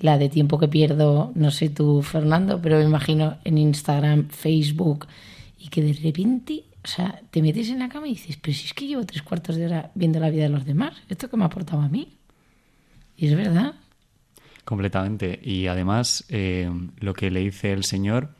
la 0.00 0.18
de 0.18 0.28
tiempo 0.28 0.58
que 0.58 0.68
pierdo, 0.68 1.32
no 1.34 1.50
sé 1.50 1.68
tú, 1.68 2.02
Fernando, 2.02 2.60
pero 2.60 2.78
me 2.78 2.84
imagino 2.84 3.36
en 3.44 3.58
Instagram, 3.58 4.28
Facebook, 4.28 5.06
y 5.58 5.68
que 5.68 5.82
de 5.82 5.92
repente, 5.92 6.64
o 6.82 6.88
sea, 6.88 7.20
te 7.30 7.42
metes 7.42 7.68
en 7.68 7.78
la 7.78 7.88
cama 7.88 8.08
y 8.08 8.12
dices, 8.12 8.38
pero 8.40 8.56
si 8.56 8.66
es 8.66 8.74
que 8.74 8.86
llevo 8.86 9.04
tres 9.04 9.22
cuartos 9.22 9.56
de 9.56 9.66
hora 9.66 9.90
viendo 9.94 10.18
la 10.18 10.30
vida 10.30 10.44
de 10.44 10.48
los 10.48 10.64
demás, 10.64 10.94
¿esto 11.08 11.28
que 11.28 11.36
me 11.36 11.44
ha 11.44 11.46
aportado 11.46 11.82
a 11.82 11.88
mí? 11.88 12.16
Y 13.16 13.26
es 13.26 13.36
verdad. 13.36 13.74
Completamente. 14.64 15.38
Y 15.42 15.66
además, 15.66 16.24
eh, 16.28 16.70
lo 16.98 17.12
que 17.12 17.30
le 17.30 17.40
dice 17.40 17.72
el 17.72 17.84
Señor, 17.84 18.30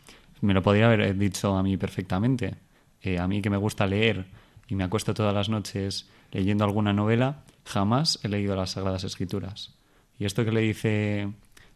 me 0.41 0.55
lo 0.55 0.63
podría 0.63 0.87
haber 0.87 1.17
dicho 1.19 1.57
a 1.57 1.63
mí 1.63 1.77
perfectamente. 1.77 2.55
Eh, 3.03 3.19
a 3.19 3.29
mí 3.29 3.43
que 3.43 3.51
me 3.51 3.57
gusta 3.59 3.87
leer 3.87 4.27
y 4.69 4.75
me 4.75 4.85
acuesto 4.85 5.13
todas 5.13 5.35
las 5.35 5.49
noches 5.49 6.09
leyendo 6.31 6.65
alguna 6.65 6.93
novela, 6.93 7.43
jamás 7.65 8.19
he 8.23 8.29
leído 8.29 8.57
las 8.57 8.71
Sagradas 8.71 9.05
Escrituras. 9.05 9.75
Y 10.19 10.25
esto 10.25 10.45
que 10.45 10.53
le 10.53 10.61
dice 10.61 11.29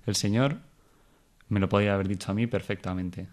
el 0.07 0.15
Señor, 0.17 0.59
me 1.49 1.61
lo 1.61 1.69
podría 1.69 1.95
haber 1.95 2.09
dicho 2.09 2.31
a 2.31 2.35
mí 2.35 2.47
perfectamente. 2.47 3.27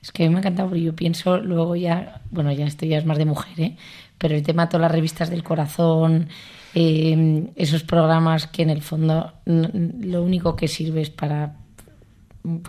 Es 0.00 0.12
que 0.12 0.24
a 0.24 0.26
mí 0.28 0.30
me 0.32 0.36
ha 0.36 0.40
encantado 0.42 0.68
porque 0.68 0.82
yo 0.82 0.94
pienso 0.94 1.38
luego 1.38 1.74
ya, 1.74 2.22
bueno, 2.30 2.52
ya 2.52 2.66
esto 2.66 2.86
ya 2.86 2.98
es 2.98 3.04
más 3.04 3.18
de 3.18 3.24
mujer, 3.24 3.60
¿eh? 3.60 3.76
pero 4.16 4.36
el 4.36 4.44
tema 4.44 4.66
de 4.66 4.70
todas 4.70 4.82
las 4.82 4.92
revistas 4.92 5.28
del 5.28 5.42
corazón, 5.42 6.28
eh, 6.74 7.50
esos 7.56 7.82
programas 7.82 8.46
que 8.46 8.62
en 8.62 8.70
el 8.70 8.80
fondo 8.80 9.32
lo 9.46 10.22
único 10.22 10.54
que 10.54 10.68
sirve 10.68 11.00
es 11.02 11.10
para 11.10 11.56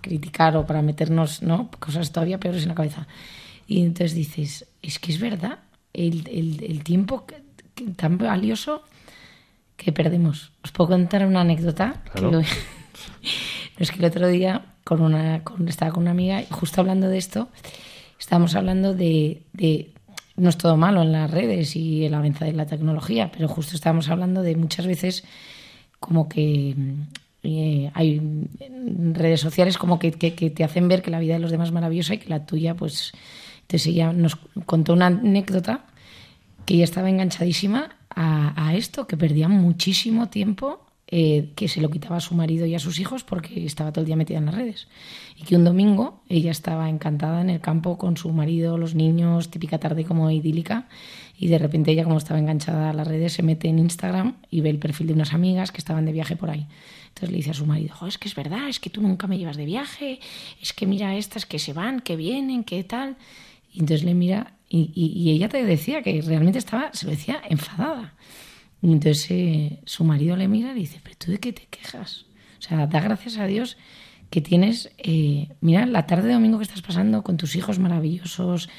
criticar 0.01 0.57
o 0.57 0.65
para 0.65 0.81
meternos 0.81 1.43
¿no? 1.43 1.69
cosas 1.79 2.11
todavía 2.11 2.39
peores 2.39 2.63
en 2.63 2.69
la 2.69 2.75
cabeza. 2.75 3.07
Y 3.67 3.81
entonces 3.83 4.15
dices, 4.15 4.65
es 4.81 4.97
que 4.97 5.11
es 5.11 5.19
verdad, 5.19 5.59
el, 5.93 6.27
el- 6.29 6.63
el 6.63 6.83
tiempo 6.83 7.25
que- 7.27 7.43
que 7.75 7.91
tan 7.91 8.17
valioso 8.17 8.83
que 9.83 9.91
perdemos. 9.91 10.51
Os 10.63 10.71
puedo 10.71 10.89
contar 10.91 11.25
una 11.25 11.41
anécdota. 11.41 12.01
Claro. 12.13 12.41
es 13.77 13.91
que 13.91 13.99
el 13.99 14.05
otro 14.05 14.27
día 14.27 14.65
con 14.83 15.01
una, 15.01 15.43
con- 15.43 15.67
estaba 15.67 15.91
con 15.91 16.03
una 16.03 16.11
amiga 16.11 16.41
y 16.41 16.47
justo 16.49 16.81
hablando 16.81 17.07
de 17.07 17.17
esto, 17.17 17.49
estábamos 18.19 18.55
hablando 18.55 18.93
de, 18.93 19.41
de- 19.53 19.91
no 20.37 20.49
es 20.49 20.57
todo 20.57 20.77
malo 20.77 21.01
en 21.01 21.11
las 21.11 21.29
redes 21.29 21.75
y 21.75 22.05
el 22.05 22.13
avance 22.13 22.45
de 22.45 22.53
la 22.53 22.65
tecnología, 22.65 23.31
pero 23.31 23.47
justo 23.47 23.75
estábamos 23.75 24.09
hablando 24.09 24.41
de 24.43 24.55
muchas 24.55 24.85
veces 24.87 25.23
como 25.99 26.27
que 26.29 26.73
mm, 26.75 27.01
eh, 27.43 27.91
hay 27.93 28.19
mm, 28.19 29.13
redes 29.13 29.41
sociales 29.41 29.77
como 29.77 29.99
que, 29.99 30.11
que- 30.11 30.33
que 30.35 30.49
te 30.49 30.63
hacen 30.63 30.87
ver 30.87 31.01
que 31.01 31.11
la 31.11 31.19
vida 31.19 31.33
de 31.33 31.39
los 31.39 31.51
demás 31.51 31.69
es 31.69 31.73
maravillosa 31.73 32.13
y 32.13 32.17
que 32.19 32.29
la 32.29 32.45
tuya, 32.45 32.75
pues... 32.75 33.11
Entonces 33.61 33.87
ella 33.87 34.11
nos 34.11 34.35
contó 34.65 34.91
una 34.91 35.05
anécdota 35.07 35.85
que 36.65 36.75
ella 36.75 36.83
estaba 36.83 37.09
enganchadísima 37.09 37.97
a, 38.13 38.75
esto, 38.75 39.07
que 39.07 39.17
perdía 39.17 39.47
muchísimo 39.47 40.29
tiempo, 40.29 40.85
eh, 41.07 41.51
que 41.55 41.67
se 41.67 41.81
lo 41.81 41.89
quitaba 41.89 42.17
a 42.17 42.21
su 42.21 42.35
marido 42.35 42.65
y 42.65 42.75
a 42.75 42.79
sus 42.79 42.99
hijos 42.99 43.23
porque 43.23 43.65
estaba 43.65 43.91
todo 43.91 44.01
el 44.01 44.05
día 44.05 44.15
metida 44.15 44.37
en 44.37 44.45
las 44.45 44.55
redes. 44.55 44.87
Y 45.37 45.43
que 45.43 45.55
un 45.55 45.63
domingo 45.63 46.21
ella 46.29 46.51
estaba 46.51 46.89
encantada 46.89 47.41
en 47.41 47.49
el 47.49 47.61
campo 47.61 47.97
con 47.97 48.17
su 48.17 48.29
marido, 48.29 48.77
los 48.77 48.95
niños, 48.95 49.49
típica 49.49 49.77
tarde 49.77 50.05
como 50.05 50.29
idílica, 50.29 50.87
y 51.37 51.47
de 51.47 51.57
repente 51.57 51.91
ella, 51.91 52.03
como 52.03 52.17
estaba 52.17 52.39
enganchada 52.39 52.91
a 52.91 52.93
las 52.93 53.07
redes, 53.07 53.33
se 53.33 53.43
mete 53.43 53.67
en 53.67 53.79
Instagram 53.79 54.35
y 54.49 54.61
ve 54.61 54.69
el 54.69 54.79
perfil 54.79 55.07
de 55.07 55.13
unas 55.13 55.33
amigas 55.33 55.71
que 55.71 55.79
estaban 55.79 56.05
de 56.05 56.11
viaje 56.11 56.35
por 56.35 56.49
ahí. 56.49 56.67
Entonces 57.09 57.31
le 57.31 57.37
dice 57.37 57.51
a 57.51 57.53
su 57.53 57.65
marido, 57.65 57.95
"Jo, 57.95 58.07
es 58.07 58.17
que 58.17 58.27
es 58.27 58.35
verdad, 58.35 58.69
es 58.69 58.79
que 58.79 58.89
tú 58.89 59.01
nunca 59.01 59.27
me 59.27 59.37
llevas 59.37 59.57
de 59.57 59.65
viaje, 59.65 60.19
es 60.61 60.71
que 60.71 60.85
mira 60.85 61.15
estas 61.15 61.45
que 61.45 61.59
se 61.59 61.73
van, 61.73 61.99
que 61.99 62.15
vienen, 62.15 62.63
que 62.63 62.83
tal. 62.83 63.17
Y 63.73 63.79
entonces 63.79 64.03
le 64.05 64.13
mira 64.13 64.53
y, 64.77 64.91
y- 64.95 65.31
ella 65.31 65.49
te 65.49 65.63
decía 65.65 66.01
que 66.01 66.21
realmente 66.21 66.59
estaba, 66.59 66.91
se 66.93 67.07
decía, 67.07 67.41
enfadada. 67.49 68.13
Y 68.81 68.91
entonces 68.91 69.27
eh, 69.29 69.79
su 69.85 70.03
marido 70.03 70.35
le 70.35 70.47
mira 70.47 70.71
y 70.71 70.75
dice, 70.75 70.99
pero 71.03 71.15
tú 71.17 71.31
de 71.31 71.39
qué 71.39 71.53
te 71.53 71.67
quejas? 71.69 72.25
O 72.59 72.61
sea, 72.61 72.87
da 72.87 72.99
gracias 73.01 73.37
a 73.37 73.45
Dios 73.47 73.77
que 74.29 74.41
tienes, 74.41 74.91
eh, 74.97 75.49
mira, 75.59 75.85
la 75.85 76.05
tarde 76.07 76.29
de 76.29 76.33
domingo 76.35 76.57
que 76.57 76.63
estás 76.63 76.81
pasando 76.81 77.21
con 77.21 77.37
tus 77.37 77.55
hijos 77.55 77.79
maravillosos, 77.79 78.69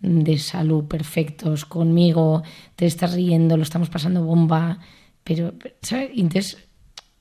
de 0.00 0.38
salud, 0.38 0.84
perfectos, 0.84 1.64
conmigo, 1.64 2.42
te 2.76 2.86
estás 2.86 3.14
riendo, 3.14 3.56
lo 3.56 3.62
estamos 3.64 3.88
pasando 3.88 4.22
bomba, 4.24 4.78
pero, 5.24 5.54
¿sabes? 5.82 6.10
Entonces, 6.14 6.58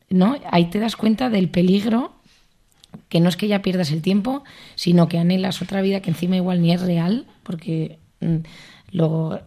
¿no? 0.09 0.37
Ahí 0.51 0.69
te 0.69 0.79
das 0.79 0.95
cuenta 0.95 1.29
del 1.29 1.49
peligro 1.49 2.13
que 3.09 3.19
no 3.19 3.29
es 3.29 3.37
que 3.37 3.47
ya 3.47 3.61
pierdas 3.61 3.91
el 3.91 4.01
tiempo, 4.01 4.43
sino 4.75 5.07
que 5.07 5.17
anhelas 5.17 5.61
otra 5.61 5.81
vida 5.81 6.01
que 6.01 6.09
encima 6.11 6.35
igual 6.35 6.61
ni 6.61 6.71
es 6.71 6.81
real, 6.81 7.25
porque 7.43 7.99
luego 8.91 9.39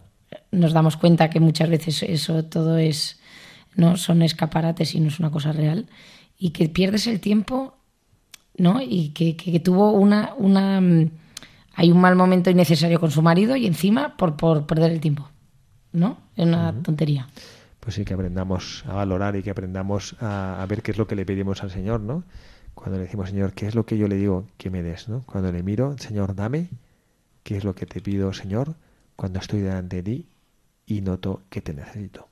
nos 0.51 0.73
damos 0.73 0.97
cuenta 0.97 1.29
que 1.29 1.39
muchas 1.39 1.69
veces 1.69 2.03
eso 2.03 2.45
todo 2.45 2.77
es 2.77 3.19
no 3.75 3.97
son 3.97 4.21
escaparates 4.21 4.95
y 4.95 4.99
no 4.99 5.07
es 5.09 5.19
una 5.19 5.31
cosa 5.31 5.51
real 5.51 5.87
y 6.37 6.49
que 6.51 6.69
pierdes 6.69 7.07
el 7.07 7.19
tiempo 7.19 7.75
no 8.57 8.81
y 8.81 9.09
que, 9.09 9.35
que- 9.35 9.51
que 9.51 9.59
tuvo 9.59 9.91
una 9.91 10.33
una 10.37 10.81
mm, 10.81 11.09
hay 11.75 11.91
un 11.91 11.99
mal 12.01 12.15
momento 12.15 12.49
innecesario 12.49 12.99
con 12.99 13.11
su 13.11 13.21
marido 13.21 13.55
y 13.55 13.65
encima 13.65 14.17
por, 14.17 14.35
por 14.35 14.65
perder 14.65 14.91
el 14.91 14.99
tiempo 14.99 15.29
no 15.93 16.17
es 16.37 16.45
una 16.45 16.71
tontería. 16.83 17.27
Pues 17.81 17.95
sí, 17.95 18.05
que 18.05 18.13
aprendamos 18.13 18.83
a 18.87 18.93
valorar 18.93 19.35
y 19.35 19.41
que 19.43 19.49
aprendamos 19.49 20.15
a, 20.21 20.61
a 20.61 20.65
ver 20.67 20.81
qué 20.83 20.91
es 20.91 20.97
lo 20.97 21.07
que 21.07 21.15
le 21.15 21.25
pedimos 21.25 21.63
al 21.63 21.71
Señor, 21.71 21.99
¿no? 21.99 22.23
Cuando 22.75 22.97
le 22.97 23.03
decimos, 23.05 23.29
Señor, 23.29 23.53
¿qué 23.53 23.67
es 23.67 23.73
lo 23.75 23.85
que 23.85 23.97
yo 23.97 24.07
le 24.07 24.15
digo 24.15 24.45
que 24.57 24.69
me 24.69 24.83
des, 24.83 25.09
¿no? 25.09 25.23
Cuando 25.25 25.51
le 25.51 25.63
miro, 25.63 25.95
Señor, 25.97 26.35
dame, 26.35 26.69
¿qué 27.43 27.57
es 27.57 27.63
lo 27.63 27.75
que 27.75 27.85
te 27.85 28.01
pido, 28.01 28.33
Señor, 28.33 28.75
cuando 29.15 29.39
estoy 29.39 29.61
delante 29.61 29.97
de 29.97 30.03
ti 30.03 30.29
y 30.85 31.01
noto 31.01 31.43
que 31.49 31.61
te 31.61 31.73
necesito? 31.73 32.31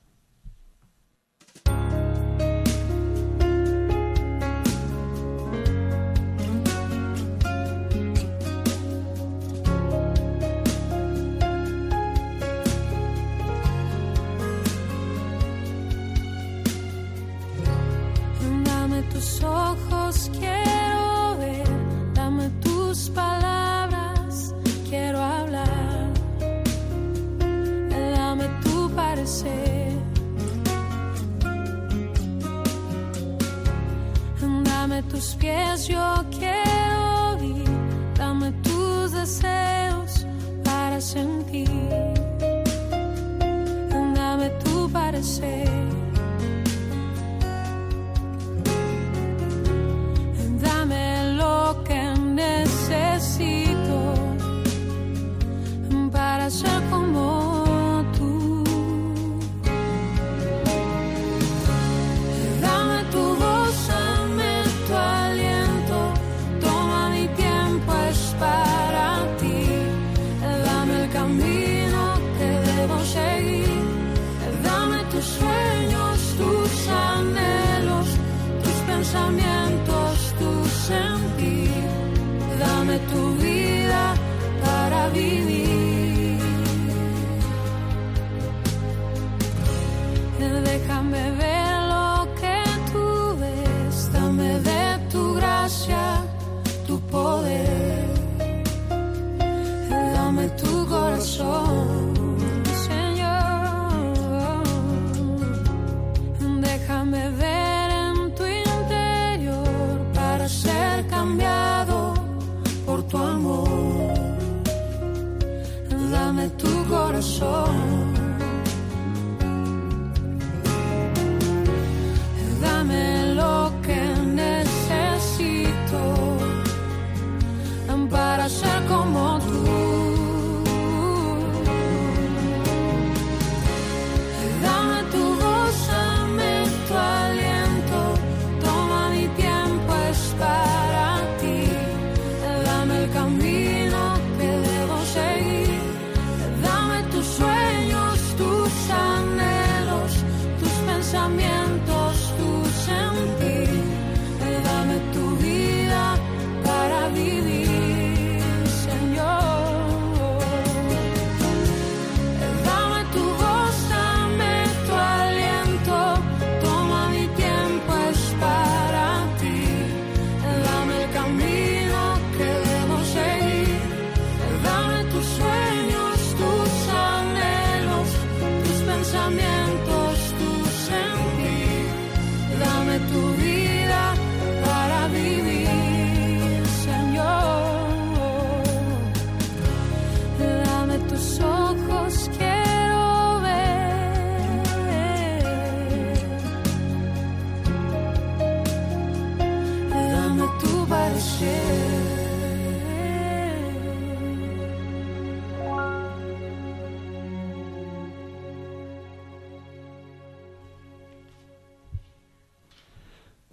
Tus 35.20 35.34
pies, 35.34 35.86
yo 35.86 36.24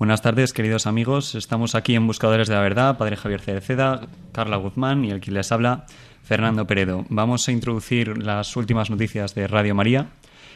Buenas 0.08 0.22
tardes, 0.22 0.54
queridos 0.54 0.88
amigos. 0.88 1.36
Estamos 1.36 1.76
aquí 1.76 1.94
en 1.94 2.08
Buscadores 2.08 2.48
de 2.48 2.54
la 2.54 2.62
Verdad, 2.62 2.98
Padre 2.98 3.18
Javier 3.18 3.42
Cereceda, 3.42 4.08
Carla 4.32 4.56
Guzmán 4.56 5.04
y 5.04 5.12
el 5.12 5.20
que 5.20 5.32
les 5.32 5.52
habla, 5.52 5.86
Fernando 6.24 6.66
Peredo. 6.66 7.06
Vamos 7.10 7.46
a 7.46 7.52
introducir 7.52 8.18
las 8.18 8.56
últimas 8.56 8.90
noticias 8.90 9.36
de 9.36 9.48
Radio 9.48 9.76
María. 9.76 10.12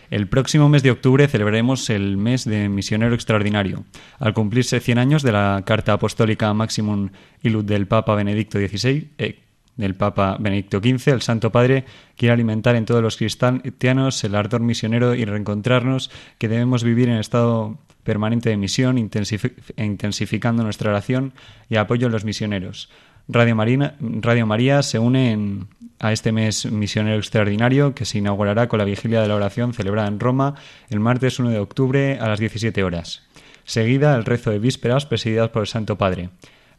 El 0.09 0.29
próximo 0.29 0.69
mes 0.69 0.83
de 0.83 0.91
octubre 0.91 1.27
celebraremos 1.27 1.89
el 1.89 2.15
mes 2.15 2.45
de 2.45 2.69
Misionero 2.69 3.13
Extraordinario, 3.13 3.83
al 4.19 4.33
cumplirse 4.33 4.79
100 4.79 4.97
años 4.97 5.21
de 5.21 5.33
la 5.33 5.63
Carta 5.65 5.91
Apostólica 5.91 6.53
Maximum 6.53 7.09
Illud 7.43 7.65
del 7.65 7.87
Papa 7.87 8.15
Benedicto 8.15 8.57
XVI. 8.57 9.09
eh, 9.17 9.39
del 9.75 9.95
Papa 9.95 10.37
Benedicto 10.39 10.79
XV, 10.79 11.09
el 11.09 11.21
Santo 11.21 11.51
Padre 11.51 11.85
quiere 12.15 12.33
alimentar 12.33 12.75
en 12.75 12.85
todos 12.85 13.01
los 13.01 13.17
cristianos 13.17 14.23
el 14.23 14.35
ardor 14.35 14.61
misionero 14.61 15.15
y 15.15 15.25
reencontrarnos 15.25 16.09
que 16.37 16.47
debemos 16.47 16.83
vivir 16.83 17.09
en 17.09 17.15
estado 17.15 17.79
permanente 18.03 18.49
de 18.49 18.57
misión, 18.57 18.97
intensifi- 18.97 19.53
intensificando 19.77 20.63
nuestra 20.63 20.89
oración 20.91 21.33
y 21.69 21.75
apoyo 21.77 22.07
a 22.07 22.09
los 22.09 22.25
misioneros. 22.25 22.89
Radio, 23.27 23.55
Marina- 23.55 23.95
Radio 23.99 24.45
María 24.45 24.81
se 24.83 24.99
une 24.99 25.31
en- 25.31 25.67
a 25.99 26.11
este 26.11 26.31
mes 26.31 26.65
misionero 26.71 27.17
extraordinario 27.17 27.93
que 27.93 28.05
se 28.05 28.17
inaugurará 28.17 28.67
con 28.67 28.79
la 28.79 28.85
vigilia 28.85 29.21
de 29.21 29.27
la 29.27 29.35
oración 29.35 29.73
celebrada 29.73 30.07
en 30.07 30.19
Roma 30.19 30.55
el 30.89 30.99
martes 30.99 31.37
1 31.39 31.51
de 31.51 31.59
octubre 31.59 32.17
a 32.19 32.27
las 32.27 32.39
17 32.39 32.83
horas. 32.83 33.21
Seguida 33.63 34.15
el 34.15 34.25
rezo 34.25 34.49
de 34.49 34.57
vísperas 34.59 35.05
presididas 35.05 35.49
por 35.49 35.61
el 35.61 35.67
Santo 35.67 35.97
Padre. 35.97 36.29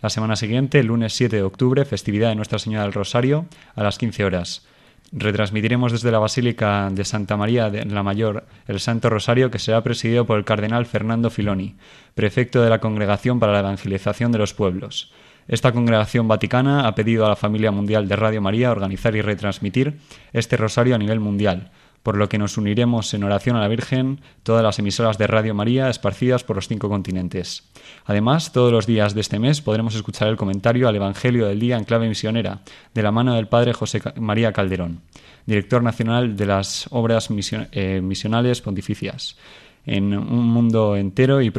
La 0.02 0.10
semana 0.10 0.34
siguiente, 0.34 0.80
el 0.80 0.86
lunes 0.88 1.12
7 1.14 1.36
de 1.36 1.42
octubre, 1.44 1.84
festividad 1.84 2.30
de 2.30 2.34
Nuestra 2.34 2.58
Señora 2.58 2.82
del 2.82 2.92
Rosario 2.92 3.46
a 3.76 3.84
las 3.84 3.98
15 3.98 4.24
horas. 4.24 4.66
Retransmitiremos 5.14 5.92
desde 5.92 6.10
la 6.10 6.18
Basílica 6.18 6.88
de 6.90 7.04
Santa 7.04 7.36
María 7.36 7.68
de 7.68 7.84
la 7.84 8.02
Mayor 8.02 8.46
el 8.66 8.80
Santo 8.80 9.10
Rosario 9.10 9.50
que 9.50 9.58
será 9.58 9.82
presidido 9.82 10.24
por 10.24 10.38
el 10.38 10.46
cardenal 10.46 10.86
Fernando 10.86 11.28
Filoni, 11.28 11.76
prefecto 12.14 12.62
de 12.62 12.70
la 12.70 12.80
Congregación 12.80 13.38
para 13.38 13.52
la 13.52 13.58
Evangelización 13.58 14.32
de 14.32 14.38
los 14.38 14.54
Pueblos. 14.54 15.12
Esta 15.48 15.72
congregación 15.72 16.28
vaticana 16.28 16.86
ha 16.86 16.94
pedido 16.94 17.26
a 17.26 17.28
la 17.28 17.36
familia 17.36 17.70
mundial 17.70 18.08
de 18.08 18.16
Radio 18.16 18.40
María 18.40 18.70
organizar 18.70 19.14
y 19.14 19.20
retransmitir 19.20 19.98
este 20.32 20.56
rosario 20.56 20.94
a 20.94 20.98
nivel 20.98 21.20
mundial, 21.20 21.72
por 22.02 22.16
lo 22.16 22.28
que 22.28 22.38
nos 22.38 22.58
uniremos 22.58 23.12
en 23.14 23.24
oración 23.24 23.56
a 23.56 23.60
la 23.60 23.68
Virgen 23.68 24.20
todas 24.42 24.62
las 24.62 24.78
emisoras 24.78 25.18
de 25.18 25.26
Radio 25.26 25.54
María 25.54 25.88
esparcidas 25.88 26.44
por 26.44 26.56
los 26.56 26.68
cinco 26.68 26.88
continentes. 26.88 27.70
Además, 28.04 28.52
todos 28.52 28.72
los 28.72 28.86
días 28.86 29.14
de 29.14 29.20
este 29.20 29.38
mes 29.38 29.60
podremos 29.60 29.94
escuchar 29.94 30.28
el 30.28 30.36
comentario 30.36 30.88
al 30.88 30.96
Evangelio 30.96 31.46
del 31.46 31.60
Día 31.60 31.76
en 31.76 31.84
clave 31.84 32.08
misionera, 32.08 32.60
de 32.94 33.02
la 33.02 33.12
mano 33.12 33.34
del 33.34 33.48
Padre 33.48 33.72
José 33.72 34.00
María 34.16 34.52
Calderón, 34.52 35.00
director 35.46 35.82
nacional 35.82 36.36
de 36.36 36.46
las 36.46 36.86
obras 36.90 37.28
eh, 37.30 38.00
misionales 38.02 38.60
pontificias 38.60 39.36
en 39.84 40.16
un 40.16 40.46
mundo 40.46 40.96
entero 40.96 41.42
y, 41.42 41.52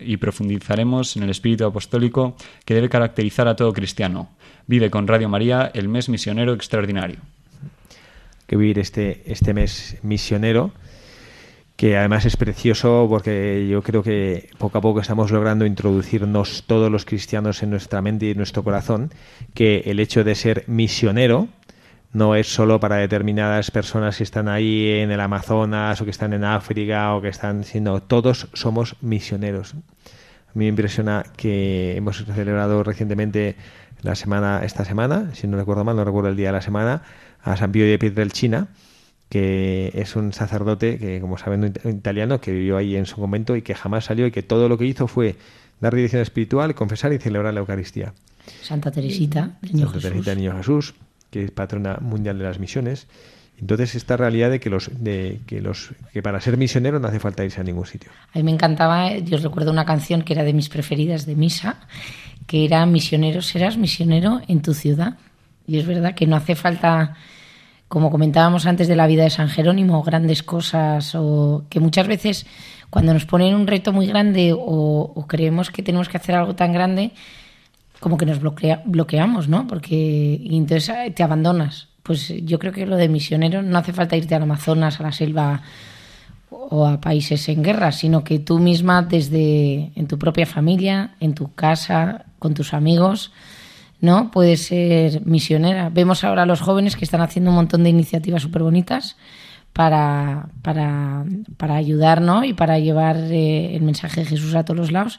y 0.00 0.16
profundizaremos 0.16 1.16
en 1.16 1.22
el 1.22 1.30
espíritu 1.30 1.64
apostólico 1.64 2.36
que 2.64 2.74
debe 2.74 2.88
caracterizar 2.88 3.48
a 3.48 3.56
todo 3.56 3.72
cristiano. 3.72 4.30
Vive 4.66 4.90
con 4.90 5.06
Radio 5.06 5.28
María 5.28 5.70
el 5.74 5.88
mes 5.88 6.08
misionero 6.08 6.54
extraordinario. 6.54 7.18
Que 8.52 8.56
vivir 8.58 8.78
este, 8.78 9.22
este 9.24 9.54
mes 9.54 9.96
misionero, 10.02 10.72
que 11.74 11.96
además 11.96 12.26
es 12.26 12.36
precioso 12.36 13.06
porque 13.08 13.66
yo 13.66 13.82
creo 13.82 14.02
que 14.02 14.50
poco 14.58 14.76
a 14.76 14.82
poco 14.82 15.00
estamos 15.00 15.30
logrando 15.30 15.64
introducirnos 15.64 16.64
todos 16.66 16.92
los 16.92 17.06
cristianos 17.06 17.62
en 17.62 17.70
nuestra 17.70 18.02
mente 18.02 18.26
y 18.26 18.32
en 18.32 18.36
nuestro 18.36 18.62
corazón, 18.62 19.10
que 19.54 19.84
el 19.86 20.00
hecho 20.00 20.22
de 20.22 20.34
ser 20.34 20.64
misionero 20.66 21.48
no 22.12 22.34
es 22.34 22.46
solo 22.46 22.78
para 22.78 22.96
determinadas 22.96 23.70
personas 23.70 24.18
que 24.18 24.24
están 24.24 24.48
ahí 24.48 25.00
en 25.00 25.10
el 25.10 25.20
Amazonas 25.20 25.98
o 26.02 26.04
que 26.04 26.10
están 26.10 26.34
en 26.34 26.44
África 26.44 27.14
o 27.14 27.22
que 27.22 27.28
están, 27.28 27.64
sino 27.64 28.02
todos 28.02 28.48
somos 28.52 28.96
misioneros. 29.00 29.72
A 29.72 30.52
mí 30.52 30.66
me 30.66 30.68
impresiona 30.68 31.24
que 31.38 31.96
hemos 31.96 32.22
celebrado 32.22 32.84
recientemente 32.84 33.56
la 34.02 34.14
semana, 34.14 34.60
esta 34.62 34.84
semana, 34.84 35.30
si 35.32 35.46
no 35.46 35.56
recuerdo 35.56 35.84
mal, 35.84 35.96
no 35.96 36.04
recuerdo 36.04 36.28
el 36.28 36.36
día 36.36 36.48
de 36.48 36.52
la 36.52 36.60
semana, 36.60 37.02
a 37.42 37.56
San 37.56 37.72
Pío 37.72 37.86
de 37.86 37.98
Pietrelcina, 37.98 38.68
que 39.28 39.90
es 39.94 40.16
un 40.16 40.32
sacerdote 40.32 40.98
que, 40.98 41.20
como 41.20 41.38
saben, 41.38 41.72
italiano 41.84 42.40
que 42.40 42.52
vivió 42.52 42.76
ahí 42.76 42.96
en 42.96 43.06
su 43.06 43.16
convento 43.16 43.56
y 43.56 43.62
que 43.62 43.74
jamás 43.74 44.04
salió 44.04 44.26
y 44.26 44.30
que 44.30 44.42
todo 44.42 44.68
lo 44.68 44.78
que 44.78 44.84
hizo 44.86 45.06
fue 45.06 45.36
dar 45.80 45.94
dirección 45.94 46.22
espiritual, 46.22 46.74
confesar 46.74 47.12
y 47.12 47.18
celebrar 47.18 47.54
la 47.54 47.60
Eucaristía. 47.60 48.12
Santa 48.62 48.90
Teresita, 48.90 49.58
del 49.60 49.72
Niño 49.72 49.86
Santa 49.86 49.94
Jesús. 49.94 50.10
Teresita 50.10 50.34
Niño 50.34 50.56
Jesús, 50.56 50.94
que 51.30 51.44
es 51.44 51.50
patrona 51.50 51.98
mundial 52.00 52.38
de 52.38 52.44
las 52.44 52.58
misiones. 52.58 53.06
Entonces, 53.58 53.94
esta 53.94 54.16
realidad 54.16 54.50
de 54.50 54.60
que 54.60 54.70
los 54.70 54.90
de 55.02 55.40
que 55.46 55.60
los 55.60 55.90
que 56.12 56.22
para 56.22 56.40
ser 56.40 56.56
misionero 56.56 56.98
no 56.98 57.08
hace 57.08 57.20
falta 57.20 57.44
irse 57.44 57.60
a 57.60 57.64
ningún 57.64 57.86
sitio. 57.86 58.10
A 58.32 58.38
mí 58.38 58.44
me 58.44 58.50
encantaba, 58.50 59.16
yo 59.16 59.38
recuerdo 59.38 59.70
una 59.70 59.84
canción 59.84 60.22
que 60.22 60.32
era 60.32 60.42
de 60.42 60.52
mis 60.52 60.68
preferidas 60.68 61.26
de 61.26 61.36
misa, 61.36 61.76
que 62.46 62.64
era 62.64 62.84
Misionero, 62.86 63.40
serás 63.40 63.76
misionero 63.76 64.40
en 64.48 64.62
tu 64.62 64.74
ciudad. 64.74 65.16
Y 65.72 65.78
es 65.78 65.86
verdad 65.86 66.14
que 66.14 66.26
no 66.26 66.36
hace 66.36 66.54
falta, 66.54 67.14
como 67.88 68.10
comentábamos 68.10 68.66
antes 68.66 68.88
de 68.88 68.94
la 68.94 69.06
vida 69.06 69.22
de 69.24 69.30
San 69.30 69.48
Jerónimo, 69.48 70.02
grandes 70.02 70.42
cosas, 70.42 71.14
o 71.14 71.64
que 71.70 71.80
muchas 71.80 72.06
veces 72.06 72.46
cuando 72.90 73.14
nos 73.14 73.24
ponen 73.24 73.54
un 73.54 73.66
reto 73.66 73.90
muy 73.94 74.06
grande 74.06 74.54
o, 74.54 75.24
creemos 75.26 75.70
que 75.70 75.82
tenemos 75.82 76.10
que 76.10 76.18
hacer 76.18 76.34
algo 76.34 76.54
tan 76.54 76.74
grande, 76.74 77.12
como 78.00 78.18
que 78.18 78.26
nos 78.26 78.38
bloquea- 78.38 78.82
bloqueamos, 78.84 79.48
¿no? 79.48 79.66
Porque 79.66 79.94
y 80.42 80.56
entonces 80.58 80.90
eh, 80.90 81.10
te 81.10 81.22
abandonas. 81.22 81.88
pues 82.02 82.28
yo 82.44 82.58
creo 82.58 82.72
que 82.72 82.84
lo 82.84 82.96
de 82.96 83.08
misionero 83.08 83.62
no 83.62 83.78
hace 83.78 83.94
falta 83.94 84.14
irte 84.16 84.34
al 84.34 84.42
Amazonas, 84.42 85.00
a 85.00 85.04
la 85.04 85.12
selva 85.12 85.62
o 86.50 86.84
a 86.86 87.00
países 87.00 87.48
en 87.48 87.62
guerra, 87.62 87.92
sino 87.92 88.24
que 88.24 88.38
tú 88.40 88.58
misma 88.58 89.00
desde 89.00 89.90
en 89.94 90.06
tu 90.06 90.18
propia 90.18 90.44
familia, 90.44 91.14
en 91.20 91.32
tu 91.32 91.54
casa, 91.54 92.26
con 92.38 92.52
tus 92.52 92.74
amigos, 92.74 93.32
¿no? 94.02 94.30
Puedes 94.30 94.66
ser 94.66 95.24
misionera. 95.24 95.88
Vemos 95.88 96.22
ahora 96.24 96.42
a 96.42 96.46
los 96.46 96.60
jóvenes 96.60 96.96
que 96.96 97.04
están 97.06 97.22
haciendo 97.22 97.48
un 97.50 97.56
montón 97.56 97.82
de 97.84 97.88
iniciativas 97.90 98.42
súper 98.42 98.62
bonitas 98.62 99.16
para, 99.72 100.48
para, 100.60 101.24
para 101.56 101.76
ayudar, 101.76 102.20
¿no? 102.20 102.44
Y 102.44 102.52
para 102.52 102.78
llevar 102.78 103.16
eh, 103.16 103.74
el 103.74 103.82
mensaje 103.82 104.20
de 104.20 104.26
Jesús 104.26 104.54
a 104.54 104.64
todos 104.64 104.78
los 104.78 104.92
lados. 104.92 105.18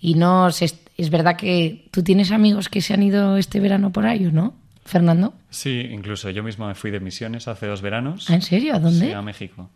Y 0.00 0.14
no 0.14 0.50
se- 0.50 0.72
es 0.98 1.08
verdad 1.10 1.36
que 1.36 1.88
tú 1.90 2.02
tienes 2.02 2.30
amigos 2.30 2.68
que 2.68 2.82
se 2.82 2.92
han 2.92 3.02
ido 3.02 3.36
este 3.38 3.60
verano 3.60 3.90
por 3.92 4.04
ahí, 4.04 4.26
¿o 4.26 4.30
¿no? 4.30 4.52
Fernando. 4.84 5.32
Sí, 5.48 5.80
incluso 5.90 6.28
yo 6.28 6.42
mismo 6.42 6.66
me 6.66 6.74
fui 6.74 6.90
de 6.90 7.00
misiones 7.00 7.48
hace 7.48 7.66
dos 7.66 7.80
veranos. 7.80 8.28
¿Ah, 8.28 8.34
¿En 8.34 8.42
serio? 8.42 8.74
¿A 8.74 8.78
dónde? 8.78 9.06
Sí, 9.06 9.12
a 9.12 9.22
México. 9.22 9.70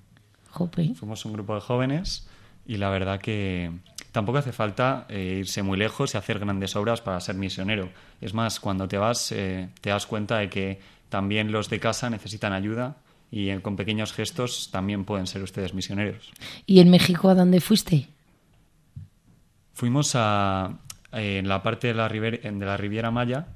Jope. 0.50 0.92
Fuimos 0.94 1.24
un 1.24 1.32
grupo 1.32 1.54
de 1.54 1.60
jóvenes 1.62 2.26
y 2.66 2.76
la 2.76 2.90
verdad 2.90 3.18
que 3.20 3.70
tampoco 4.12 4.38
hace 4.38 4.52
falta 4.52 5.06
eh, 5.08 5.38
irse 5.40 5.62
muy 5.62 5.78
lejos 5.78 6.14
y 6.14 6.18
hacer 6.18 6.38
grandes 6.38 6.76
obras 6.76 7.00
para 7.00 7.20
ser 7.20 7.36
misionero. 7.36 7.90
Es 8.20 8.34
más, 8.34 8.60
cuando 8.60 8.88
te 8.88 8.98
vas 8.98 9.32
eh, 9.32 9.68
te 9.80 9.90
das 9.90 10.06
cuenta 10.06 10.38
de 10.38 10.48
que 10.48 10.80
también 11.08 11.52
los 11.52 11.68
de 11.68 11.80
casa 11.80 12.10
necesitan 12.10 12.52
ayuda 12.52 12.96
y 13.30 13.50
eh, 13.50 13.60
con 13.60 13.76
pequeños 13.76 14.12
gestos 14.12 14.70
también 14.70 15.04
pueden 15.04 15.26
ser 15.26 15.42
ustedes 15.42 15.74
misioneros. 15.74 16.32
¿Y 16.66 16.80
en 16.80 16.90
México 16.90 17.28
a 17.28 17.34
dónde 17.34 17.60
fuiste? 17.60 18.08
Fuimos 19.74 20.12
a 20.14 20.78
en 21.12 21.48
la 21.48 21.62
parte 21.62 21.88
de 21.88 21.94
la, 21.94 22.08
river- 22.08 22.42
de 22.42 22.66
la 22.66 22.76
Riviera 22.76 23.10
Maya, 23.10 23.46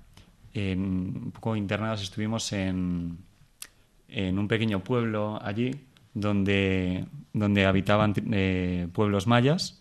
en, 0.54 0.80
un 0.80 1.32
poco 1.32 1.54
internados 1.54 2.02
estuvimos 2.02 2.50
en, 2.52 3.18
en 4.08 4.38
un 4.38 4.48
pequeño 4.48 4.80
pueblo 4.80 5.38
allí 5.42 5.70
donde, 6.14 7.04
donde 7.34 7.66
habitaban 7.66 8.14
eh, 8.32 8.88
pueblos 8.92 9.26
mayas 9.26 9.78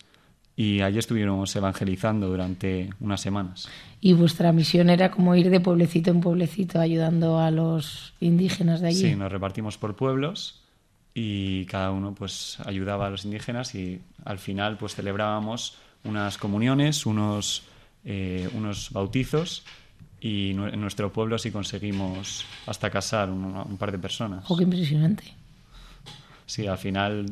y 0.56 0.80
allí 0.82 0.98
estuvimos 0.98 1.54
evangelizando 1.56 2.28
durante 2.28 2.90
unas 3.00 3.20
semanas. 3.20 3.68
Y 4.00 4.12
vuestra 4.12 4.52
misión 4.52 4.90
era 4.90 5.10
como 5.10 5.34
ir 5.34 5.50
de 5.50 5.60
pueblecito 5.60 6.10
en 6.10 6.20
pueblecito 6.20 6.80
ayudando 6.80 7.38
a 7.38 7.50
los 7.50 8.12
indígenas 8.20 8.80
de 8.80 8.88
allí. 8.88 9.00
Sí, 9.00 9.16
nos 9.16 9.32
repartimos 9.32 9.78
por 9.78 9.96
pueblos 9.96 10.60
y 11.14 11.64
cada 11.66 11.90
uno 11.90 12.14
pues 12.14 12.58
ayudaba 12.64 13.06
a 13.06 13.10
los 13.10 13.24
indígenas 13.24 13.74
y 13.74 14.00
al 14.24 14.38
final 14.38 14.76
pues 14.76 14.94
celebrábamos 14.94 15.78
unas 16.04 16.36
comuniones, 16.36 17.06
unos, 17.06 17.62
eh, 18.04 18.48
unos 18.54 18.90
bautizos 18.92 19.62
y 20.20 20.50
en 20.50 20.80
nuestro 20.80 21.12
pueblo 21.12 21.38
sí 21.38 21.50
conseguimos 21.50 22.44
hasta 22.66 22.90
casar 22.90 23.30
un, 23.30 23.44
un 23.44 23.76
par 23.76 23.90
de 23.90 23.98
personas. 23.98 24.44
Jo, 24.44 24.56
qué 24.56 24.64
impresionante. 24.64 25.24
Sí, 26.46 26.66
al 26.66 26.78
final 26.78 27.26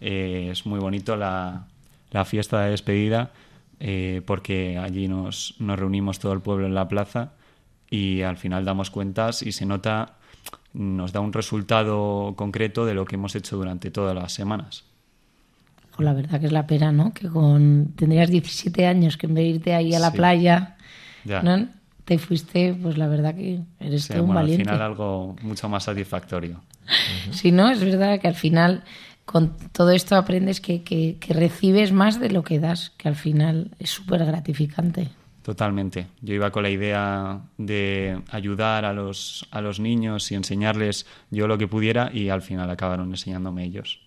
eh, 0.00 0.48
es 0.50 0.66
muy 0.66 0.80
bonito 0.80 1.16
la, 1.16 1.66
la 2.10 2.24
fiesta 2.24 2.60
de 2.62 2.70
despedida 2.70 3.30
eh, 3.80 4.22
porque 4.26 4.78
allí 4.78 5.06
nos, 5.08 5.54
nos 5.58 5.78
reunimos 5.78 6.18
todo 6.18 6.32
el 6.32 6.40
pueblo 6.40 6.66
en 6.66 6.74
la 6.74 6.88
plaza 6.88 7.32
y 7.90 8.22
al 8.22 8.36
final 8.36 8.64
damos 8.64 8.90
cuentas 8.90 9.42
y 9.42 9.52
se 9.52 9.66
nota, 9.66 10.14
nos 10.72 11.12
da 11.12 11.20
un 11.20 11.32
resultado 11.32 12.34
concreto 12.36 12.84
de 12.86 12.94
lo 12.94 13.04
que 13.04 13.16
hemos 13.16 13.34
hecho 13.36 13.56
durante 13.56 13.90
todas 13.90 14.14
las 14.14 14.32
semanas. 14.32 14.84
Pues 15.94 16.04
la 16.04 16.12
verdad 16.12 16.40
que 16.40 16.46
es 16.46 16.52
la 16.52 16.66
pena, 16.66 16.92
¿no? 16.92 17.12
Que 17.14 17.28
con 17.28 17.92
tendrías 17.96 18.30
17 18.30 18.86
años 18.86 19.16
que 19.16 19.26
en 19.26 19.34
vez 19.34 19.44
de 19.44 19.48
irte 19.50 19.74
ahí 19.74 19.94
a 19.94 19.98
la 19.98 20.10
Sí. 20.10 20.16
playa, 20.16 20.76
Ya. 21.24 21.42
¿no? 21.42 21.68
Te 22.04 22.18
fuiste, 22.18 22.72
pues 22.80 22.96
la 22.98 23.08
verdad 23.08 23.34
que 23.34 23.60
eres 23.80 24.04
Sí, 24.04 24.12
todo 24.12 24.22
un 24.22 24.26
bueno, 24.28 24.40
al 24.40 24.44
valiente. 24.46 24.64
final 24.64 24.82
algo 24.82 25.36
mucho 25.42 25.68
más 25.68 25.84
satisfactorio. 25.84 26.60
Si 27.32 27.50
no, 27.50 27.68
es 27.70 27.82
verdad 27.82 28.20
que 28.20 28.28
al 28.28 28.34
final 28.36 28.84
con 29.26 29.54
todo 29.72 29.90
esto 29.90 30.16
aprendes 30.16 30.60
que, 30.62 30.82
que- 30.82 31.18
que 31.20 31.34
recibes 31.34 31.92
más 31.92 32.18
de 32.18 32.30
lo 32.30 32.42
que 32.42 32.58
das, 32.58 32.90
que 32.96 33.08
al 33.08 33.16
final 33.16 33.72
es 33.78 33.90
súper 33.90 34.24
gratificante. 34.24 35.10
Totalmente. 35.42 36.06
Yo 36.22 36.34
iba 36.34 36.50
con 36.50 36.62
la 36.64 36.70
idea 36.70 37.40
de 37.58 38.20
ayudar 38.30 38.84
a 38.84 38.92
los, 38.92 39.46
a 39.52 39.60
los 39.60 39.78
niños 39.78 40.32
y 40.32 40.34
enseñarles 40.34 41.06
yo 41.30 41.46
lo 41.46 41.58
que 41.58 41.68
pudiera 41.68 42.10
y 42.12 42.30
al 42.30 42.42
final 42.42 42.68
acabaron 42.70 43.10
enseñándome 43.10 43.62
ellos. 43.64 44.00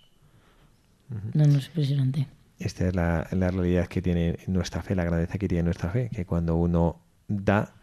No, 1.34 1.46
no 1.46 1.58
es 1.60 1.68
impresionante. 1.68 2.28
Esta 2.60 2.88
es 2.90 2.96
la, 2.96 3.28
la 3.32 3.52
realidad 3.52 3.88
que 3.88 4.02
tiene 4.02 4.38
nuestra 4.48 4.82
fe, 4.82 4.96
la 4.96 5.06
grandeza 5.06 5.38
que 5.38 5.48
tiene 5.48 5.64
nuestra 5.64 5.90
fe, 5.90 6.10
que 6.14 6.26
cuando 6.26 6.56
uno 6.58 7.00
da, 7.30 7.74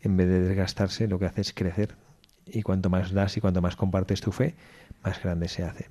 en 0.00 0.16
vez 0.16 0.28
de 0.28 0.40
desgastarse, 0.40 1.08
lo 1.08 1.18
que 1.18 1.26
hace 1.26 1.40
es 1.40 1.52
crecer. 1.52 1.96
Y 2.46 2.62
cuanto 2.62 2.88
más 2.88 3.12
das 3.12 3.36
y 3.36 3.40
cuanto 3.40 3.60
más 3.62 3.74
compartes 3.76 4.20
tu 4.20 4.30
fe, 4.30 4.54
más 5.04 5.20
grande 5.22 5.48
se 5.48 5.64
hace. 5.64 5.90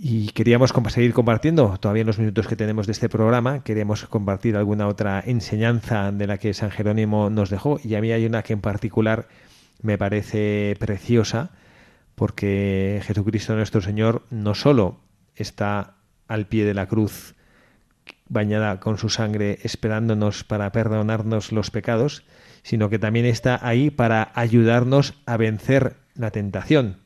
Y 0.00 0.28
queríamos 0.28 0.72
seguir 0.90 1.12
compartiendo, 1.12 1.76
todavía 1.78 2.02
en 2.02 2.06
los 2.06 2.20
minutos 2.20 2.46
que 2.46 2.54
tenemos 2.54 2.86
de 2.86 2.92
este 2.92 3.08
programa, 3.08 3.64
queríamos 3.64 4.06
compartir 4.06 4.56
alguna 4.56 4.86
otra 4.86 5.20
enseñanza 5.26 6.12
de 6.12 6.28
la 6.28 6.38
que 6.38 6.54
San 6.54 6.70
Jerónimo 6.70 7.30
nos 7.30 7.50
dejó. 7.50 7.80
Y 7.82 7.96
a 7.96 8.00
mí 8.00 8.12
hay 8.12 8.24
una 8.24 8.44
que 8.44 8.52
en 8.52 8.60
particular 8.60 9.26
me 9.82 9.98
parece 9.98 10.76
preciosa, 10.78 11.50
porque 12.14 13.00
Jesucristo 13.04 13.56
nuestro 13.56 13.80
Señor 13.80 14.24
no 14.30 14.54
solo 14.54 15.00
está 15.34 15.96
al 16.28 16.46
pie 16.46 16.64
de 16.64 16.74
la 16.74 16.86
cruz 16.86 17.34
bañada 18.28 18.78
con 18.78 18.98
su 18.98 19.08
sangre 19.08 19.58
esperándonos 19.62 20.44
para 20.44 20.70
perdonarnos 20.70 21.50
los 21.50 21.72
pecados, 21.72 22.24
sino 22.62 22.88
que 22.88 23.00
también 23.00 23.26
está 23.26 23.58
ahí 23.66 23.90
para 23.90 24.30
ayudarnos 24.34 25.14
a 25.26 25.36
vencer 25.36 25.96
la 26.14 26.30
tentación. 26.30 26.98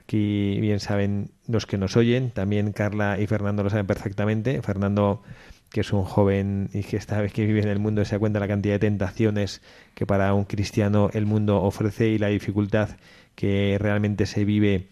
Aquí 0.00 0.58
bien 0.60 0.80
saben 0.80 1.31
los 1.52 1.66
que 1.66 1.78
nos 1.78 1.96
oyen, 1.96 2.30
también 2.30 2.72
Carla 2.72 3.20
y 3.20 3.26
Fernando 3.26 3.62
lo 3.62 3.70
saben 3.70 3.86
perfectamente. 3.86 4.60
Fernando, 4.62 5.22
que 5.70 5.80
es 5.80 5.92
un 5.92 6.02
joven 6.02 6.68
y 6.72 6.82
que 6.82 6.96
esta 6.96 7.20
vez 7.20 7.32
que 7.32 7.46
vive 7.46 7.60
en 7.60 7.68
el 7.68 7.78
mundo 7.78 8.04
se 8.04 8.14
da 8.14 8.18
cuenta 8.18 8.38
de 8.38 8.46
la 8.46 8.48
cantidad 8.48 8.74
de 8.74 8.80
tentaciones 8.80 9.62
que 9.94 10.06
para 10.06 10.34
un 10.34 10.44
cristiano 10.44 11.10
el 11.12 11.26
mundo 11.26 11.62
ofrece 11.62 12.08
y 12.08 12.18
la 12.18 12.28
dificultad 12.28 12.90
que 13.34 13.76
realmente 13.80 14.26
se 14.26 14.44
vive 14.44 14.88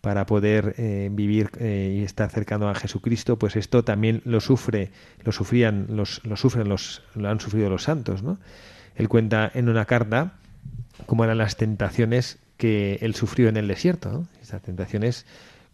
para 0.00 0.26
poder 0.26 0.74
eh, 0.76 1.08
vivir 1.10 1.50
eh, 1.58 1.96
y 1.98 2.04
estar 2.04 2.30
cercano 2.30 2.68
a 2.68 2.74
Jesucristo, 2.74 3.38
pues 3.38 3.56
esto 3.56 3.84
también 3.84 4.20
lo 4.26 4.40
sufre, 4.40 4.90
lo 5.22 5.32
sufrían, 5.32 5.86
los, 5.88 6.22
lo 6.24 6.36
sufren 6.36 6.68
los, 6.68 7.02
lo 7.14 7.30
han 7.30 7.40
sufrido 7.40 7.70
los 7.70 7.84
santos, 7.84 8.22
¿no? 8.22 8.38
Él 8.96 9.08
cuenta 9.08 9.50
en 9.54 9.70
una 9.70 9.86
carta 9.86 10.34
cómo 11.06 11.24
eran 11.24 11.38
las 11.38 11.56
tentaciones 11.56 12.38
que 12.58 12.98
él 13.00 13.14
sufrió 13.14 13.48
en 13.48 13.56
el 13.56 13.66
desierto, 13.66 14.12
¿no? 14.12 14.28
Estas 14.42 14.60
tentaciones 14.60 15.24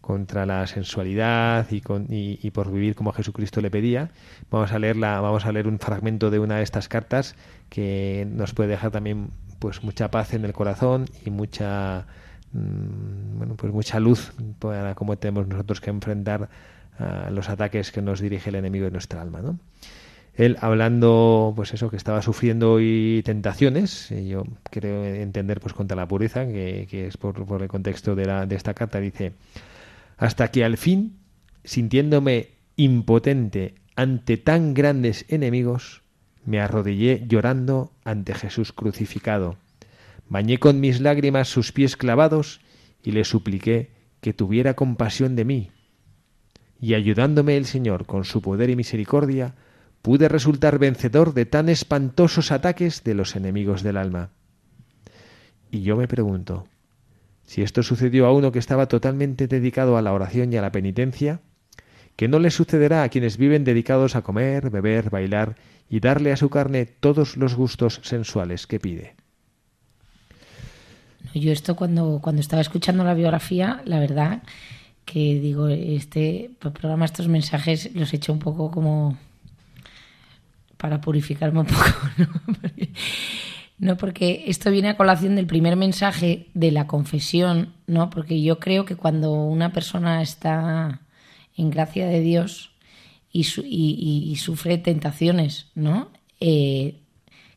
contra 0.01 0.45
la 0.45 0.65
sensualidad 0.67 1.67
y, 1.71 1.81
con, 1.81 2.07
y, 2.09 2.49
por 2.51 2.71
vivir 2.71 2.95
como 2.95 3.13
Jesucristo 3.13 3.61
le 3.61 3.69
pedía. 3.69 4.09
Vamos 4.49 4.71
a 4.71 4.79
leer 4.79 4.97
la, 4.97 5.21
vamos 5.21 5.45
a 5.45 5.51
leer 5.51 5.67
un 5.67 5.79
fragmento 5.79 6.31
de 6.31 6.39
una 6.39 6.57
de 6.57 6.63
estas 6.63 6.87
cartas 6.89 7.35
que 7.69 8.27
nos 8.29 8.53
puede 8.53 8.69
dejar 8.69 8.91
también 8.91 9.29
pues 9.59 9.83
mucha 9.83 10.09
paz 10.09 10.33
en 10.33 10.43
el 10.43 10.53
corazón 10.53 11.05
y 11.23 11.29
mucha 11.29 12.07
mm, 12.51 13.37
bueno 13.37 13.55
pues 13.55 13.71
mucha 13.71 13.99
luz 13.99 14.33
para 14.59 14.95
cómo 14.95 15.17
tenemos 15.17 15.47
nosotros 15.47 15.79
que 15.79 15.91
enfrentar 15.91 16.49
a 16.97 17.29
los 17.29 17.47
ataques 17.49 17.91
que 17.91 18.01
nos 18.01 18.19
dirige 18.19 18.49
el 18.49 18.55
enemigo 18.55 18.85
de 18.85 18.91
nuestra 18.91 19.21
alma, 19.21 19.41
¿no? 19.41 19.59
él 20.35 20.57
hablando 20.61 21.53
pues 21.55 21.73
eso 21.73 21.89
que 21.89 21.97
estaba 21.97 22.21
sufriendo 22.21 22.79
y 22.79 23.21
tentaciones 23.23 24.09
yo 24.09 24.43
creo 24.69 25.03
entender 25.03 25.59
pues 25.59 25.73
contra 25.73 25.95
la 25.95 26.07
pureza 26.07 26.45
que, 26.45 26.87
que 26.89 27.07
es 27.07 27.17
por, 27.17 27.45
por 27.45 27.61
el 27.61 27.67
contexto 27.67 28.15
de, 28.15 28.25
la, 28.25 28.45
de 28.45 28.55
esta 28.55 28.73
carta 28.73 28.99
dice 28.99 29.33
hasta 30.21 30.51
que 30.51 30.63
al 30.63 30.77
fin 30.77 31.17
sintiéndome 31.63 32.49
impotente 32.75 33.73
ante 33.95 34.37
tan 34.37 34.75
grandes 34.75 35.25
enemigos 35.29 36.03
me 36.45 36.61
arrodillé 36.61 37.25
llorando 37.27 37.91
ante 38.05 38.35
Jesús 38.35 38.71
crucificado 38.71 39.57
bañé 40.29 40.59
con 40.59 40.79
mis 40.79 41.01
lágrimas 41.01 41.49
sus 41.49 41.71
pies 41.71 41.97
clavados 41.97 42.61
y 43.03 43.11
le 43.13 43.25
supliqué 43.25 43.89
que 44.21 44.31
tuviera 44.31 44.75
compasión 44.75 45.35
de 45.35 45.43
mí 45.43 45.71
y 46.79 46.93
ayudándome 46.93 47.57
el 47.57 47.65
Señor 47.65 48.05
con 48.05 48.23
su 48.23 48.43
poder 48.43 48.69
y 48.69 48.75
misericordia 48.75 49.55
pude 50.03 50.29
resultar 50.29 50.77
vencedor 50.77 51.33
de 51.33 51.47
tan 51.47 51.67
espantosos 51.67 52.51
ataques 52.51 53.03
de 53.03 53.15
los 53.15 53.35
enemigos 53.35 53.81
del 53.81 53.97
alma. 53.97 54.29
Y 55.69 55.81
yo 55.81 55.95
me 55.95 56.07
pregunto, 56.07 56.67
si 57.51 57.63
esto 57.63 57.83
sucedió 57.83 58.27
a 58.27 58.31
uno 58.31 58.53
que 58.53 58.59
estaba 58.59 58.85
totalmente 58.85 59.45
dedicado 59.45 59.97
a 59.97 60.01
la 60.01 60.13
oración 60.13 60.53
y 60.53 60.55
a 60.55 60.61
la 60.61 60.71
penitencia, 60.71 61.41
¿qué 62.15 62.29
no 62.29 62.39
le 62.39 62.49
sucederá 62.49 63.03
a 63.03 63.09
quienes 63.09 63.35
viven 63.35 63.65
dedicados 63.65 64.15
a 64.15 64.21
comer, 64.21 64.69
beber, 64.69 65.09
bailar 65.09 65.57
y 65.89 65.99
darle 65.99 66.31
a 66.31 66.37
su 66.37 66.49
carne 66.49 66.85
todos 66.85 67.35
los 67.35 67.55
gustos 67.55 67.99
sensuales 68.03 68.67
que 68.67 68.79
pide? 68.79 69.15
Yo 71.33 71.51
esto 71.51 71.75
cuando, 71.75 72.21
cuando 72.23 72.39
estaba 72.39 72.61
escuchando 72.61 73.03
la 73.03 73.15
biografía, 73.15 73.81
la 73.83 73.99
verdad 73.99 74.43
que 75.03 75.37
digo, 75.41 75.67
este 75.67 76.51
programa, 76.57 77.03
estos 77.03 77.27
mensajes 77.27 77.93
los 77.93 78.13
he 78.13 78.15
hecho 78.15 78.31
un 78.31 78.39
poco 78.39 78.71
como 78.71 79.17
para 80.77 81.01
purificarme 81.01 81.59
un 81.59 81.65
poco. 81.65 81.83
No, 83.81 83.97
porque 83.97 84.43
esto 84.45 84.69
viene 84.69 84.89
a 84.89 84.95
colación 84.95 85.35
del 85.35 85.47
primer 85.47 85.75
mensaje 85.75 86.49
de 86.53 86.71
la 86.71 86.85
confesión, 86.85 87.73
¿no? 87.87 88.11
Porque 88.11 88.41
yo 88.41 88.59
creo 88.59 88.85
que 88.85 88.95
cuando 88.95 89.33
una 89.33 89.73
persona 89.73 90.21
está 90.21 91.01
en 91.57 91.71
gracia 91.71 92.05
de 92.05 92.19
Dios 92.19 92.71
y 93.31 94.35
sufre 94.37 94.77
tentaciones, 94.77 95.65
¿no? 95.73 96.11
Eh, 96.39 97.01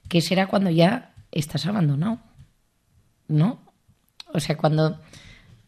¿Qué 0.08 0.22
será 0.22 0.46
cuando 0.46 0.70
ya 0.70 1.12
estás 1.30 1.66
abandonado? 1.66 2.18
¿No? 3.28 3.58
O 4.32 4.40
sea, 4.40 4.56
cuando... 4.56 5.00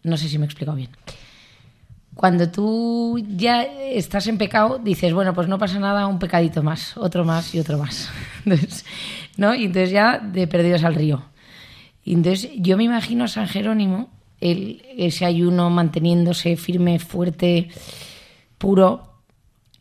No 0.03 0.17
sé 0.17 0.29
si 0.29 0.39
me 0.39 0.45
he 0.45 0.47
explicado 0.47 0.77
bien. 0.77 0.91
Cuando 2.15 2.51
tú 2.51 3.19
ya 3.37 3.63
estás 3.63 4.27
en 4.27 4.39
pecado, 4.39 4.79
dices, 4.79 5.13
bueno, 5.13 5.35
pues 5.35 5.49
no 5.49 5.59
pasa 5.59 5.79
nada, 5.79 6.07
un 6.07 6.19
pecadito 6.19 6.63
más, 6.63 6.97
otro 6.97 7.25
más 7.25 7.55
y 7.55 7.59
otro 7.59 7.77
más. 7.77 8.09
Entonces, 8.45 8.87
¿no? 9.37 9.55
Y 9.55 9.65
entonces 9.65 9.91
ya 9.91 10.19
de 10.19 10.47
perdidos 10.47 10.85
al 10.85 10.95
río. 10.95 11.23
Y 12.05 12.15
entonces 12.15 12.51
yo 12.57 12.77
me 12.77 12.85
imagino 12.85 13.25
a 13.25 13.29
San 13.29 13.49
Jerónimo, 13.49 14.11
el- 14.41 14.83
ese 14.97 15.25
ayuno 15.25 15.71
manteniéndose 15.71 16.57
firme, 16.57 16.99
fuerte, 16.99 17.69
puro, 18.59 19.13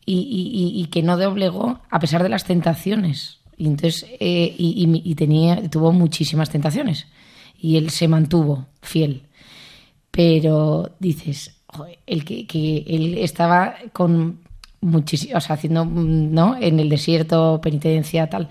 y, 0.08 0.72
y- 0.76 0.86
que 0.86 1.02
no 1.02 1.16
doblegó 1.16 1.80
a 1.90 1.98
pesar 1.98 2.22
de 2.22 2.28
las 2.28 2.44
tentaciones. 2.44 3.38
Y 3.56 3.66
entonces 3.66 4.06
eh, 4.20 4.54
y, 4.56 5.02
y- 5.04 5.14
tenía, 5.14 5.68
tuvo 5.68 5.92
muchísimas 5.92 6.48
tentaciones. 6.50 7.06
Y 7.58 7.76
él 7.76 7.90
se 7.90 8.06
mantuvo 8.06 8.66
fiel. 8.82 9.22
Pero 10.10 10.94
dices, 11.00 11.56
el 12.06 12.24
que, 12.24 12.46
que 12.46 12.84
él 12.86 13.18
estaba 13.18 13.74
con 13.92 14.40
muchísimo, 14.80 15.36
o 15.36 15.40
sea, 15.40 15.54
haciendo, 15.56 15.84
¿no? 15.84 16.56
En 16.60 16.78
el 16.80 16.88
desierto, 16.88 17.60
penitencia, 17.60 18.28
tal. 18.28 18.48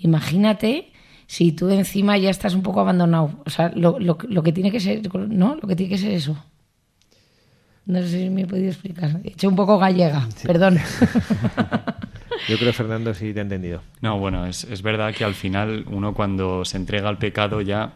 Imagínate 0.00 0.92
si 1.26 1.52
tú 1.52 1.68
encima 1.70 2.16
ya 2.18 2.30
estás 2.30 2.54
un 2.54 2.62
poco 2.62 2.80
abandonado. 2.80 3.30
O 3.46 3.50
sea, 3.50 3.70
lo, 3.74 3.98
lo- 3.98 4.18
lo 4.28 4.42
que 4.42 4.52
tiene 4.52 4.70
que 4.70 4.80
ser, 4.80 5.00
¿no? 5.14 5.56
Lo 5.60 5.68
que 5.68 5.76
tiene 5.76 5.90
que 5.90 5.98
ser 5.98 6.12
eso. 6.12 6.36
No 7.86 8.00
sé 8.02 8.08
si 8.08 8.30
me 8.30 8.42
he 8.42 8.46
podido 8.46 8.68
explicar. 8.68 9.20
He 9.24 9.28
hecho 9.30 9.48
un 9.48 9.56
poco 9.56 9.78
gallega, 9.78 10.28
perdón. 10.44 10.78
Yo 12.48 12.58
creo, 12.58 12.72
Fernando, 12.72 13.12
sí 13.14 13.32
te 13.32 13.40
he 13.40 13.42
entendido. 13.42 13.82
No, 14.00 14.18
bueno, 14.18 14.46
es, 14.46 14.64
es 14.64 14.82
verdad 14.82 15.14
que 15.14 15.24
al 15.24 15.34
final 15.34 15.84
uno 15.90 16.14
cuando 16.14 16.64
se 16.64 16.76
entrega 16.78 17.08
al 17.08 17.18
pecado 17.18 17.60
ya, 17.60 17.92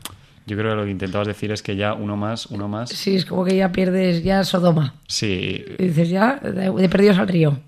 yo 0.46 0.57
creo 0.59 0.70
que 0.70 0.76
lo 0.76 0.84
que 0.84 0.90
intentabas 0.90 1.26
decir 1.28 1.53
es 1.53 1.62
que 1.62 1.76
ya 1.76 1.94
uno 1.94 2.16
más, 2.16 2.46
uno 2.46 2.68
más, 2.68 2.90
Sí, 2.90 3.16
es 3.16 3.24
como 3.24 3.44
que 3.44 3.57
ya 3.57 3.72
pierdes 3.72 4.22
ya 4.24 4.44
Sodoma. 4.44 4.94
sí, 5.07 5.64
Y 5.78 5.84
dices, 5.84 6.11
ya, 6.11 6.36
de, 6.36 6.70
de 6.70 6.88
perdidos 6.88 7.18
al 7.18 7.28
río. 7.28 7.61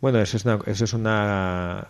Bueno, 0.00 0.20
eso 0.20 0.36
es 0.36 0.44
una, 0.44 0.58
eso 0.66 0.84
es 0.84 0.92
una 0.94 1.86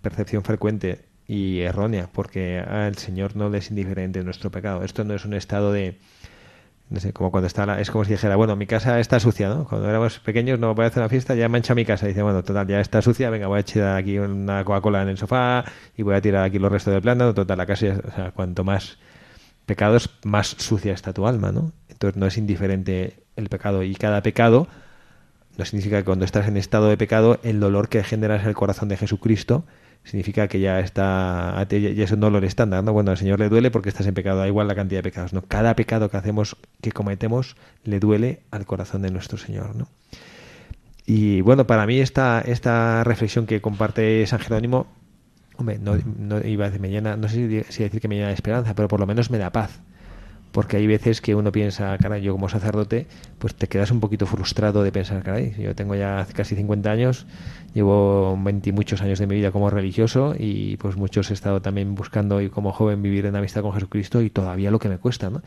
percepción 0.00 0.42
frecuente 0.44 1.06
y 1.26 1.60
errónea, 1.60 2.08
porque 2.12 2.58
al 2.60 2.96
Señor 2.96 3.36
no 3.36 3.48
le 3.48 3.58
es 3.58 3.70
indiferente 3.70 4.22
nuestro 4.22 4.50
pecado. 4.50 4.82
Esto 4.84 5.04
no 5.04 5.14
es 5.14 5.24
un 5.24 5.34
estado 5.34 5.72
de, 5.72 5.96
no 6.90 7.00
sé, 7.00 7.12
como 7.12 7.30
cuando 7.30 7.46
está 7.46 7.64
la- 7.64 7.80
es 7.80 7.90
como 7.90 8.04
si 8.04 8.10
dijera, 8.12 8.36
bueno, 8.36 8.54
mi 8.56 8.66
casa 8.66 9.00
está 9.00 9.18
sucia, 9.18 9.48
¿no? 9.48 9.64
Cuando 9.66 9.88
éramos 9.88 10.18
pequeños, 10.18 10.58
no 10.58 10.74
voy 10.74 10.84
a 10.84 10.88
hacer 10.88 11.00
una 11.00 11.08
fiesta, 11.08 11.34
ya 11.34 11.48
mancha 11.48 11.74
mi 11.74 11.84
casa. 11.86 12.06
dice, 12.06 12.22
bueno, 12.22 12.42
total, 12.42 12.66
ya 12.66 12.80
está 12.80 13.00
sucia, 13.00 13.30
venga, 13.30 13.46
voy 13.46 13.58
a 13.58 13.60
echar 13.60 13.96
aquí 13.96 14.18
una 14.18 14.64
Coca-Cola 14.64 15.02
en 15.02 15.08
el 15.08 15.16
sofá 15.18 15.64
y 15.96 16.02
voy 16.02 16.14
a 16.16 16.20
tirar 16.20 16.44
aquí 16.44 16.58
los 16.58 16.70
restos 16.70 16.92
del 16.92 17.02
plano, 17.02 17.32
total, 17.32 17.56
la 17.58 17.66
casa, 17.66 17.86
ya- 17.86 18.00
o 18.06 18.10
sea, 18.14 18.30
cuanto 18.32 18.64
más 18.64 18.98
pecados, 19.64 20.10
más 20.24 20.48
sucia 20.48 20.92
está 20.92 21.12
tu 21.12 21.26
alma, 21.26 21.50
¿no? 21.52 21.72
Entonces 21.88 22.16
no 22.18 22.26
es 22.26 22.36
indiferente 22.36 23.22
el 23.36 23.48
pecado 23.48 23.82
y 23.84 23.94
cada 23.94 24.22
pecado 24.22 24.66
no 25.56 25.64
significa 25.64 25.98
que 25.98 26.04
cuando 26.04 26.24
estás 26.24 26.48
en 26.48 26.56
estado 26.56 26.88
de 26.88 26.96
pecado, 26.96 27.38
el 27.42 27.60
dolor 27.60 27.88
que 27.88 28.02
generas 28.02 28.42
en 28.42 28.48
el 28.48 28.54
corazón 28.54 28.88
de 28.88 28.96
Jesucristo 28.96 29.64
significa 30.04 30.48
que 30.48 30.60
ya 30.60 30.80
está, 30.80 31.66
ya 31.68 32.04
es 32.04 32.12
un 32.12 32.20
dolor 32.20 32.44
estándar, 32.44 32.82
¿no? 32.82 32.92
Bueno, 32.92 33.12
al 33.12 33.18
Señor 33.18 33.38
le 33.38 33.48
duele 33.48 33.70
porque 33.70 33.88
estás 33.88 34.06
en 34.06 34.14
pecado, 34.14 34.40
da 34.40 34.48
igual 34.48 34.66
la 34.66 34.74
cantidad 34.74 34.98
de 34.98 35.04
pecados, 35.04 35.32
¿no? 35.32 35.42
Cada 35.42 35.76
pecado 35.76 36.10
que 36.10 36.16
hacemos, 36.16 36.56
que 36.80 36.92
cometemos, 36.92 37.56
le 37.84 38.00
duele 38.00 38.40
al 38.50 38.66
corazón 38.66 39.02
de 39.02 39.10
nuestro 39.10 39.38
Señor, 39.38 39.76
¿no? 39.76 39.88
Y 41.06 41.40
bueno, 41.40 41.66
para 41.66 41.86
mí 41.86 42.00
esta, 42.00 42.40
esta 42.40 43.04
reflexión 43.04 43.46
que 43.46 43.60
comparte 43.60 44.26
San 44.26 44.38
Jerónimo, 44.40 44.86
hombre, 45.56 45.78
no, 45.78 45.96
no 46.18 46.44
iba 46.46 46.64
a 46.64 46.68
decir, 46.68 46.80
me 46.80 46.90
llena, 46.90 47.16
no 47.16 47.28
sé 47.28 47.64
si, 47.68 47.82
decir 47.82 48.00
que 48.00 48.08
me 48.08 48.16
llena 48.16 48.28
de 48.28 48.34
esperanza, 48.34 48.74
pero 48.74 48.88
por 48.88 49.00
lo 49.00 49.06
menos 49.06 49.30
me 49.30 49.38
da 49.38 49.50
paz. 49.50 49.80
Porque 50.52 50.76
hay 50.76 50.86
veces 50.86 51.22
que 51.22 51.34
uno 51.34 51.50
piensa, 51.50 51.96
caray, 51.98 52.20
yo 52.20 52.32
como 52.32 52.48
sacerdote, 52.50 53.06
pues 53.38 53.54
te 53.54 53.68
quedas 53.68 53.90
un 53.90 54.00
poquito 54.00 54.26
frustrado 54.26 54.82
de 54.82 54.92
pensar, 54.92 55.22
caray, 55.22 55.54
yo 55.58 55.74
tengo 55.74 55.94
ya 55.94 56.26
casi 56.34 56.54
50 56.54 56.90
años, 56.90 57.26
llevo 57.72 58.38
20 58.38 58.68
y 58.68 58.72
muchos 58.72 59.00
años 59.00 59.18
de 59.18 59.26
mi 59.26 59.36
vida 59.36 59.50
como 59.50 59.70
religioso 59.70 60.34
y 60.38 60.76
pues 60.76 60.96
muchos 60.96 61.30
he 61.30 61.34
estado 61.34 61.62
también 61.62 61.94
buscando 61.94 62.42
y 62.42 62.50
como 62.50 62.72
joven 62.72 63.00
vivir 63.00 63.24
en 63.24 63.34
amistad 63.34 63.62
con 63.62 63.72
Jesucristo 63.72 64.20
y 64.20 64.28
todavía 64.28 64.70
lo 64.70 64.78
que 64.78 64.90
me 64.90 64.98
cuesta, 64.98 65.30
¿no? 65.30 65.42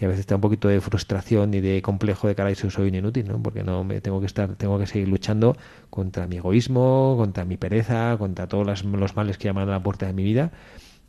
Y 0.00 0.04
a 0.04 0.08
veces 0.08 0.20
está 0.20 0.34
un 0.34 0.40
poquito 0.40 0.66
de 0.66 0.80
frustración 0.80 1.54
y 1.54 1.60
de 1.60 1.80
complejo 1.80 2.26
de 2.26 2.34
caray, 2.34 2.56
soy 2.56 2.88
un 2.88 2.96
inútil, 2.96 3.28
¿no? 3.28 3.40
Porque 3.40 3.62
no 3.62 3.84
me 3.84 4.00
tengo 4.00 4.18
que 4.18 4.26
estar, 4.26 4.56
tengo 4.56 4.76
que 4.80 4.86
seguir 4.88 5.06
luchando 5.06 5.56
contra 5.88 6.26
mi 6.26 6.38
egoísmo, 6.38 7.14
contra 7.16 7.44
mi 7.44 7.56
pereza, 7.56 8.16
contra 8.18 8.48
todos 8.48 8.84
los 8.84 9.16
males 9.16 9.38
que 9.38 9.44
llaman 9.44 9.68
a 9.68 9.72
la 9.72 9.82
puerta 9.84 10.06
de 10.06 10.12
mi 10.12 10.24
vida 10.24 10.50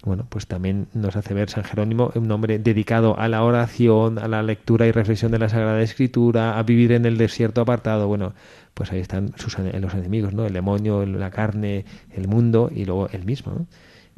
bueno, 0.04 0.28
pues 0.30 0.48
también 0.48 0.88
nos 0.94 1.16
hace 1.16 1.34
ver 1.34 1.50
San 1.50 1.64
Jerónimo 1.64 2.12
un 2.16 2.30
hombre 2.32 2.60
dedicado 2.60 3.18
a 3.18 3.30
la 3.30 3.44
oración, 3.44 4.20
a 4.20 4.28
la 4.28 4.44
lectura 4.44 4.86
y 4.86 4.92
reflexión 4.92 5.32
de 5.32 5.40
la 5.40 5.48
Sagrada 5.48 5.82
Escritura, 5.82 6.60
a 6.60 6.64
vivir 6.64 6.92
en 6.92 7.06
el 7.06 7.18
desierto 7.18 7.62
apartado. 7.62 8.08
Bueno, 8.08 8.34
pues 8.74 8.92
ahí 8.92 9.00
están 9.00 9.34
sus, 9.38 9.58
los 9.58 9.94
enemigos, 9.94 10.34
¿no? 10.34 10.46
El 10.46 10.54
demonio, 10.54 11.06
la 11.06 11.32
carne, 11.32 11.86
el 12.12 12.28
mundo 12.28 12.70
y 12.74 12.84
luego 12.84 13.08
el 13.14 13.24
mismo, 13.24 13.54
¿no? 13.54 13.68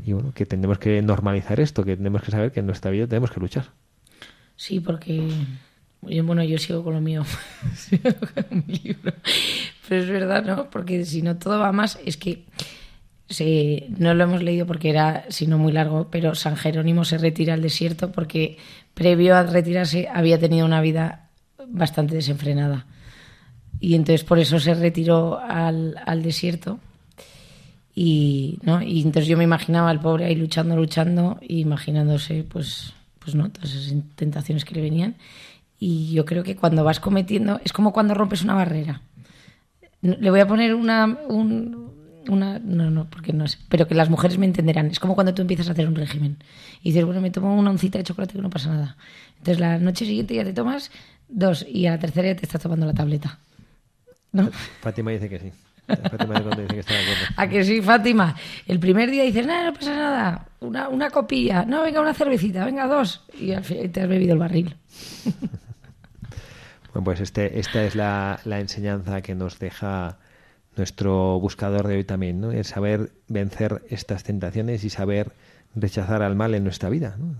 Y 0.04 0.14
bueno, 0.14 0.32
que 0.34 0.46
tenemos 0.46 0.80
que 0.80 1.02
normalizar 1.04 1.60
esto, 1.60 1.84
que 1.84 1.96
tenemos 1.96 2.24
que 2.24 2.32
saber 2.32 2.52
que 2.52 2.62
en 2.62 2.66
nuestra 2.66 2.90
vida 2.90 3.08
tenemos 3.08 3.32
que 3.32 3.40
luchar. 3.40 3.66
Sí, 4.56 4.80
porque 4.80 5.30
bueno, 6.02 6.44
yo 6.44 6.58
sigo 6.58 6.84
con 6.84 6.96
lo 6.96 7.02
mío, 7.02 7.24
sigo 7.76 8.10
con 8.34 8.64
mi 8.66 8.80
libro. 8.80 9.14
Pero 9.88 10.02
es 10.02 10.10
verdad, 10.10 10.44
¿no? 10.44 10.70
Porque 10.72 11.06
si 11.06 11.22
no 11.22 11.38
todo 11.38 11.60
va 11.60 11.72
más, 11.72 12.00
es 12.04 12.18
que 12.18 12.46
se, 13.30 13.88
no 13.98 14.14
lo 14.14 14.24
hemos 14.24 14.44
leído 14.44 14.66
porque 14.66 14.90
era, 14.90 15.26
sino 15.30 15.58
muy 15.58 15.72
largo, 15.72 16.10
pero 16.12 16.36
San 16.36 16.56
Jerónimo 16.56 17.06
se 17.06 17.18
retira 17.18 17.54
al 17.54 17.62
desierto 17.62 18.12
porque 18.12 18.58
previo 18.94 19.36
a 19.36 19.44
retirarse 19.44 20.08
había 20.14 20.40
tenido 20.40 20.66
una 20.66 20.82
vida 20.82 21.30
bastante 21.68 22.16
desenfrenada. 22.16 22.86
Y 23.80 23.96
entonces 23.96 24.24
por 24.24 24.40
eso 24.40 24.60
se 24.60 24.74
retiró 24.74 25.40
al, 25.40 25.96
al 26.06 26.24
desierto. 26.24 26.80
Y, 27.98 28.60
¿no? 28.64 28.82
y 28.82 29.02
entonces 29.02 29.28
yo 29.28 29.38
me 29.38 29.44
imaginaba 29.46 29.90
al 29.90 30.02
pobre 30.02 30.26
ahí 30.26 30.36
luchando, 30.36 30.76
luchando, 30.76 31.40
y 31.42 31.62
imaginándose, 31.62 32.44
pues, 32.44 32.94
pues 33.20 33.36
no, 33.36 33.50
todas 33.52 33.74
esas 33.74 33.94
tentaciones 34.16 34.66
que 34.66 34.76
le 34.76 34.82
venían. 34.82 35.16
Y 35.80 36.12
yo 36.14 36.26
creo 36.26 36.44
que 36.44 36.56
cuando 36.56 36.84
vas 36.84 37.00
cometiendo, 37.00 37.60
es 37.64 37.72
como 37.74 37.94
cuando 37.94 38.14
rompes 38.14 38.44
una 38.44 38.54
barrera. 38.54 39.02
Le 40.02 40.30
voy 40.30 40.40
a 40.42 40.48
poner 40.48 40.76
una, 40.76 41.18
un- 41.30 41.94
una, 42.30 42.60
no, 42.60 42.90
no, 42.90 43.06
porque 43.10 43.34
no 43.34 43.48
sé, 43.48 43.58
pero 43.70 43.88
que 43.88 43.96
las 43.96 44.10
mujeres 44.10 44.38
me 44.38 44.46
entenderán. 44.46 44.88
Es 44.88 45.00
como 45.00 45.16
cuando 45.16 45.34
tú 45.34 45.42
empiezas 45.42 45.70
a 45.70 45.72
hacer 45.72 45.88
un 45.88 45.96
régimen 45.96 46.38
y 46.82 46.90
dices, 46.90 47.06
bueno, 47.06 47.22
me 47.22 47.32
tomo 47.32 47.58
una 47.58 47.72
oncita 47.72 47.98
de 47.98 48.04
chocolate 48.04 48.34
que 48.34 48.42
no 48.42 48.50
pasa 48.50 48.70
nada. 48.70 48.98
Entonces 49.38 49.60
la 49.60 49.78
noche 49.78 50.06
siguiente 50.06 50.36
ya 50.36 50.44
te 50.44 50.54
tomas 50.54 50.92
dos 51.28 51.66
y 51.68 51.88
a 51.88 51.92
la 51.92 52.00
tercera 52.00 52.30
ya 52.30 52.36
te 52.36 52.46
estás 52.46 52.62
tomando 52.62 52.86
la 52.86 52.94
tableta. 52.94 53.40
¿No? 54.32 54.50
Fátima 54.82 55.12
dice 55.12 55.30
que 55.30 55.40
sí. 55.40 55.52
Fátima 55.88 56.40
dice 56.40 56.68
que 56.68 56.80
está 56.80 56.94
de 56.94 57.00
acuerdo. 57.00 57.26
¿A 57.38 57.48
que 57.48 57.64
sí, 57.64 57.82
Fátima? 57.82 58.36
El 58.68 58.80
primer 58.80 59.12
día 59.12 59.24
dices, 59.24 59.46
nada, 59.46 59.66
no 59.66 59.74
pasa 59.74 59.96
nada, 59.96 60.48
una, 60.60 60.90
una 60.90 61.10
copilla, 61.10 61.64
no, 61.66 61.84
venga, 61.84 62.02
una 62.02 62.14
cervecita, 62.14 62.66
venga, 62.66 62.88
dos. 62.88 63.24
Y 63.40 63.52
al 63.52 63.64
final 63.64 63.90
te 63.92 64.02
has 64.02 64.10
bebido 64.10 64.34
el 64.34 64.40
barril. 64.40 64.76
Bueno, 66.96 67.04
pues 67.04 67.20
este, 67.20 67.60
esta 67.60 67.84
es 67.84 67.94
la, 67.94 68.40
la 68.46 68.62
enseñanza 68.62 69.22
que 69.22 69.36
nos 69.36 69.60
deja 69.60 70.18
nuestro 70.78 71.40
buscador 71.40 71.88
de 71.88 71.98
hoy 71.98 72.04
también, 72.04 72.42
¿no? 72.42 72.52
El 72.52 72.66
saber 72.66 73.12
vencer 73.28 73.84
estas 73.90 74.24
tentaciones 74.24 74.84
y 74.84 74.90
saber 74.90 75.32
rechazar 75.76 76.22
al 76.22 76.36
mal 76.36 76.54
en 76.56 76.64
nuestra 76.64 76.90
vida, 76.90 77.18
¿no? 77.18 77.36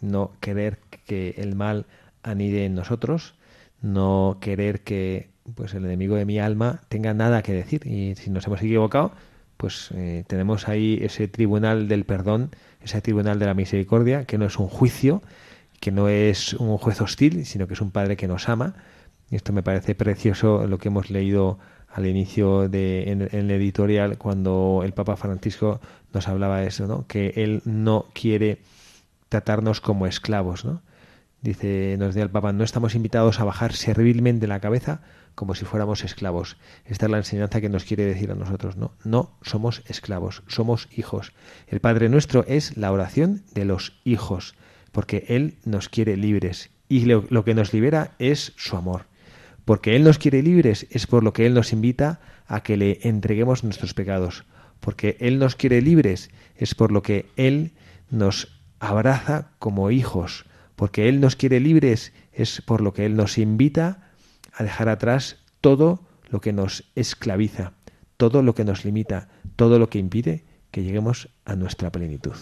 No 0.00 0.32
querer 0.40 0.78
que 1.06 1.34
el 1.38 1.54
mal 1.56 1.86
anide 2.22 2.64
en 2.64 2.74
nosotros, 2.74 3.34
no 3.80 4.38
querer 4.40 4.80
que 4.80 5.30
pues 5.54 5.74
el 5.74 5.84
enemigo 5.84 6.14
de 6.14 6.24
mi 6.24 6.38
alma 6.38 6.82
tenga 6.88 7.14
nada 7.14 7.42
que 7.42 7.52
decir 7.52 7.86
y 7.86 8.14
si 8.14 8.30
nos 8.30 8.46
hemos 8.46 8.62
equivocado, 8.62 9.12
pues 9.56 9.90
eh, 9.94 10.24
tenemos 10.26 10.68
ahí 10.68 10.98
ese 11.02 11.28
tribunal 11.28 11.88
del 11.88 12.04
perdón, 12.04 12.50
ese 12.80 13.00
tribunal 13.00 13.38
de 13.38 13.46
la 13.46 13.54
misericordia, 13.54 14.24
que 14.24 14.38
no 14.38 14.46
es 14.46 14.58
un 14.58 14.68
juicio, 14.68 15.22
que 15.80 15.90
no 15.90 16.08
es 16.08 16.54
un 16.54 16.78
juez 16.78 17.00
hostil, 17.00 17.44
sino 17.44 17.66
que 17.66 17.74
es 17.74 17.80
un 17.80 17.90
padre 17.90 18.16
que 18.16 18.28
nos 18.28 18.48
ama. 18.48 18.74
Y 19.30 19.36
esto 19.36 19.52
me 19.52 19.62
parece 19.62 19.94
precioso 19.94 20.66
lo 20.66 20.78
que 20.78 20.88
hemos 20.88 21.10
leído 21.10 21.58
al 21.92 22.06
inicio 22.06 22.68
de 22.68 23.10
en, 23.10 23.28
el 23.32 23.50
editorial 23.50 24.18
cuando 24.18 24.82
el 24.84 24.92
Papa 24.92 25.16
Francisco 25.16 25.80
nos 26.12 26.26
hablaba 26.28 26.60
de 26.60 26.68
eso, 26.68 26.86
¿no? 26.86 27.06
Que 27.06 27.32
él 27.36 27.62
no 27.64 28.06
quiere 28.14 28.60
tratarnos 29.28 29.80
como 29.80 30.06
esclavos, 30.06 30.64
¿no? 30.64 30.82
Dice, 31.42 31.96
nos 31.98 32.08
decía 32.08 32.22
el 32.22 32.30
Papa, 32.30 32.52
no 32.52 32.64
estamos 32.64 32.94
invitados 32.94 33.40
a 33.40 33.44
bajar 33.44 33.72
servilmente 33.72 34.46
la 34.46 34.60
cabeza 34.60 35.00
como 35.34 35.54
si 35.54 35.64
fuéramos 35.64 36.04
esclavos. 36.04 36.56
Esta 36.84 37.06
es 37.06 37.12
la 37.12 37.18
enseñanza 37.18 37.60
que 37.60 37.68
nos 37.68 37.84
quiere 37.84 38.04
decir 38.04 38.30
a 38.30 38.34
nosotros. 38.34 38.76
No, 38.76 38.92
no 39.04 39.36
somos 39.42 39.82
esclavos, 39.86 40.42
somos 40.46 40.88
hijos. 40.96 41.32
El 41.66 41.80
Padre 41.80 42.08
nuestro 42.08 42.44
es 42.46 42.76
la 42.76 42.92
oración 42.92 43.42
de 43.54 43.64
los 43.64 44.00
hijos, 44.04 44.54
porque 44.92 45.24
Él 45.28 45.56
nos 45.64 45.88
quiere 45.88 46.16
libres 46.16 46.70
y 46.88 47.06
lo 47.06 47.44
que 47.44 47.54
nos 47.54 47.72
libera 47.72 48.12
es 48.18 48.52
su 48.56 48.76
amor. 48.76 49.06
Porque 49.64 49.96
Él 49.96 50.04
nos 50.04 50.18
quiere 50.18 50.42
libres 50.42 50.86
es 50.90 51.06
por 51.06 51.22
lo 51.22 51.32
que 51.32 51.46
Él 51.46 51.54
nos 51.54 51.72
invita 51.72 52.20
a 52.46 52.62
que 52.62 52.76
le 52.76 52.98
entreguemos 53.02 53.64
nuestros 53.64 53.94
pecados. 53.94 54.44
Porque 54.80 55.16
Él 55.20 55.38
nos 55.38 55.54
quiere 55.54 55.80
libres 55.80 56.30
es 56.56 56.74
por 56.74 56.90
lo 56.90 57.02
que 57.02 57.26
Él 57.36 57.72
nos 58.10 58.60
abraza 58.80 59.52
como 59.58 59.90
hijos. 59.90 60.44
Porque 60.74 61.08
Él 61.08 61.20
nos 61.20 61.36
quiere 61.36 61.60
libres 61.60 62.12
es 62.32 62.60
por 62.62 62.80
lo 62.80 62.92
que 62.92 63.06
Él 63.06 63.14
nos 63.16 63.38
invita 63.38 64.10
a 64.52 64.64
dejar 64.64 64.88
atrás 64.88 65.38
todo 65.60 66.06
lo 66.28 66.40
que 66.40 66.52
nos 66.52 66.84
esclaviza, 66.94 67.74
todo 68.16 68.42
lo 68.42 68.54
que 68.54 68.64
nos 68.64 68.84
limita, 68.84 69.28
todo 69.56 69.78
lo 69.78 69.88
que 69.88 69.98
impide 69.98 70.44
que 70.70 70.82
lleguemos 70.82 71.28
a 71.44 71.54
nuestra 71.54 71.92
plenitud. 71.92 72.34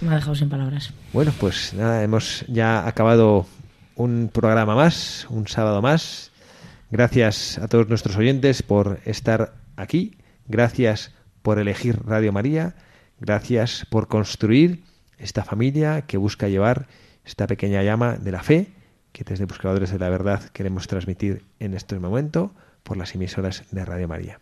Me 0.00 0.10
ha 0.10 0.14
dejado 0.14 0.36
sin 0.36 0.48
palabras. 0.48 0.92
Bueno, 1.12 1.32
pues 1.40 1.74
nada, 1.74 2.04
hemos 2.04 2.44
ya 2.46 2.86
acabado 2.86 3.46
un 3.98 4.30
programa 4.32 4.76
más, 4.76 5.26
un 5.28 5.48
sábado 5.48 5.82
más. 5.82 6.30
Gracias 6.90 7.58
a 7.58 7.66
todos 7.66 7.88
nuestros 7.88 8.16
oyentes 8.16 8.62
por 8.62 9.00
estar 9.04 9.54
aquí. 9.76 10.16
Gracias 10.46 11.12
por 11.42 11.58
elegir 11.58 11.98
Radio 12.06 12.32
María. 12.32 12.76
Gracias 13.20 13.86
por 13.90 14.06
construir 14.06 14.84
esta 15.18 15.44
familia 15.44 16.02
que 16.02 16.16
busca 16.16 16.48
llevar 16.48 16.86
esta 17.24 17.48
pequeña 17.48 17.82
llama 17.82 18.16
de 18.16 18.30
la 18.30 18.42
fe 18.42 18.68
que 19.10 19.24
desde 19.24 19.46
Buscadores 19.46 19.90
de 19.90 19.98
la 19.98 20.08
Verdad 20.10 20.44
queremos 20.52 20.86
transmitir 20.86 21.44
en 21.58 21.74
este 21.74 21.98
momento 21.98 22.54
por 22.84 22.96
las 22.96 23.16
emisoras 23.16 23.64
de 23.72 23.84
Radio 23.84 24.06
María. 24.06 24.38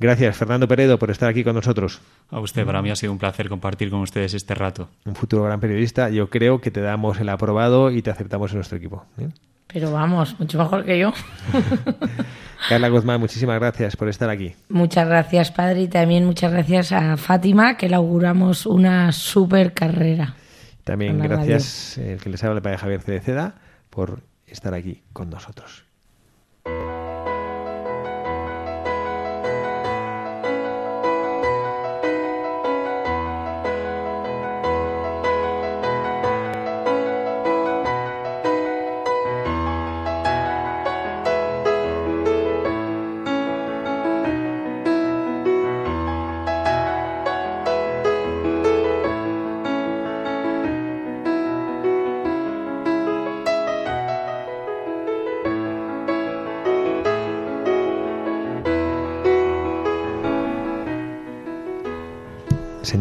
Gracias, 0.00 0.36
Fernando 0.36 0.68
Peredo, 0.68 0.96
por 0.96 1.10
estar 1.10 1.28
aquí 1.28 1.42
con 1.42 1.56
nosotros. 1.56 2.00
A 2.30 2.38
usted, 2.38 2.64
para 2.64 2.80
mí 2.82 2.90
ha 2.90 2.96
sido 2.96 3.10
un 3.10 3.18
placer 3.18 3.48
compartir 3.48 3.90
con 3.90 4.00
ustedes 4.00 4.32
este 4.32 4.54
rato. 4.54 4.88
Un 5.04 5.16
futuro 5.16 5.42
gran 5.42 5.58
periodista. 5.58 6.08
Yo 6.08 6.30
creo 6.30 6.60
que 6.60 6.70
te 6.70 6.80
damos 6.80 7.18
el 7.18 7.28
aprobado 7.28 7.90
y 7.90 8.00
te 8.00 8.10
aceptamos 8.10 8.52
en 8.52 8.58
nuestro 8.58 8.78
equipo. 8.78 9.04
¿eh? 9.18 9.28
Pero 9.66 9.90
vamos, 9.90 10.38
mucho 10.38 10.56
mejor 10.56 10.84
que 10.84 11.00
yo. 11.00 11.12
Carla 12.68 12.88
Guzmán, 12.88 13.20
muchísimas 13.20 13.58
gracias 13.58 13.96
por 13.96 14.08
estar 14.08 14.30
aquí. 14.30 14.54
Muchas 14.68 15.08
gracias, 15.08 15.50
padre, 15.50 15.82
y 15.82 15.88
también 15.88 16.24
muchas 16.24 16.52
gracias 16.52 16.92
a 16.92 17.16
Fátima, 17.16 17.76
que 17.76 17.88
le 17.88 17.96
auguramos 17.96 18.66
una 18.66 19.10
super 19.10 19.72
carrera. 19.72 20.36
También 20.84 21.18
gracias, 21.18 21.98
el 21.98 22.20
que 22.20 22.30
les 22.30 22.42
habla 22.44 22.56
el 22.56 22.62
padre 22.62 22.78
Javier 22.78 23.02
Cereceda, 23.02 23.56
por 23.90 24.20
estar 24.46 24.74
aquí 24.74 25.02
con 25.12 25.28
nosotros. 25.28 25.87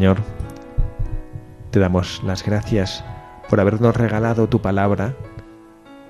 Señor, 0.08 0.24
te 1.70 1.82
damos 1.82 2.24
las 2.24 2.46
gracias 2.46 3.04
por 3.50 3.60
habernos 3.60 3.94
regalado 3.94 4.48
tu 4.48 4.62
palabra, 4.62 5.14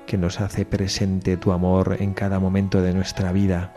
que 0.05 0.19
nos 0.19 0.39
hace 0.39 0.65
presente 0.65 1.35
tu 1.35 1.51
amor 1.51 1.97
en 1.99 2.13
cada 2.13 2.39
momento 2.39 2.83
de 2.83 2.93
nuestra 2.93 3.31
vida. 3.31 3.73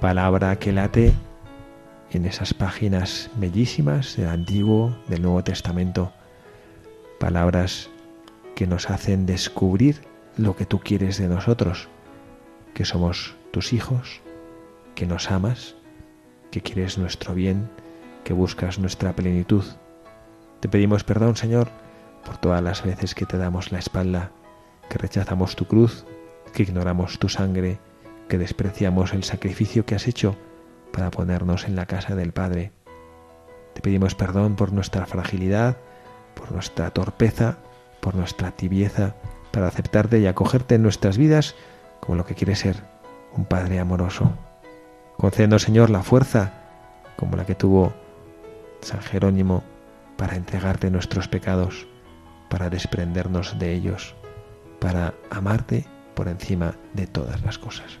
Palabra 0.00 0.58
que 0.58 0.72
late 0.72 1.12
en 2.10 2.24
esas 2.24 2.54
páginas 2.54 3.28
bellísimas 3.36 4.16
del 4.16 4.30
Antiguo, 4.30 4.96
del 5.08 5.20
Nuevo 5.20 5.44
Testamento. 5.44 6.10
Palabras 7.20 7.90
que 8.54 8.66
nos 8.66 8.88
hacen 8.88 9.26
descubrir 9.26 10.00
lo 10.38 10.56
que 10.56 10.64
tú 10.64 10.80
quieres 10.80 11.18
de 11.18 11.28
nosotros, 11.28 11.88
que 12.72 12.86
somos 12.86 13.36
tus 13.50 13.74
hijos, 13.74 14.22
que 14.94 15.04
nos 15.04 15.30
amas, 15.30 15.74
que 16.50 16.62
quieres 16.62 16.96
nuestro 16.96 17.34
bien, 17.34 17.68
que 18.28 18.34
buscas 18.34 18.78
nuestra 18.78 19.14
plenitud. 19.16 19.64
Te 20.60 20.68
pedimos 20.68 21.02
perdón, 21.02 21.34
Señor, 21.34 21.70
por 22.26 22.36
todas 22.36 22.62
las 22.62 22.84
veces 22.84 23.14
que 23.14 23.24
te 23.24 23.38
damos 23.38 23.72
la 23.72 23.78
espalda, 23.78 24.32
que 24.90 24.98
rechazamos 24.98 25.56
tu 25.56 25.64
cruz, 25.64 26.04
que 26.52 26.62
ignoramos 26.62 27.18
tu 27.18 27.30
sangre, 27.30 27.78
que 28.28 28.36
despreciamos 28.36 29.14
el 29.14 29.24
sacrificio 29.24 29.86
que 29.86 29.94
has 29.94 30.06
hecho 30.06 30.36
para 30.92 31.10
ponernos 31.10 31.64
en 31.64 31.74
la 31.74 31.86
casa 31.86 32.16
del 32.16 32.32
Padre. 32.32 32.72
Te 33.72 33.80
pedimos 33.80 34.14
perdón 34.14 34.56
por 34.56 34.74
nuestra 34.74 35.06
fragilidad, 35.06 35.78
por 36.34 36.52
nuestra 36.52 36.90
torpeza, 36.90 37.56
por 38.02 38.14
nuestra 38.14 38.50
tibieza, 38.50 39.14
para 39.52 39.68
aceptarte 39.68 40.18
y 40.18 40.26
acogerte 40.26 40.74
en 40.74 40.82
nuestras 40.82 41.16
vidas 41.16 41.54
como 42.00 42.16
lo 42.16 42.26
que 42.26 42.34
quiere 42.34 42.56
ser 42.56 42.76
un 43.34 43.46
Padre 43.46 43.78
amoroso. 43.78 44.34
Concédenos, 45.16 45.62
Señor, 45.62 45.88
la 45.88 46.02
fuerza 46.02 46.52
como 47.16 47.38
la 47.38 47.46
que 47.46 47.54
tuvo 47.54 47.94
San 48.80 49.00
Jerónimo 49.00 49.64
para 50.16 50.36
entregarte 50.36 50.90
nuestros 50.90 51.28
pecados, 51.28 51.86
para 52.48 52.70
desprendernos 52.70 53.58
de 53.58 53.72
ellos, 53.72 54.14
para 54.80 55.14
amarte 55.30 55.86
por 56.14 56.28
encima 56.28 56.74
de 56.94 57.06
todas 57.06 57.42
las 57.44 57.58
cosas. 57.58 58.00